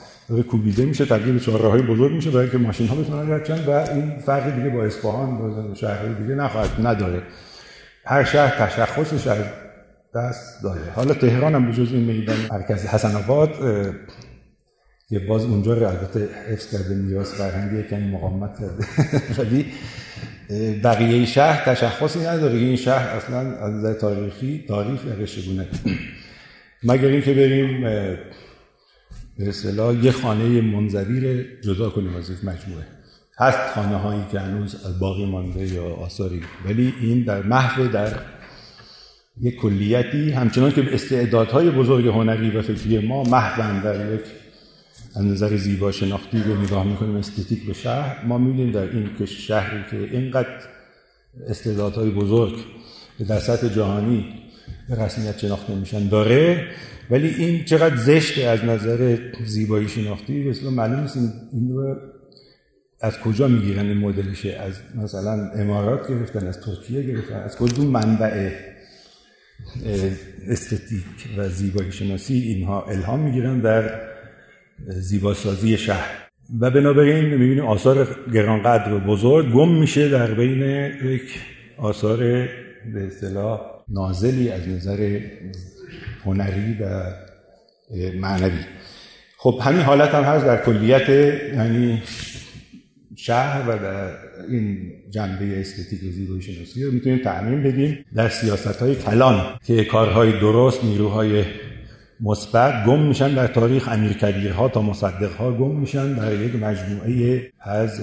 کوبیده 0.51 0.84
میشه 0.84 1.05
تبدیل 1.05 1.32
به 1.32 1.40
چهارراهی 1.40 1.82
بزرگ 1.82 2.12
میشه 2.12 2.30
برای 2.30 2.51
که 2.51 2.59
ماشین 2.59 2.88
ها 2.88 2.95
بتونن 2.95 3.32
رد 3.32 3.68
و 3.68 3.70
این 3.70 4.18
فرقی 4.26 4.51
دیگه 4.51 4.68
با 4.68 4.84
اصفهان 4.84 5.38
با 5.38 5.74
شهرهای 5.74 6.14
دیگه 6.14 6.34
نخواهد 6.34 6.86
نداره. 6.86 7.22
هر 8.05 8.24
شهر 8.24 8.66
تشخصش 8.66 9.26
از 9.26 9.38
دست 10.14 10.62
داده 10.62 10.90
حالا 10.90 11.14
تهران 11.14 11.54
هم 11.54 11.70
به 11.70 11.78
این 11.78 12.04
میدان 12.04 12.36
مرکز 12.50 12.86
حسن 12.86 13.16
آباد 13.16 13.54
که 15.08 15.18
باز 15.18 15.44
اونجا 15.44 15.74
رو 15.74 15.86
البته 15.86 16.28
حفظ 16.48 16.70
کرده 16.70 16.94
میراث 16.94 17.34
فرهنگی 17.34 17.82
کمی 17.88 18.10
مقاومت 18.10 18.58
کرده. 18.58 18.86
ولی 19.38 19.66
بقیه 20.84 21.26
شهر 21.26 21.74
تشخصی 21.74 22.20
نداره. 22.20 22.54
این 22.54 22.76
شهر 22.76 23.16
اصلا 23.16 23.38
از 23.38 23.72
نظر 23.72 23.92
تاریخی 23.92 24.64
تاریخ 24.68 25.00
گونه. 25.46 25.66
مگر 26.82 27.08
اینکه 27.08 27.34
بریم 27.34 27.80
به 29.38 29.48
اصطلاح 29.48 30.04
یه 30.04 30.10
خانه 30.10 30.60
منظویر 30.60 31.46
جدا 31.60 31.90
کنیم 31.90 32.16
از 32.16 32.30
مجموعه. 32.30 32.86
هست 33.38 33.74
خانه 33.74 33.96
هایی 33.96 34.22
که 34.32 34.40
هنوز 34.40 34.98
باقی 35.00 35.26
مانده 35.26 35.66
یا 35.66 35.84
آثاری. 35.84 36.42
ولی 36.66 36.94
این 37.00 37.24
در 37.24 37.42
محو 37.42 37.88
در 37.88 38.12
یک 39.41 39.57
کلیتی 39.57 40.30
همچنان 40.30 40.72
که 40.72 40.95
استعدادهای 40.95 41.70
بزرگ 41.70 42.07
هنری 42.07 42.51
و 42.51 42.62
فکری 42.62 43.07
ما 43.07 43.22
محو 43.22 43.85
در 43.85 44.14
یک 44.14 44.20
از 45.16 45.24
نظر 45.24 45.57
زیبا 45.57 45.93
شناختی 45.93 46.43
رو 46.43 46.62
نگاه 46.62 46.87
می‌کنیم 46.87 47.16
استتیک 47.16 47.66
به 47.66 47.72
شهر. 47.72 48.24
ما 48.24 48.39
می‌بینیم 48.39 48.72
در 48.72 48.82
این 48.82 49.11
که 49.18 49.26
شهری 49.26 49.85
که 49.91 50.16
اینقدر 50.16 50.59
استعدادهای 51.49 52.11
بزرگ 52.11 52.55
در 53.28 53.39
سطح 53.39 53.68
جهانی 53.68 54.35
به 54.89 55.05
رسمیت 55.05 55.39
شناخته 55.39 55.74
میشن 55.74 56.09
داره 56.09 56.66
ولی 57.11 57.28
این 57.28 57.64
چقدر 57.64 57.97
زشته 57.97 58.45
از 58.45 58.64
نظر 58.64 59.18
زیبایی 59.45 59.89
شناختی 59.89 60.45
مثلا 60.45 60.70
معلوم 60.70 61.01
نیست 61.01 61.16
این 61.53 61.68
رو 61.68 61.97
از 63.01 63.18
کجا 63.18 63.49
می‌گیرن 63.49 63.87
این 63.87 63.99
مدلشه 63.99 64.53
از 64.53 64.74
مثلا 64.95 65.51
امارات 65.51 66.09
گرفتن 66.09 66.47
از 66.47 66.61
ترکیه 66.61 67.03
گرفتن 67.03 67.35
از 67.35 67.57
کدوم 67.57 67.87
منبع 67.87 68.51
استتیک 70.48 71.04
و 71.36 71.48
زیبایی 71.48 71.92
شناسی 71.92 72.34
اینها 72.34 72.82
الهام 72.82 73.20
می‌گیرن 73.20 73.60
در 73.60 74.00
زیباسازی 74.88 75.76
شهر. 75.76 76.10
و 76.60 76.70
بنابراین 76.70 77.24
می‌بینیم 77.24 77.64
آثار 77.64 78.08
گرانقدر 78.34 78.92
و 78.92 79.00
بزرگ 79.00 79.52
گم 79.52 79.74
میشه 79.74 80.08
در 80.08 80.34
بین 80.34 80.62
یک 81.04 81.40
آثار 81.78 82.18
به 82.94 83.06
اصطلاح 83.06 83.60
نازلی 83.88 84.50
از 84.50 84.68
نظر 84.68 85.20
هنری 86.24 86.76
و 86.80 87.02
معنوی. 88.20 88.58
خب 89.36 89.60
همین 89.62 89.80
حالت 89.80 90.14
هم 90.14 90.22
هست 90.22 90.44
در 90.44 90.64
کلیت 90.64 91.08
یعنی 91.08 92.02
شهر 93.26 93.68
و 93.68 93.78
در 93.78 94.10
این 94.48 94.92
جنبه 95.10 95.60
استتیک 95.60 96.02
و 96.02 96.10
زیبایی 96.10 96.42
شناسی 96.42 96.84
رو 96.84 96.92
می‌تونیم 96.92 97.18
تعمین 97.18 97.62
بدیم 97.62 98.04
در 98.14 98.28
سیاست 98.28 98.82
های 98.82 98.94
کلان 98.94 99.58
که 99.66 99.84
کارهای 99.84 100.40
درست 100.40 100.84
نیروهای 100.84 101.44
مثبت 102.20 102.84
گم 102.86 103.02
میشن 103.02 103.34
در 103.34 103.46
تاریخ 103.46 103.88
امیرکبیرها 103.88 104.68
تا 104.68 104.82
مصدقها 104.82 105.52
گم 105.52 105.76
میشن 105.76 106.12
در 106.12 106.40
یک 106.40 106.54
مجموعه 106.54 107.50
از 107.60 108.00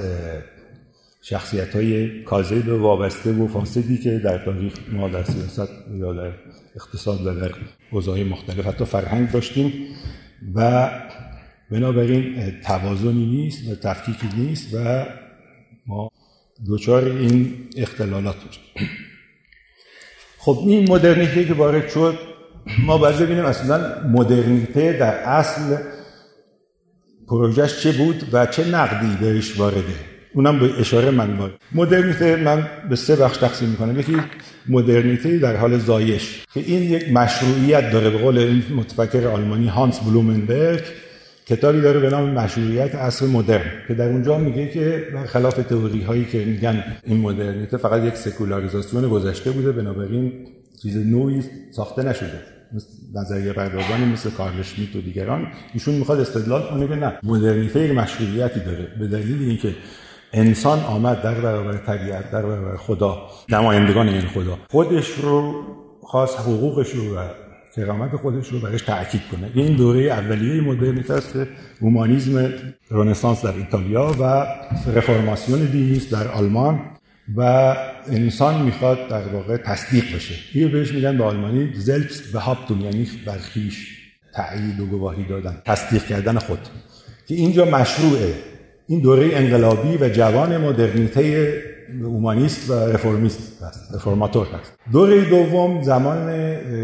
شخصیت 1.22 1.76
های 1.76 2.24
کاذب 2.24 2.67
و 2.67 2.82
وابسته 2.82 3.32
و 3.32 3.47
فاسدی 3.47 3.97
که 3.97 4.19
در 4.19 4.45
تاریخ 4.45 4.74
ما 4.91 5.09
در 5.09 5.24
سیاست 5.24 5.72
یا 5.99 6.13
در 6.13 6.32
اقتصاد 6.76 7.28
و 7.28 7.39
در 7.39 7.51
حوزه‌های 7.91 8.24
مختلف 8.24 8.67
حتی 8.67 8.86
فرهنگ 8.86 9.32
داشتیم 9.32 9.74
و 10.55 10.89
بنابراین 11.72 12.53
توازنی 12.67 13.26
نیست 13.26 13.72
و 13.72 13.76
تفکیکی 13.76 14.28
نیست 14.38 14.74
و 14.74 15.05
ما 15.88 16.09
دوچار 16.65 17.03
این 17.05 17.53
اختلالات 17.78 18.36
میشیم. 18.47 18.63
خب 20.43 20.63
این 20.67 20.91
مدرنیته 20.91 21.45
که 21.45 21.53
وارد 21.53 21.89
شد 21.89 22.19
ما 22.86 22.97
باید 22.97 23.17
ببینیم 23.17 23.45
اصلا 23.45 24.07
مدرنیته 24.09 24.93
در 24.93 25.13
اصل 25.13 25.78
پروژهش 27.28 27.80
چه 27.84 27.91
بود 27.91 28.24
و 28.32 28.45
چه 28.45 28.67
نقدی 28.67 29.17
بهش 29.22 29.59
وارده. 29.59 29.95
اونم 30.34 30.59
به 30.59 30.80
اشاره 30.80 31.11
من 31.11 31.38
بود 31.38 31.51
مدرنیته 31.72 32.36
من 32.36 32.67
به 32.89 32.95
سه 32.95 33.15
بخش 33.15 33.38
تقسیم 33.38 33.69
می‌کنم. 33.69 33.99
یکی 33.99 34.17
مدرنیته 34.69 35.38
در 35.38 35.55
حال 35.55 35.78
زایش 35.78 36.45
که 36.53 36.59
این 36.59 36.91
یک 36.91 37.11
مشروعیت 37.11 37.91
داره 37.91 38.09
به 38.09 38.17
قول 38.17 38.38
این 38.38 38.63
متفکر 38.76 39.28
آلمانی 39.28 39.67
هانس 39.67 39.99
بلومنبرگ 39.99 40.84
کتابی 41.46 41.82
داره 41.82 42.00
به 42.00 42.10
نام 42.10 42.30
مشروعیت 42.30 42.96
عصر 42.96 43.26
مدرن 43.26 43.72
که 43.88 43.94
در 43.94 44.10
اونجا 44.10 44.38
میگه 44.38 44.70
که 44.70 45.08
برخلاف 45.14 45.56
تئوری 45.56 46.02
هایی 46.02 46.26
که 46.26 46.46
میگن 46.46 46.84
این 47.04 47.18
مدرنیته 47.18 47.78
فقط 47.78 48.04
یک 48.04 48.16
سکولاریزاسیون 48.16 49.10
گذشته 49.10 49.52
بوده 49.52 49.72
بنابراین 49.72 50.34
چیز 50.82 50.98
نوعی 50.98 51.44
ساخته 51.72 52.04
نشده. 52.04 52.42
نظریه 53.14 53.54
پردازانی 53.54 54.06
مثل 54.06 54.30
کارل 54.30 54.62
شمیت 54.62 54.96
و 54.96 55.02
دیگران 55.02 55.48
ایشون 55.74 55.96
می‌خواد 55.96 56.20
استدلال 56.20 56.70
کنه 56.70 56.88
که 56.88 56.96
نه 56.96 57.14
مدرنیته 57.24 57.80
یک 57.80 57.92
مشروعیتی 57.92 58.60
داره 58.60 58.88
به 59.00 59.08
دلیل 59.08 59.50
اینکه 59.50 59.76
انسان 60.34 60.80
آمد 60.80 61.22
در 61.22 61.34
برابر 61.34 61.78
طبیعت 61.78 62.32
در 62.32 62.42
برابر 62.42 62.78
خدا 62.78 63.22
نمایندگان 63.50 64.10
این 64.10 64.22
خدا 64.22 64.58
خودش 64.70 65.12
رو 65.12 65.54
خاص 66.04 66.36
حقوقش 66.36 66.89
رو 66.89 67.16
و 67.16 67.20
کرامت 67.76 68.15
خودش 68.15 68.47
رو 68.47 68.59
برش 68.59 68.82
تاکید 68.82 69.22
کنه. 69.32 69.51
این 69.55 69.76
دوره 69.76 70.01
اولیه 70.01 70.61
مدرنیته 70.61 71.13
است 71.13 71.34
اومانیزم 71.82 72.53
رنسانس 72.91 73.45
در 73.45 73.53
ایتالیا 73.53 74.15
و 74.19 74.45
رفرماسیون 74.95 75.59
دینیست 75.59 76.11
در 76.11 76.28
آلمان 76.28 76.80
و 77.36 77.41
انسان 78.07 78.61
می‌خواد 78.61 79.07
در 79.07 79.28
واقع 79.28 79.57
تصدیق 79.57 80.15
بشه 80.15 80.36
این 80.53 80.72
بهش 80.72 80.91
میگن 80.91 81.17
به 81.17 81.24
آلمانی 81.24 81.74
زلپس 81.74 82.22
به 82.22 82.39
هاپتون 82.39 82.82
یعنی 82.82 83.07
برخیش 83.26 83.97
تایید 84.34 84.80
و 84.80 84.86
گواهی 84.86 85.24
دادن 85.24 85.61
تصدیق 85.65 86.05
کردن 86.05 86.38
خود. 86.39 86.59
که 87.28 87.36
اینجا 87.36 87.65
مشروعه. 87.65 88.34
این 88.88 88.99
دوره 88.99 89.30
انقلابی 89.34 89.97
و 89.97 90.09
جوان 90.09 90.57
مدرنیته 90.57 91.53
اومانیست 92.06 92.70
و 92.70 92.74
رفرمیست 92.74 93.64
است 93.64 93.96
رفرماتور 93.96 94.48
هست. 94.48 94.74
دوره 94.92 95.30
دوم 95.30 95.82
زمان 95.82 96.28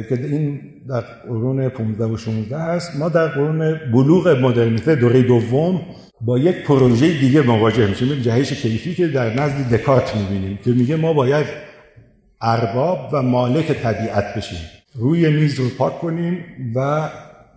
که 0.10 0.20
این 0.22 0.60
در 0.90 1.02
قرون 1.28 1.70
15 1.70 2.06
و 2.06 2.18
16 2.18 2.58
هست 2.58 2.96
ما 2.96 3.10
در 3.10 3.28
قرون 3.28 3.80
بلوغ 3.94 4.28
مدرنیته 4.28 4.96
دوره 4.96 5.22
دوم 5.22 5.82
با 6.22 6.40
یک 6.40 6.64
پروژه 6.64 7.20
دیگه 7.20 7.42
مواجه 7.42 7.88
میشیم 7.88 8.22
جهش 8.22 8.54
کیفی 8.54 8.96
که 8.96 9.08
در 9.08 9.34
نزد 9.34 9.76
دکارت 9.76 10.16
می‌بینیم 10.16 10.60
که 10.66 10.72
میگه 10.72 10.96
ما 10.96 11.14
باید 11.14 11.46
ارباب 12.42 13.10
و 13.14 13.22
مالک 13.22 13.72
طبیعت 13.72 14.38
بشیم. 14.38 14.60
روی 14.96 15.30
میز 15.30 15.60
رو 15.60 15.70
پاک 15.78 16.00
کنیم 16.00 16.46
و 16.76 17.10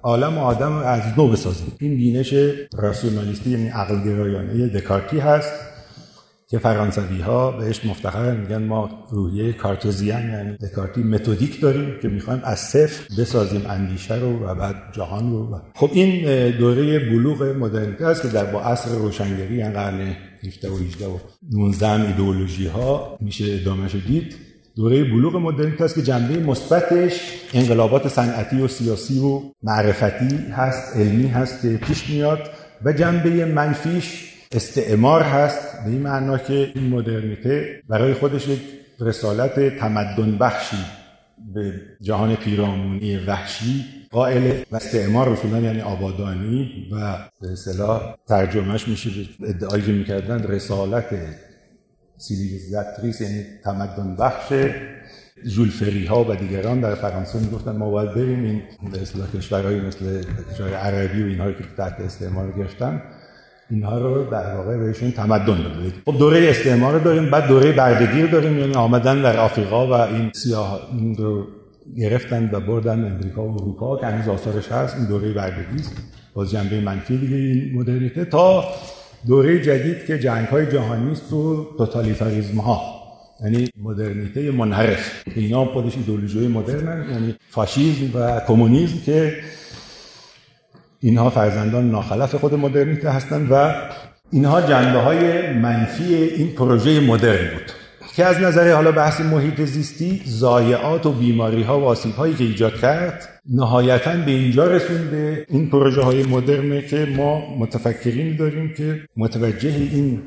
عالم 0.02 0.38
و 0.38 0.40
آدم 0.40 0.72
از 0.72 1.02
نو 1.16 1.28
بسازیم. 1.28 1.72
این 1.80 1.96
بینش 1.96 2.34
راسیونالیستی 2.72 3.50
یعنی 3.50 3.68
عقل 3.68 4.04
گرایانه 4.04 4.66
دکارتی 4.66 5.18
هست. 5.18 5.52
که 6.50 6.58
فرانسوی 6.58 7.20
ها 7.20 7.50
بهش 7.50 7.84
مفتخر 7.84 8.36
میگن 8.36 8.62
ما 8.62 8.90
روحیه 9.10 9.52
کارتوزیان 9.52 10.30
یعنی 10.30 10.56
دکارتی 10.56 11.02
متدیک 11.02 11.60
داریم 11.60 11.98
که 12.02 12.08
می‌خوایم 12.08 12.40
از 12.44 12.58
صفر 12.58 13.14
بسازیم 13.18 13.66
اندیشه 13.68 14.14
رو 14.14 14.46
و 14.46 14.54
بعد 14.54 14.76
جهان 14.92 15.30
رو. 15.30 15.54
و 15.54 15.58
خب 15.74 15.90
این 15.92 16.50
دوره 16.50 16.98
بلوغ 16.98 17.42
مدرنیته 17.42 18.06
است 18.06 18.22
که 18.22 18.28
در 18.28 18.44
با 18.44 18.62
عصر 18.62 18.90
روشنگری 18.90 19.54
یعنی 19.54 19.74
قرن 19.74 20.16
17 20.46 20.70
و 20.70 20.76
18 20.76 21.06
و 21.06 21.18
19 21.52 22.06
ایدئولوژی 22.06 22.66
ها 22.66 23.18
میشه 23.20 23.44
ادامه 23.60 23.88
دید. 23.88 24.34
دوره 24.76 25.04
بلوغ 25.04 25.36
مدرنیته 25.36 25.84
است 25.84 25.94
که 25.94 26.02
جنبه 26.02 26.38
مثبتش 26.38 27.20
انقلابات 27.54 28.08
صنعتی 28.08 28.60
و 28.60 28.68
سیاسی 28.68 29.18
و 29.18 29.40
معرفتی 29.62 30.36
هست 30.36 30.96
علمی 30.96 31.26
هست 31.26 31.62
که 31.62 31.68
پیش 31.68 32.10
میاد 32.10 32.50
و 32.84 32.92
جنبه 32.92 33.44
منفیش 33.44 34.29
استعمار 34.52 35.22
هست 35.22 35.84
به 35.84 35.90
این 35.90 36.02
معنا 36.02 36.38
که 36.38 36.72
این 36.74 36.88
مدرنیته 36.88 37.82
برای 37.88 38.14
خودش 38.14 38.48
یک 38.48 38.60
رسالت 39.00 39.78
تمدن 39.78 40.38
بخشی 40.38 40.76
به 41.54 41.72
جهان 42.00 42.36
پیرامونی 42.36 43.16
وحشی 43.16 43.84
قائل 44.10 44.62
و 44.72 44.76
استعمار 44.76 45.32
رسولان 45.32 45.64
یعنی 45.64 45.80
آبادانی 45.80 46.88
و 46.92 47.18
به 47.40 47.52
اصطلاح 47.52 48.16
ترجمهش 48.28 48.88
میشه 48.88 49.10
ادعایی 49.44 49.82
که 49.82 49.92
می‌کردن 49.92 50.42
رسالت 50.42 51.06
civilisatrice 52.16 53.20
یعنی 53.20 53.44
تمدن 53.64 54.16
بخش 54.16 54.52
ژول 55.46 55.76
فری 55.76 56.06
ها 56.06 56.24
و 56.24 56.34
دیگران. 56.34 56.80
در 56.80 56.94
فرانسه 56.94 57.38
می‌گفتن 57.38 57.76
ما 57.76 57.90
باید 57.90 58.14
بریم 58.14 58.44
این 58.44 58.62
به 58.92 59.02
اصطلاح 59.02 59.30
کشورهایی 59.30 59.80
مثل 59.80 60.22
کشور 60.52 60.74
عربی 60.74 61.22
و 61.22 61.26
اینهایی 61.26 61.54
که 61.54 61.64
تحت 61.76 62.00
استعمار 62.00 62.52
گرفتن. 62.52 63.02
اینها 63.70 63.98
رو 63.98 64.24
در 64.24 64.56
واقع 64.56 64.76
بهشون 64.76 65.10
تمدن 65.10 65.54
بدید 65.54 65.94
خب 66.06 66.18
دوره 66.18 66.50
استعمار 66.50 66.98
داریم 66.98 67.30
بعد 67.30 67.46
دوره 67.46 67.72
بردگی 67.72 68.26
داریم 68.26 68.58
یعنی 68.58 68.74
آمدن 68.74 69.22
در 69.22 69.36
آفریقا 69.36 69.86
و 69.86 69.92
این 69.92 70.30
سیاه 70.34 70.80
رو 71.18 71.46
گرفتن 71.96 72.50
و 72.52 72.60
بردن 72.60 73.12
امریکا 73.12 73.48
و 73.48 73.54
اروپا 73.62 73.96
که 73.96 74.06
هنوز 74.06 74.28
آثارش 74.28 74.68
هست. 74.68 74.96
این 74.96 75.06
دوره 75.06 75.32
بردگی 75.32 75.80
است. 75.80 75.92
باز 76.34 76.50
جنبه 76.50 76.80
منفی 76.80 77.18
دیگه 77.18 77.36
این 77.36 77.78
مدرنیته 77.78 78.24
تا 78.24 78.64
دوره 79.26 79.62
جدید 79.62 80.06
که 80.06 80.18
جنگ 80.18 80.46
های 80.46 80.66
جهانی 80.66 81.12
است 81.12 81.32
و 81.32 81.66
توتالیتاریزم 81.78 82.58
ها 82.58 82.80
یعنی 83.44 83.68
مدرنیته 83.82 84.50
منحرف. 84.50 85.22
اینا 85.36 85.64
خودش 85.64 85.96
ایدولوژی 85.96 86.48
مدرن 86.48 87.10
یعنی 87.10 87.34
فاشیسم 87.50 88.18
و 88.18 88.40
کمونیسم 88.48 88.98
که 89.06 89.32
اینها 91.00 91.30
فرزندان 91.30 91.90
ناخلف 91.90 92.34
خود 92.34 92.54
مدرنیته 92.54 93.10
هستند 93.10 93.48
و 93.50 93.74
اینها 94.32 94.60
جنبه 94.60 94.98
های 94.98 95.52
منفی 95.52 96.14
این 96.14 96.54
پروژه 96.54 97.00
مدرن 97.00 97.50
بود. 97.52 97.72
که 98.16 98.24
از 98.24 98.40
نظر 98.40 98.72
حالا 98.72 98.92
بحث 98.92 99.20
محیط 99.20 99.60
زیستی 99.60 100.22
زایعات 100.24 101.06
و 101.06 101.12
بیماری 101.12 101.62
ها 101.62 101.80
و 101.80 101.84
آسیب 101.84 102.14
هایی 102.14 102.34
که 102.34 102.44
ایجاد 102.44 102.80
کرد 102.80 103.28
نهایتا 103.50 104.12
به 104.26 104.30
اینجا 104.30 104.66
رسونده 104.66 105.46
این 105.48 105.70
پروژه 105.70 106.02
های 106.02 106.22
مدرنه 106.22 106.82
که 106.82 107.06
ما 107.16 107.56
متفکرین 107.58 108.36
داریم 108.36 108.74
که 108.76 109.00
متوجه 109.16 109.68
این 109.68 110.22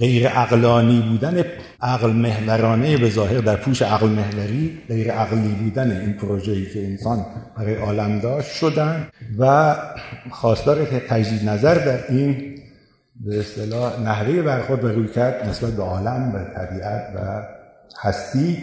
غیر 0.00 0.28
عقلانی 0.28 1.00
بودن 1.00 1.44
عقل 1.80 2.12
محورانه 2.12 2.96
به 2.96 3.10
ظاهر 3.10 3.38
در 3.38 3.56
پوش 3.56 3.82
عقل 3.82 4.08
محوری 4.08 4.78
غیر 4.88 5.12
عقلی 5.12 5.54
بودن 5.54 6.00
این 6.00 6.12
پروژه‌ای 6.12 6.66
که 6.66 6.84
انسان 6.86 7.26
برای 7.56 7.74
عالم 7.74 8.18
داشت 8.18 8.52
شدن 8.52 9.08
و 9.38 9.76
خواستار 10.30 10.84
تجدید 10.84 11.48
نظر 11.48 11.74
در 11.74 12.12
این 12.12 12.58
به 13.20 13.40
اصطلاح 13.40 14.00
نحوه 14.00 14.42
برخورد 14.42 14.84
و 14.84 14.88
روی 14.88 15.08
کرد 15.08 15.48
نسبت 15.48 15.72
به 15.72 15.82
عالم 15.82 16.34
و 16.34 16.38
طبیعت 16.56 17.02
و 17.16 17.42
هستی 18.02 18.62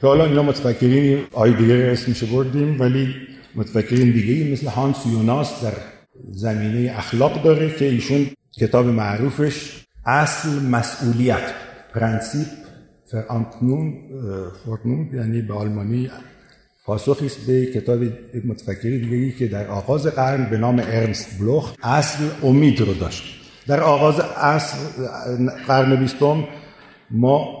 که 0.00 0.06
حالا 0.06 0.24
اینا 0.24 0.42
متفکرین 0.42 1.18
آی 1.32 1.54
دیگه 1.54 1.74
اسمش 1.92 2.24
بردیم 2.24 2.80
ولی 2.80 3.14
متفکرین 3.54 4.10
دیگه 4.10 4.52
مثل 4.52 4.66
هانس 4.66 4.96
یوناس 5.06 5.64
در 5.64 5.72
زمینه 6.32 6.92
اخلاق 6.98 7.42
داره 7.42 7.70
که 7.70 7.84
ایشون 7.84 8.26
کتاب 8.60 8.86
معروفش 8.86 9.86
اصل 10.06 10.48
مسئولیت 10.62 11.54
Prinzip 11.94 12.46
Verantwortung 13.12 13.94
Verantwortung 14.64 15.10
یعنی 15.14 15.42
به 15.42 15.54
آلمانی 15.54 16.10
پاسخی 16.84 17.26
است 17.26 17.46
به 17.46 17.66
کتاب 17.66 17.98
متفکری 18.44 18.98
دیگه 18.98 19.38
که 19.38 19.48
در 19.48 19.68
آغاز 19.68 20.06
قرن 20.06 20.50
به 20.50 20.58
نام 20.58 20.78
ارنست 20.78 21.38
بلوخ 21.38 21.74
اصل 21.82 22.24
امید 22.42 22.80
رو 22.80 22.94
داشت. 22.94 23.22
در 23.66 23.80
آغاز 23.80 24.20
اصل 24.20 24.76
قرن 25.66 25.96
بیستم 25.96 26.44
ما 27.10 27.60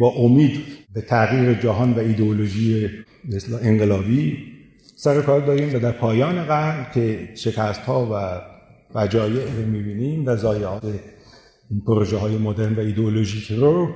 با 0.00 0.08
امید 0.08 0.60
به 0.94 1.00
تغییر 1.00 1.54
جهان 1.54 1.92
و 1.92 1.98
ایدئولوژی 1.98 2.90
انقلابی 3.62 4.38
سر 4.96 5.20
کار 5.20 5.40
داریم 5.40 5.76
و 5.76 5.78
در 5.78 5.92
پایان 5.92 6.44
قرن 6.44 6.86
که 6.94 7.28
شکست 7.34 7.80
ها 7.80 8.08
و 8.12 8.40
فجایع 8.94 9.44
رو 9.44 9.66
می‌بینیم 9.66 10.26
و 10.26 10.36
ضایعات 10.36 10.82
این 11.72 11.80
پروژه 11.86 12.16
های 12.16 12.38
مدرن 12.38 12.74
و 12.74 12.80
ایدئولوژیک 12.80 13.52
رو 13.58 13.94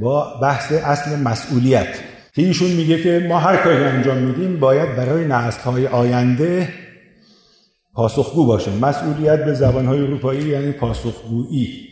با 0.00 0.40
بحث 0.42 0.72
اصل 0.72 1.18
مسئولیت 1.18 1.88
که 2.34 2.42
ایشون 2.42 2.70
میگه 2.70 3.02
که 3.02 3.26
ما 3.28 3.38
هر 3.38 3.56
کاری 3.56 3.84
انجام 3.84 4.18
میدیم 4.18 4.60
باید 4.60 4.96
برای 4.96 5.24
نسل 5.24 5.60
های 5.60 5.86
آینده 5.86 6.68
پاسخگو 7.94 8.46
باشه. 8.46 8.70
مسئولیت 8.76 9.44
به 9.44 9.54
زبان 9.54 9.86
های 9.86 10.00
اروپایی 10.00 10.48
یعنی 10.48 10.72
پاسخگویی. 10.72 11.88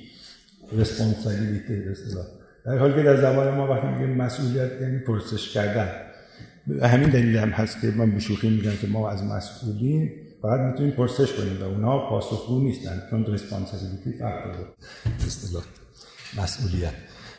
رسپانسابیلیتی 0.79 1.83
در 2.67 2.79
حالی 2.79 2.95
که 2.95 3.03
در 3.03 3.17
زبان 3.17 3.55
ما 3.55 3.67
وقتی 3.67 3.87
میگیم 3.87 4.17
مسئولیت 4.17 4.71
یعنی 4.81 4.99
پرسش 4.99 5.53
کردن. 5.53 5.89
همین 6.83 7.11
دلیل 7.11 7.37
هم 7.37 7.51
هست 7.51 7.81
که 7.81 7.87
من 7.87 8.11
به 8.11 8.21
شوخی 8.21 8.51
میگم 8.51 8.77
که 8.81 8.87
ما 8.87 9.11
از 9.11 9.25
مسئولین 9.25 10.11
فقط 10.45 10.61
می‌تونیم 10.61 10.93
پرسش 10.93 11.33
کنیم 11.33 11.63
و 11.63 11.65
اونها 11.65 12.09
پاسخگو 12.11 12.61
نیستن 12.61 13.03
چون 13.11 13.25
responsibility 13.27 14.13
فرق 14.19 14.45
داره. 14.45 14.67
اصطلاح 15.27 15.63
مسئولیت. 16.43 16.93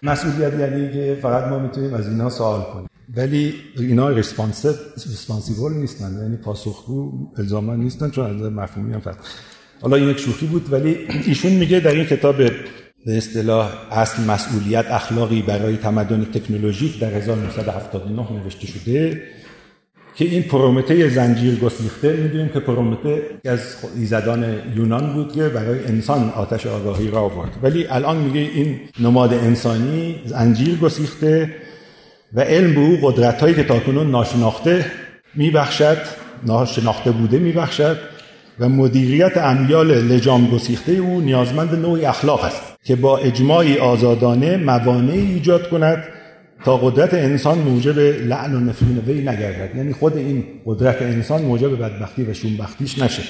مسئولیت 0.03 0.60
یعنی 0.60 0.93
که 0.93 1.20
فقط 1.22 1.47
ما 1.47 1.60
می‌تونیم 1.60 1.93
از 1.93 2.08
اینا 2.08 2.30
سوال 2.30 2.62
کنیم. 2.62 2.89
ولی 3.16 3.53
اینا 3.78 4.10
responsible 4.10 5.74
نیستن 5.74 6.18
یعنی 6.22 6.38
پاسخگو 6.38 7.28
الزاما 7.38 7.76
نیستن 7.76 8.10
چون 8.10 8.26
از 8.26 8.51
مفهومی 8.51 8.93
هم 8.93 8.99
فرق. 8.99 9.18
حالا 9.82 9.95
این 9.95 10.10
یک 10.10 10.20
شوخی 10.20 10.45
بود 10.45 10.74
ولی 10.74 10.97
ایشون 11.26 11.51
میگه 11.51 11.80
در 11.80 11.91
این 11.91 12.06
کتاب 12.06 12.38
به 13.06 13.18
اصطلاح 13.18 13.72
اصل 13.91 14.24
مسئولیت 14.24 14.86
اخلاقی 14.89 15.41
برای 15.41 15.78
تمدن 15.78 16.26
تکنولوژیک 16.26 16.99
در 16.99 17.14
1979 17.14 18.32
نوشته 18.32 18.68
شده. 18.68 19.22
که 20.16 20.26
این 20.26 20.43
پرومته 20.43 21.09
زنجیر 21.09 21.55
گسیخته 21.55 22.13
می‌دونیم 22.13 22.49
که 22.49 22.59
پرومته 22.59 23.22
از 23.45 23.59
ایزدان 23.95 24.45
یونان 24.76 25.13
بود 25.13 25.34
که 25.34 25.49
برای 25.49 25.80
انسان 25.86 26.30
آتش 26.30 26.66
آگاهی 26.66 27.07
را 27.07 27.20
آورد. 27.20 27.51
ولی 27.63 27.88
الان 27.88 28.18
میگه 28.18 28.39
این 28.39 28.80
نماد 28.99 29.34
انسانی 29.34 30.16
زنجیر 30.26 30.76
گسیخته 30.76 31.55
و 32.34 32.41
علم 32.41 32.74
به 32.74 32.82
او 32.82 32.97
قدرت 33.01 33.41
هایی 33.41 33.55
که 33.55 33.63
تاکنون 33.63 34.11
ناشناخته 34.11 34.86
میبخشد 35.36 35.97
ناشناخته 36.45 37.11
بوده 37.11 37.39
میبخشد 37.39 37.97
و 38.59 38.70
مدیریت 38.70 39.38
امیال 39.38 39.91
لجام 39.91 40.47
گسیخته 40.47 40.91
او 40.91 41.22
نیازمند 41.22 41.76
نوعی 41.76 42.05
اخلاق 42.05 42.43
است 42.43 42.61
که 42.84 42.95
با 42.95 43.18
اجماعی 43.18 43.78
آزادانه 43.78 44.57
موانعی 44.57 45.34
ایجاد 45.34 45.70
کند 45.70 46.03
تا 46.66 46.78
قدرت 46.78 47.13
انسان 47.13 47.57
موجب 47.57 47.99
لعن 47.99 48.55
و 48.55 48.59
نفرین 48.59 48.97
وی 49.07 49.22
نگردد. 49.22 49.76
یعنی 49.76 49.93
خود 49.93 50.18
این 50.18 50.43
قدرت 50.66 51.01
انسان 51.01 51.41
موجب 51.41 51.80
بدبختی 51.82 52.24
و 52.24 52.34
شونبختیش 52.34 52.99
نشه. 52.99 53.24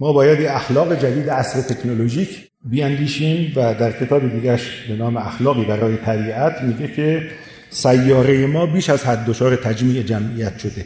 ما 0.00 0.12
باید 0.12 0.46
اخلاق 0.46 0.94
جدید 1.00 1.30
عصر 1.30 1.74
تکنولوژیک 1.74 2.28
بیاندیشیم 2.64 3.52
و 3.56 3.74
در 3.74 3.92
کتاب 3.92 4.32
دیگرش 4.32 4.84
به 4.88 4.96
نام 4.96 5.16
اخلاقی 5.16 5.64
برای 5.64 5.96
طبیعت 5.96 6.62
میگه 6.62 6.94
که 6.94 7.22
سیاره 7.70 8.46
ما 8.46 8.66
بیش 8.66 8.90
از 8.90 9.04
حد 9.04 9.26
دچار 9.26 9.56
تجمیع 9.56 10.02
جمعیت 10.02 10.58
شده. 10.58 10.84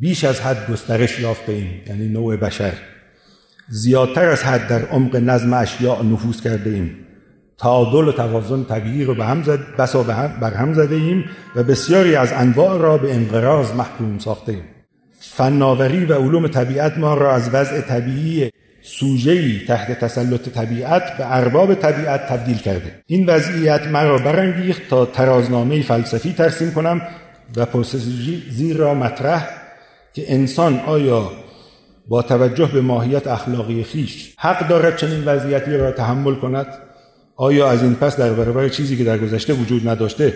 بیش 0.00 0.24
از 0.24 0.40
حد 0.40 0.72
گسترش 0.72 1.20
یافته 1.20 1.52
ایم 1.52 1.70
یعنی 1.86 2.08
نوع 2.08 2.36
بشر. 2.36 2.72
زیادتر 3.68 4.28
از 4.28 4.42
حد 4.42 4.68
در 4.68 4.82
عمق 4.82 5.16
نظم 5.16 5.52
اشیاء 5.52 6.02
نفوذ 6.02 6.40
کرده 6.40 6.70
ایم. 6.70 6.96
تعادل 7.60 8.08
و 8.08 8.12
توازن 8.12 8.64
طبیعی 8.64 9.04
رو 9.04 9.14
به 9.14 9.24
هم 9.24 9.42
زد 9.42 9.58
بسا 9.78 10.02
بر 10.40 10.54
هم 10.54 10.74
زده 10.74 10.94
ایم 10.94 11.24
و 11.56 11.62
بسیاری 11.62 12.16
از 12.16 12.32
انواع 12.32 12.78
را 12.78 12.98
به 12.98 13.14
انقراض 13.14 13.72
محکوم 13.72 14.18
ساخته 14.18 14.52
ایم 14.52 14.64
فناوری 15.20 16.04
و 16.04 16.14
علوم 16.14 16.48
طبیعت 16.48 16.98
ما 16.98 17.14
را 17.14 17.32
از 17.32 17.54
وضع 17.54 17.80
طبیعی 17.80 18.50
سوژه‌ای 18.82 19.60
تحت 19.68 20.00
تسلط 20.00 20.48
طبیعت 20.48 21.16
به 21.18 21.36
ارباب 21.36 21.74
طبیعت 21.74 22.28
تبدیل 22.28 22.58
کرده. 22.58 23.02
این 23.06 23.26
وضعیت 23.26 23.86
مرا 23.86 24.18
برانگیخت 24.18 24.88
تا 24.88 25.06
ترازنامه 25.06 25.82
فلسفی 25.82 26.32
ترسیم 26.32 26.70
کنم 26.70 27.02
و 27.56 27.66
پرسشی 27.66 28.72
را 28.72 28.94
مطرح 28.94 29.48
که 30.12 30.32
انسان 30.32 30.80
آیا 30.86 31.30
با 32.08 32.22
توجه 32.22 32.66
به 32.66 32.80
ماهیت 32.80 33.26
اخلاقی 33.26 33.84
خیش 33.84 34.34
حق 34.38 34.68
دارد 34.68 34.96
چنین 34.96 35.24
وضعیتی 35.24 35.76
را 35.76 35.92
تحمل 35.92 36.34
کند؟ 36.34 36.66
آیا 37.40 37.68
از 37.68 37.82
این 37.82 37.94
پس 37.94 38.16
در 38.16 38.32
برابر 38.32 38.68
چیزی 38.68 38.96
که 38.96 39.04
در 39.04 39.18
گذشته 39.18 39.52
وجود 39.52 39.88
نداشته 39.88 40.34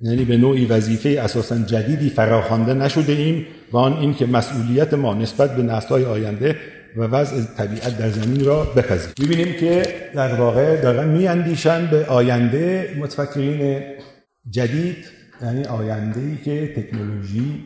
یعنی 0.00 0.24
به 0.24 0.36
نوعی 0.36 0.66
وظیفه 0.66 1.08
اساسا 1.08 1.58
جدیدی 1.58 2.10
فراخوانده 2.10 2.74
نشده 2.74 3.12
ایم 3.12 3.46
و 3.72 3.76
آن 3.76 3.92
این 3.92 4.14
که 4.14 4.26
مسئولیت 4.26 4.94
ما 4.94 5.14
نسبت 5.14 5.56
به 5.56 5.62
نسل‌های 5.62 6.04
آینده 6.04 6.56
و 6.96 7.02
وضع 7.02 7.42
طبیعت 7.56 7.98
در 7.98 8.08
زمین 8.08 8.44
را 8.44 8.64
بپذیر 8.64 9.12
می‌بینیم 9.18 9.52
که 9.60 9.82
در 10.14 10.34
واقع 10.34 10.80
دارن 10.80 11.08
میاندیشن 11.08 11.86
به 11.90 12.06
آینده 12.06 12.96
متفکرین 12.98 13.82
جدید 14.50 14.96
یعنی 15.42 15.64
آینده 15.64 16.20
ای 16.20 16.36
که 16.44 16.74
تکنولوژی 16.82 17.64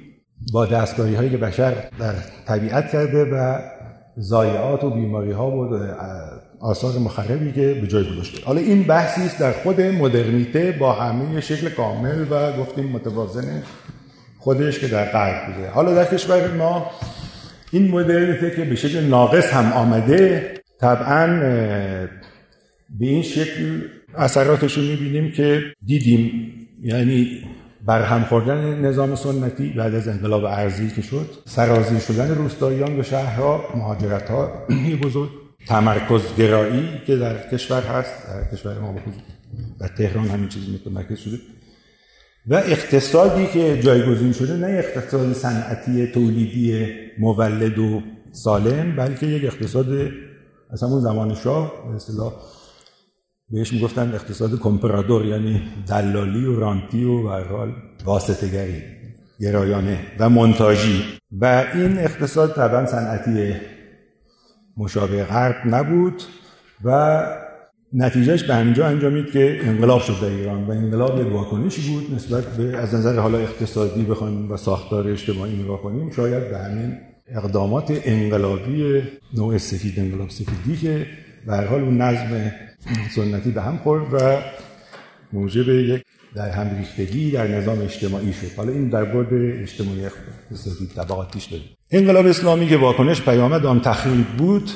با 0.52 0.66
دستگاهی 0.66 1.14
هایی 1.14 1.30
که 1.30 1.36
بشر 1.36 1.74
در 1.98 2.14
طبیعت 2.46 2.92
کرده 2.92 3.24
و 3.24 3.58
ضایعات 4.20 4.84
و 4.84 4.90
بیماری 4.90 5.32
ها 5.32 5.50
و 5.50 5.78
آثار 6.64 6.98
مخربی 6.98 7.52
که 7.52 7.78
به 7.80 7.86
جای 7.86 8.04
گذاشته. 8.12 8.44
حالا 8.44 8.60
این 8.60 8.82
بحثی 8.82 9.22
است 9.22 9.38
در 9.38 9.52
خود 9.52 9.80
مدرنیته 9.80 10.76
با 10.80 10.92
همه 10.92 11.40
شکل 11.40 11.68
کامل 11.68 12.26
و 12.30 12.52
گفتیم 12.52 12.84
متوازن 12.84 13.62
خودش 14.38 14.78
که 14.78 14.88
در 14.88 15.04
غرب 15.04 15.54
بوده. 15.54 15.70
حالا 15.70 15.94
در 15.94 16.04
کشور 16.04 16.54
ما 16.54 16.90
این 17.72 17.90
مدرنیته 17.90 18.50
که 18.56 18.64
به 18.64 18.76
شکل 18.76 19.00
ناقص 19.00 19.52
هم 19.52 19.72
آمده 19.72 20.54
طبعا 20.80 21.26
به 22.98 23.06
این 23.06 23.22
شکل 23.22 23.80
اثراتش 24.16 24.78
رو 24.78 24.82
می‌بینیم 24.82 25.32
که 25.32 25.62
دیدیم 25.86 26.52
یعنی 26.82 27.42
برهم 27.86 28.24
خوردن 28.24 28.84
نظام 28.84 29.14
سنتی 29.14 29.68
بعد 29.68 29.94
از 29.94 30.08
انقلاب 30.08 30.44
ارزی 30.44 30.90
که 30.90 31.02
شد 31.02 31.26
سرازیر 31.46 31.98
شدن 31.98 32.34
روستاییان 32.34 32.96
به 32.96 33.02
شهرها 33.02 33.64
مهاجرت 33.74 34.30
ها 34.30 34.66
بزرگ. 35.04 35.43
تمرکز 35.68 36.22
گرایی 36.38 36.88
که 37.06 37.16
در 37.16 37.48
کشور 37.48 37.82
هست 37.82 38.26
در 38.26 38.56
کشور 38.56 38.78
ما 38.78 38.94
در 39.80 39.88
تهران 39.88 40.26
همین 40.26 40.48
چیزی 40.48 40.72
متمرکز 40.72 41.18
شده. 41.18 41.38
و 42.46 42.54
اقتصادی 42.54 43.46
که 43.46 43.80
جایگزین 43.82 44.32
شده 44.32 44.56
نه 44.56 44.66
اقتصاد 44.66 45.32
صنعتی 45.32 46.06
تولیدی 46.06 46.88
مولد 47.18 47.78
و 47.78 48.02
سالم 48.32 48.96
بلکه 48.96 49.26
یک 49.26 49.44
اقتصاد 49.44 49.86
از 50.70 50.82
همون 50.82 51.00
زمان 51.00 51.34
شاه 51.34 51.72
به 51.88 51.94
اصطلاح 51.94 52.32
بهش 53.50 53.72
می‌گفتن 53.72 54.14
اقتصاد 54.14 54.60
کمپرادور 54.60 55.24
یعنی 55.24 55.62
دلالی 55.88 56.44
و 56.44 56.60
رانتی 56.60 57.04
و 57.04 57.28
حال 57.28 57.72
واسطه 58.04 58.48
گری 58.48 58.82
گرایانه 59.40 59.98
و 60.18 60.30
منتاجی 60.30 61.04
و 61.40 61.64
این 61.74 61.98
اقتصاد 61.98 62.54
طبعا 62.54 62.86
صنعتی 62.86 63.54
مشابه 64.76 65.24
غرب 65.24 65.56
نبود 65.66 66.22
و 66.84 67.22
نتیجهش 67.92 68.42
به 68.42 68.54
همینجا 68.54 68.86
انجامید 68.86 69.30
که 69.30 69.60
انقلاب 69.62 70.00
شد 70.00 70.20
در 70.20 70.28
ایران 70.28 70.64
و 70.64 70.70
انقلاب 70.70 71.20
یک 71.20 71.32
واکنشی 71.32 71.92
بود 71.92 72.14
نسبت 72.14 72.44
به 72.44 72.76
از 72.76 72.94
نظر 72.94 73.18
حالا 73.18 73.38
اقتصادی 73.38 74.02
بخوایم 74.02 74.52
و 74.52 74.56
ساختار 74.56 75.08
اجتماعی 75.08 75.62
نگاه 75.62 75.82
کنیم 75.82 76.10
شاید 76.10 76.50
به 76.50 76.58
همین 76.58 76.98
اقدامات 77.28 78.00
انقلابی 78.04 79.02
نوع 79.36 79.58
سفید 79.58 80.00
انقلاب 80.00 80.30
سفیدی 80.30 80.76
که 80.76 81.06
به 81.46 81.56
حال 81.56 81.80
اون 81.80 82.00
نظم 82.00 82.52
سنتی 83.14 83.50
به 83.50 83.62
هم 83.62 83.76
خورد 83.76 84.14
و 84.14 84.38
موجب 85.32 85.68
یک 85.68 86.04
در 86.34 86.50
هم 86.50 86.76
ریختگی 86.78 87.30
در 87.30 87.46
نظام 87.46 87.80
اجتماعی 87.80 88.32
شد. 88.32 88.56
حالا 88.56 88.72
این 88.72 88.88
در 88.88 89.04
بعد 89.04 89.28
اجتماعی 89.62 90.04
اقتصادی 90.04 90.86
طبقاتیش 90.86 91.44
داریم. 91.44 91.68
انقلاب 91.90 92.26
اسلامی 92.26 92.68
که 92.68 92.76
واکنش 92.76 93.22
پیامد 93.22 93.66
آن 93.66 93.80
تخریب 93.80 94.26
بود 94.26 94.70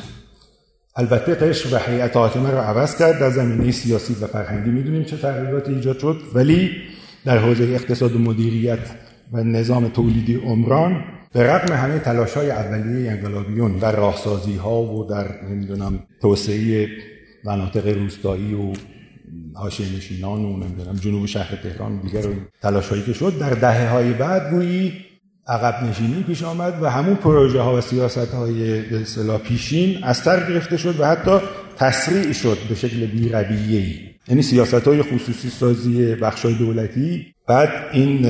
البته 0.97 1.35
قشر 1.35 1.75
و 1.75 1.79
هیئت 1.79 2.17
حاکمه 2.17 2.51
رو 2.51 2.59
عوض 2.59 2.99
کرد 2.99 3.21
در 3.21 3.31
زمینه 3.31 3.73
سیاسی 3.73 4.17
و 4.21 4.27
فرهنگی 4.27 4.71
می‌دونیم 4.71 5.05
چه 5.05 5.17
تغییراتی 5.17 5.75
ایجاد 5.75 5.99
شد 5.99 6.21
ولی 6.35 6.71
در 7.25 7.39
حوزه 7.39 7.65
اقتصاد 7.65 8.17
و 8.17 8.19
مدیریت 8.19 8.79
و 9.33 9.45
نظام 9.45 9.89
تولیدی 9.89 10.35
عمران 10.35 11.05
به 11.33 11.43
رغم 11.43 11.75
همه 11.75 11.99
تلاش 11.99 12.35
های 12.35 12.51
اولیه 12.51 13.11
انقلابیون 13.11 13.79
در 13.79 13.97
راهسازی 13.97 14.57
ها 14.57 14.83
و 14.83 15.05
در 15.05 15.45
نمی‌دونم 15.51 16.03
توسعه 16.23 16.89
مناطق 17.45 17.87
روستایی 17.87 18.55
و 18.55 18.73
حاشیه 19.55 19.97
نشینان 19.97 20.45
و 20.45 20.57
نمی‌دونم 20.57 20.97
جنوب 20.97 21.27
شهر 21.27 21.57
تهران 21.57 22.01
دیگر 22.01 22.23
تلاش 22.63 22.89
هایی 22.89 23.03
که 23.03 23.13
شد 23.13 23.39
در 23.39 23.51
دهه 23.51 23.89
های 23.91 24.13
بعد 24.13 24.51
گویی 24.51 24.93
عقب 25.49 25.85
نشینی 25.85 26.23
پیش 26.23 26.43
آمد 26.43 26.83
و 26.83 26.91
همون 26.91 27.15
پروژه 27.15 27.61
ها 27.61 27.77
و 27.77 27.81
سیاست 27.81 28.35
های 28.35 28.81
اصطلاح 28.97 29.39
پیشین 29.39 30.05
از 30.05 30.17
سر 30.17 30.49
گرفته 30.49 30.77
شد 30.77 31.01
و 31.01 31.07
حتی 31.07 31.39
تسریع 31.77 32.33
شد 32.33 32.59
به 32.69 32.75
شکل 32.75 33.07
بی 33.07 33.35
ای 33.77 33.95
یعنی 34.29 34.43
سیاست 34.43 34.89
های 34.89 35.03
خصوصی 35.03 35.51
سازی 35.51 36.15
بخش 36.15 36.45
های 36.45 36.55
دولتی 36.55 37.27
بعد 37.49 37.69
این 37.93 38.27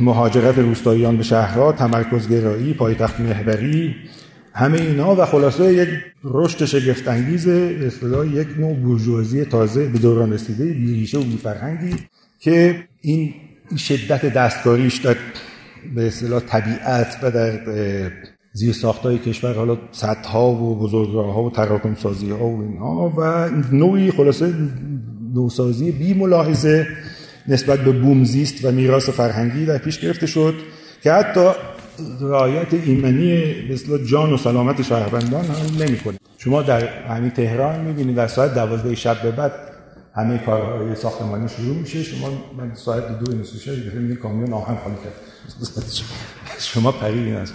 مهاجرت 0.00 0.58
روستاییان 0.58 1.16
به 1.16 1.22
شهرها 1.22 1.72
تمرکزگرایی 1.72 2.74
پایتخت 2.74 3.20
محوری 3.20 3.94
همه 4.52 4.80
اینا 4.80 5.14
و 5.14 5.24
خلاصه 5.24 5.74
یک 5.74 5.88
رشد 6.24 6.64
شگفت 6.64 7.08
انگیز 7.08 7.48
اصطلاح 7.48 8.26
یک 8.26 8.48
نوع 8.58 8.74
بورژوازی 8.74 9.44
تازه 9.44 9.86
به 9.86 9.98
دوران 9.98 10.32
رسیده 10.32 10.64
بیریشه 10.64 11.18
و 11.18 11.22
بیفرهنگی 11.22 11.96
که 12.40 12.84
این 13.00 13.34
شدت 13.76 14.26
دستکاریش 14.34 14.96
در 14.96 15.16
به 15.94 16.06
اصطلاح 16.06 16.40
طبیعت 16.40 17.18
و 17.22 17.30
در 17.30 17.60
زیر 18.52 18.72
ساختای 18.72 19.18
کشور 19.18 19.54
حالا 19.54 19.78
ها 20.24 20.50
و 20.50 20.78
بزرگراه 20.78 21.34
ها 21.34 21.42
و 21.42 21.50
تراکم 21.50 21.94
سازی 21.94 22.30
ها 22.30 22.46
و 22.46 22.62
اینها 22.62 23.12
و 23.18 23.48
نوعی 23.72 24.10
خلاصه 24.10 24.54
نوسازی 25.34 25.92
بی 25.92 26.14
ملاحظه 26.14 26.86
نسبت 27.48 27.80
به 27.80 27.92
بومزیست 27.92 28.64
و 28.64 28.70
میراث 28.70 29.08
فرهنگی 29.08 29.66
در 29.66 29.78
پیش 29.78 30.00
گرفته 30.00 30.26
شد 30.26 30.54
که 31.02 31.12
حتی 31.12 31.50
رعایت 32.20 32.74
ایمنی 32.74 33.54
مثل 33.72 34.04
جان 34.04 34.32
و 34.32 34.36
سلامت 34.36 34.82
شهروندان 34.82 35.44
هم 35.44 35.82
نمی‌کنه. 35.82 36.16
شما 36.38 36.62
در 36.62 36.88
همین 37.04 37.30
تهران 37.30 37.80
می‌بینید 37.80 38.16
در 38.16 38.26
ساعت 38.26 38.54
دوازده 38.54 38.94
شب 38.94 39.22
به 39.22 39.30
بعد 39.30 39.52
همه 40.14 40.38
کارهای 40.38 40.94
ساختمانی 40.94 41.48
شروع 41.48 41.76
میشه. 41.76 42.02
شما 42.02 42.28
من 42.58 42.74
ساعت 42.74 43.18
دو 43.18 43.36
نصف 43.36 43.62
شب 43.62 44.14
کامیون 44.14 44.52
آهن 44.52 44.76
خالی 44.76 44.94
کرد 44.94 45.14
شما 46.72 46.92
پریدین 46.92 47.34
از 47.34 47.52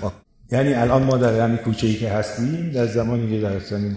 یعنی 0.51 0.73
الان 0.73 1.03
ما 1.03 1.17
در 1.17 1.39
همین 1.39 1.57
کوچه 1.57 1.87
ای 1.87 1.95
که 1.95 2.09
هستیم 2.09 2.71
در 2.71 2.87
زمانی 2.87 3.29
که 3.29 3.41
در 3.41 3.59
سن 3.59 3.95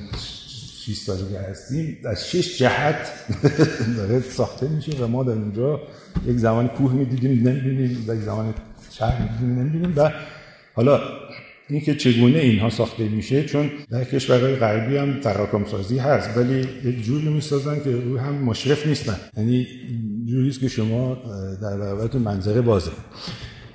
6 0.87 0.97
سالگی 0.97 1.37
هستیم 1.37 1.99
از 2.05 2.31
شش 2.31 2.59
جهت 2.59 3.13
داره 3.97 4.21
ساخته 4.21 4.69
میشه 4.69 4.93
و 4.93 5.07
ما 5.07 5.25
در 5.25 5.33
اونجا 5.33 5.81
یک 6.27 6.37
زمان 6.37 6.69
کوه 6.69 6.93
می‌دیدیم 6.93 7.49
نمی‌دونیم 7.49 8.05
و 8.09 8.15
یک 8.15 8.21
زمان 8.21 8.55
شهر 8.91 9.23
می‌دیدیم 9.23 9.59
نمی‌دونیم 9.59 9.93
و 9.97 10.11
حالا 10.75 11.01
اینکه 11.69 11.95
چگونه 11.95 12.39
اینها 12.39 12.71
ساخته 12.71 13.09
میشه 13.09 13.45
چون 13.45 13.71
در 13.91 14.05
کشورهای 14.05 14.57
غربی 14.57 14.97
هم 14.97 15.21
تراکم 15.21 15.65
سازی 15.65 15.99
هست 15.99 16.37
ولی 16.37 16.69
یک 16.85 17.03
جوری 17.03 17.29
می‌سازن 17.29 17.81
که 17.85 17.91
روی 17.91 18.19
هم 18.19 18.35
مشرف 18.35 18.87
نیستن. 18.87 19.17
یعنی 19.37 19.67
جوری 20.27 20.51
که 20.51 20.69
شما 20.69 21.15
در 21.63 21.77
برابرتون 21.77 22.23
منظره 22.23 22.61
بازه. 22.61 22.91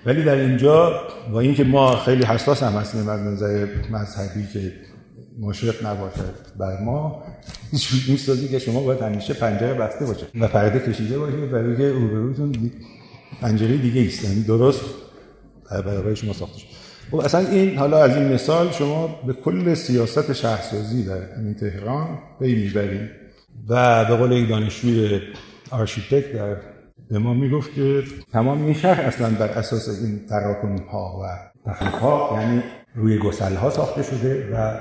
ولی 0.06 0.24
در 0.24 0.36
اینجا 0.36 1.02
با 1.32 1.40
اینکه 1.40 1.64
ما 1.64 1.96
خیلی 1.96 2.24
حساس 2.24 2.64
هم 2.64 2.74
هستیم 2.74 3.10
از 3.10 3.20
نظر 3.20 3.68
مذهبی 3.92 4.48
که 4.54 4.74
مشرف 5.40 5.86
نباشد 5.86 6.36
بر 6.58 6.82
ما 6.82 7.24
هیچ 7.72 8.10
می‌سازی 8.10 8.48
که 8.48 8.60
شما 8.60 8.82
باید 8.82 9.02
همیشه 9.02 9.34
پنجره 9.34 9.74
بسته 9.74 10.06
باشه 10.06 10.26
و 10.40 10.48
پرده 10.48 10.80
کشیده 10.80 11.20
باشه 11.20 11.38
برای 11.38 11.78
که 11.78 11.92
روبروتون 11.92 12.72
پنجره 13.42 13.78
دیگه 13.78 14.08
است 14.08 14.24
یعنی 14.24 14.44
درست 14.44 14.82
در 15.72 15.82
برابر 15.82 16.14
شما 16.14 16.34
ساخته 16.34 16.60
شد. 16.60 16.68
خب 17.12 17.18
اصلا 17.18 17.48
این 17.48 17.78
حالا 17.78 18.04
از 18.04 18.16
این 18.18 18.34
مثال 18.34 18.72
شما 18.72 19.20
به 19.28 19.34
کل 19.34 19.74
سیاست 19.74 20.34
شهرسازی 20.34 21.04
در 21.04 21.36
این 21.38 21.54
تهران 21.54 22.20
پی 22.40 22.56
می‌برید 22.56 23.10
و 23.70 24.06
به 24.06 24.16
قول 24.16 24.32
یک 24.32 24.50
دانشجوی 24.50 25.22
آرشیتکت 25.72 26.34
در 26.34 26.58
ما 27.18 27.34
می‌گفت 27.34 27.74
که 27.74 28.04
تمام 28.32 28.66
این 28.66 28.74
شهر 28.74 29.02
اصلا 29.02 29.30
بر 29.30 29.48
اساس 29.48 30.02
این 30.04 30.26
تراکم 30.30 30.78
ها 30.78 31.20
و 31.24 31.26
تخلیق 31.70 31.94
ها 31.94 32.40
یعنی 32.42 32.64
روی 32.96 33.18
گسل 33.18 33.56
ها 33.56 33.70
ساخته 33.70 34.04
شده 34.04 34.50
و 34.54 34.80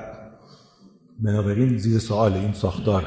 بنابراین 1.19 1.79
زیر 1.79 1.99
سوال 1.99 2.33
این 2.33 2.53
ساختار 2.53 3.05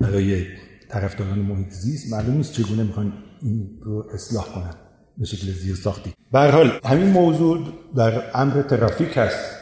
برای 0.00 0.44
طرفداران 0.90 1.38
محیط 1.38 1.68
زیست 1.68 2.12
معلوم 2.12 2.36
نیست 2.36 2.52
چگونه 2.52 2.82
می‌خوان 2.82 3.12
این 3.42 3.70
رو 3.82 4.04
اصلاح 4.14 4.44
کنن 4.54 4.74
به 5.18 5.24
شکل 5.24 5.52
زیر 5.52 5.74
ساختی. 5.74 6.14
حال 6.32 6.70
همین 6.84 7.06
موضوع 7.06 7.58
در 7.96 8.22
امر 8.34 8.62
ترافیک 8.62 9.16
هست. 9.16 9.56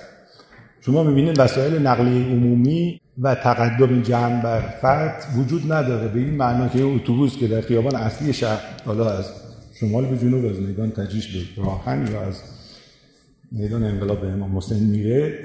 شما 0.81 1.03
می‌بینید 1.03 1.41
وسایل 1.41 1.87
نقلیه 1.87 2.27
عمومی 2.27 3.01
و 3.21 3.35
تقدم 3.35 4.03
جمع 4.03 4.43
بر 4.43 4.61
فرد 4.61 5.25
وجود 5.37 5.73
نداره. 5.73 6.09
به 6.09 6.21
این 6.21 6.35
معنا 6.35 6.69
که 6.69 6.83
اتوبوس 6.83 7.37
که 7.37 7.49
در 7.49 7.61
خیابان 7.61 7.97
اصلی 7.97 8.33
شهر 8.33 8.61
حالا 8.85 9.11
از 9.11 9.25
شمال 9.81 10.07
به 10.07 10.19
جنوب 10.19 10.45
از 10.45 10.61
میدان 10.61 10.91
تجریش 10.91 11.55
به 11.57 11.63
راهن 11.63 12.13
یا 12.13 12.21
از 12.21 12.43
میدان 13.53 13.85
انقلاب 13.85 14.25
امام 14.25 14.57
حسین 14.57 14.83
میره 14.83 15.39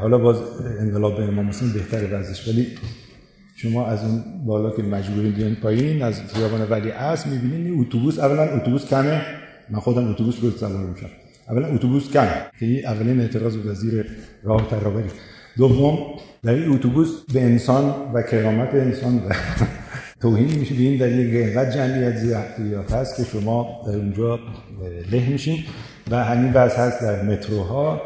حالا 0.00 0.18
باز 0.18 0.36
انقلاب 0.80 1.20
امام 1.20 1.48
حسین 1.48 1.72
بهتره 1.72 2.18
وضعش 2.18 2.48
ولی 2.48 2.66
شما 3.56 3.86
از 3.86 4.04
اون 4.04 4.22
بالا 4.46 4.70
که 4.70 4.82
مجبورین 4.82 5.32
بیان 5.32 5.54
پایین 5.54 6.02
از 6.02 6.22
خیابان 6.34 6.68
ولی 6.70 6.90
اصل 6.90 7.30
می‌بینید 7.30 7.66
این 7.66 7.80
اتوبوس. 7.80 8.18
اولا 8.18 8.42
اتوبوس 8.42 8.86
کمه. 8.86 9.22
من 9.70 9.80
خودم 9.80 10.10
اتوبوس 10.10 10.34
رو 10.42 10.50
سوار 10.50 10.86
میشم 10.86 11.06
اولا 11.48 11.66
اتوبوس 11.66 12.10
کمه. 12.10 12.46
که 12.60 12.66
این 12.66 12.86
اولین 12.86 13.20
اعتراض 13.20 13.56
بود 13.56 13.74
زیر 13.74 14.06
راه 14.42 14.68
ترابری. 14.68 15.08
دوم 15.60 15.98
در 16.42 16.54
این 16.54 16.72
اتوبوس 16.72 17.08
به 17.32 17.42
انسان 17.42 17.94
و 18.14 18.22
کرامت 18.22 18.74
انسان 18.74 19.16
و 19.16 19.34
توهین 20.22 20.58
میشه 20.58 20.74
به 20.74 20.82
این 20.82 20.98
دلیل 20.98 21.30
که 21.30 21.46
اینقدر 21.46 21.70
جمعیت 21.70 22.16
زیاد 22.16 22.90
هست 22.90 23.16
که 23.16 23.24
شما 23.24 23.80
در 23.86 23.96
اونجا 23.96 24.38
له 25.12 25.28
میشین 25.28 25.58
و 26.10 26.24
همین 26.24 26.52
وضع 26.52 26.76
هست 26.76 27.00
در 27.02 27.22
متروها 27.22 28.02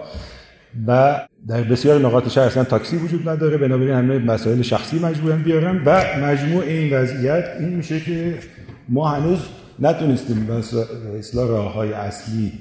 و 0.86 1.20
در 1.48 1.62
بسیار 1.62 2.00
نقاط 2.00 2.28
شهر 2.28 2.44
اصلا 2.44 2.64
تاکسی 2.64 2.96
وجود 2.96 3.28
نداره. 3.28 3.56
بنابراین 3.56 3.94
همه 3.94 4.18
مسائل 4.18 4.62
شخصی 4.62 4.98
مجبورن 4.98 5.42
بیارن 5.42 5.82
و 5.84 6.02
مجموع 6.22 6.64
این 6.64 6.94
وضعیت 6.94 7.44
این 7.60 7.68
میشه 7.68 8.00
که 8.00 8.34
ما 8.88 9.08
هنوز 9.08 9.38
نتونستیم 9.78 10.50
اصلاح 11.18 11.48
راه 11.48 11.72
های 11.72 11.92
اصلی 11.92 12.52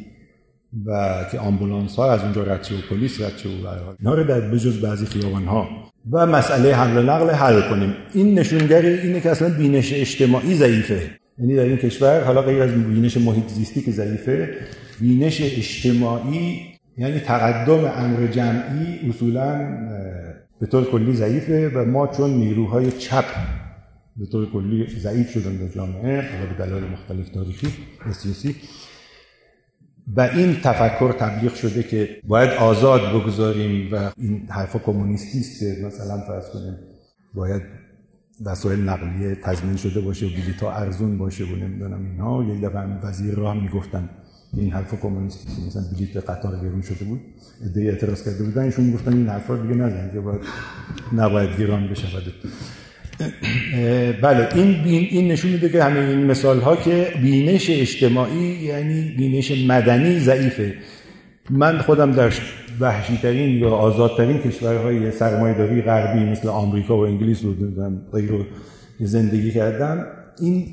و 0.85 1.23
که 1.31 1.39
آمبولانس 1.39 1.95
ها 1.95 2.11
از 2.11 2.21
اونجا 2.21 2.43
رد 2.43 2.67
و 2.71 2.95
پلیس 2.95 3.21
رد 3.21 3.33
و 3.45 3.67
اینا 3.99 4.13
رو 4.15 4.23
در 4.23 4.41
بجز 4.41 4.81
بعضی 4.81 5.05
خیابان 5.05 5.45
ها 5.45 5.67
و 6.11 6.25
مسئله 6.25 6.75
حمل 6.75 6.97
و 6.97 7.01
نقل 7.01 7.29
حل 7.29 7.69
کنیم. 7.69 7.93
این 8.13 8.39
نشونگر 8.39 8.81
اینه 8.81 9.21
که 9.21 9.29
اصلا 9.29 9.49
بینش 9.49 9.93
اجتماعی 9.93 10.55
ضعیفه. 10.55 11.09
یعنی 11.39 11.55
در 11.55 11.63
این 11.63 11.77
کشور 11.77 12.23
حالا 12.23 12.41
غیر 12.41 12.61
از 12.61 12.71
بینش 12.71 13.17
محیط 13.17 13.47
زیستی 13.47 13.81
که 13.81 13.91
ضعیفه 13.91 14.49
بینش 14.99 15.41
اجتماعی 15.41 16.59
یعنی 16.97 17.19
تقدم 17.19 17.85
امر 17.85 18.27
جمعی 18.27 19.09
اصولا 19.09 19.77
به 20.61 20.65
طور 20.65 20.85
کلی 20.85 21.13
ضعیفه 21.13 21.69
و 21.69 21.85
ما 21.85 22.07
چون 22.07 22.29
نیروهای 22.29 22.91
چپ 22.91 23.25
به 24.17 24.25
طور 24.25 24.51
کلی 24.51 24.87
ضعیف 24.99 25.31
شدن 25.31 25.55
در 25.55 25.67
جامعه 25.67 26.21
به 26.21 26.65
دلایل 26.65 26.83
مختلف 26.83 27.29
تاریخی 27.29 27.67
و 28.09 28.13
سیاسی 28.13 28.55
و 30.07 30.21
این 30.21 30.55
تفکر 30.63 31.11
تبلیغ 31.11 31.53
شده 31.53 31.83
که 31.83 32.09
باید 32.23 32.49
آزاد 32.49 33.01
بگذاریم 33.01 33.93
و 33.93 34.11
این 34.17 34.47
حرفا 34.49 34.79
کمونیستی 34.79 35.39
است 35.39 35.83
مثلا 35.85 36.21
فرض 36.27 36.49
کنیم 36.49 36.77
باید 37.33 37.61
وسایل 38.45 38.79
نقلیه 38.79 39.35
تضمین 39.35 39.75
شده 39.75 40.01
باشه 40.01 40.25
و 40.25 40.29
بلیط 40.29 40.63
ارزون 40.63 41.17
باشه 41.17 41.43
و 41.43 41.55
نمی‌دونم 41.55 42.05
اینها. 42.05 42.43
یه 42.43 42.69
دفعه 42.69 42.99
وزیر 43.03 43.35
راه 43.35 43.61
می‌گفتن 43.61 44.09
این 44.57 44.71
حرف 44.71 45.01
کمونیستی 45.01 45.65
مثلا 45.67 45.83
بلیط 45.95 46.17
قطار 46.17 46.59
گرون 46.59 46.81
شده 46.81 47.05
بود 47.05 47.21
ایده 47.63 47.81
اعتراض 47.81 48.25
کرده 48.25 48.43
بودن 48.43 48.61
ایشون 48.61 48.93
گفتن 48.93 49.13
این 49.13 49.27
حرفا 49.27 49.55
دیگه 49.55 49.75
نزن 49.75 50.11
که 50.13 50.19
باید 50.19 50.41
نباید 51.13 51.59
گران 51.59 51.87
بشود. 51.87 52.33
بله 54.21 54.47
این 54.55 54.81
این 54.85 55.27
نشون 55.27 55.51
میده 55.51 55.69
که 55.69 55.83
همه 55.83 55.99
این 55.99 56.25
مثال 56.25 56.59
ها 56.59 56.75
که 56.75 57.07
بینش 57.21 57.69
اجتماعی 57.69 58.43
یعنی 58.43 59.13
بینش 59.17 59.51
مدنی 59.67 60.19
ضعیفه. 60.19 60.73
من 61.49 61.77
خودم 61.77 62.11
در 62.11 62.31
وحشی 62.79 63.33
یا 63.33 63.69
آزادترین 63.69 64.37
کشورهای 64.37 65.11
سرمایه‌داری 65.11 65.81
غربی 65.81 66.19
مثل 66.19 66.47
آمریکا 66.47 66.97
و 66.97 66.99
انگلیس 66.99 67.43
رو 67.43 67.53
غیر 68.13 68.31
زندگی 68.99 69.51
کردم. 69.51 70.05
این 70.41 70.65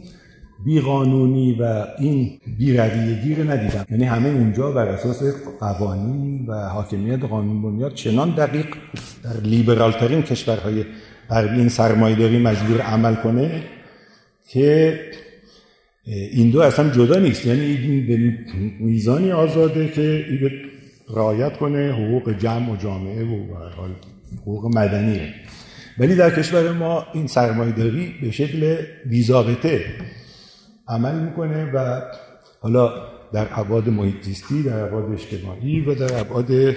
بیقانونی 0.65 1.57
و 1.61 1.87
این 1.99 2.31
بیرویگی 2.59 3.35
رو 3.35 3.51
ندیدم. 3.51 3.87
یعنی 3.91 4.05
همه 4.05 4.29
اونجا 4.29 4.71
بر 4.71 4.89
اساس 4.89 5.23
قوانین 5.61 6.47
و 6.47 6.69
حاکمیت 6.69 7.25
قانون 7.25 7.63
بنیاد 7.63 7.95
چنان 7.95 8.31
دقیق 8.31 8.67
در 9.25 9.41
لیبرال 9.45 9.93
ترین 9.93 10.23
کشورهای 10.23 10.85
غربی 11.31 11.59
این 11.59 11.69
سرمایه‌داری 11.69 12.39
مجبور 12.39 12.81
عمل 12.81 13.15
کنه 13.15 13.63
که 14.49 15.01
این 16.33 16.51
دو 16.51 16.61
اصلا 16.61 16.91
جدا 16.91 17.19
نیست. 17.19 17.47
یعنی 17.47 17.61
این 17.61 18.07
به 18.07 18.39
میزانی 18.81 19.33
آزاده 19.33 19.89
که 19.89 20.27
این 20.29 20.51
رعایت 21.09 21.57
کنه 21.57 21.93
حقوق 21.93 22.39
جمع 22.39 22.73
و 22.73 22.77
جامعه 22.77 23.25
و 23.25 23.55
حال 23.77 23.91
حقوق 24.43 24.77
مدنیه. 24.77 25.35
ولی 25.99 26.15
در 26.15 26.31
کشور 26.31 26.73
ما 26.73 27.07
این 27.15 27.27
سرمایه‌داری 27.27 28.15
به 28.23 28.31
شکل 28.31 28.77
بیزابطه 29.07 29.85
عمل 30.89 31.15
می‌کنه 31.15 31.65
و 31.75 32.01
حالا 32.61 32.93
در 33.33 33.47
ابعاد 33.51 33.89
محیط 33.89 34.23
زیستی 34.23 34.63
در 34.63 34.79
ابعاد 34.81 35.13
اجتماعی 35.13 35.81
و 35.81 35.95
در 35.95 36.21
ابعاد 36.21 36.75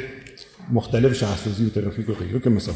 مختلف 0.71 1.13
شهرسازی 1.13 1.65
و 1.65 1.69
ترافیک 1.69 2.09
و 2.09 2.13
غیره 2.13 2.39
که 2.39 2.49
مثال 2.49 2.75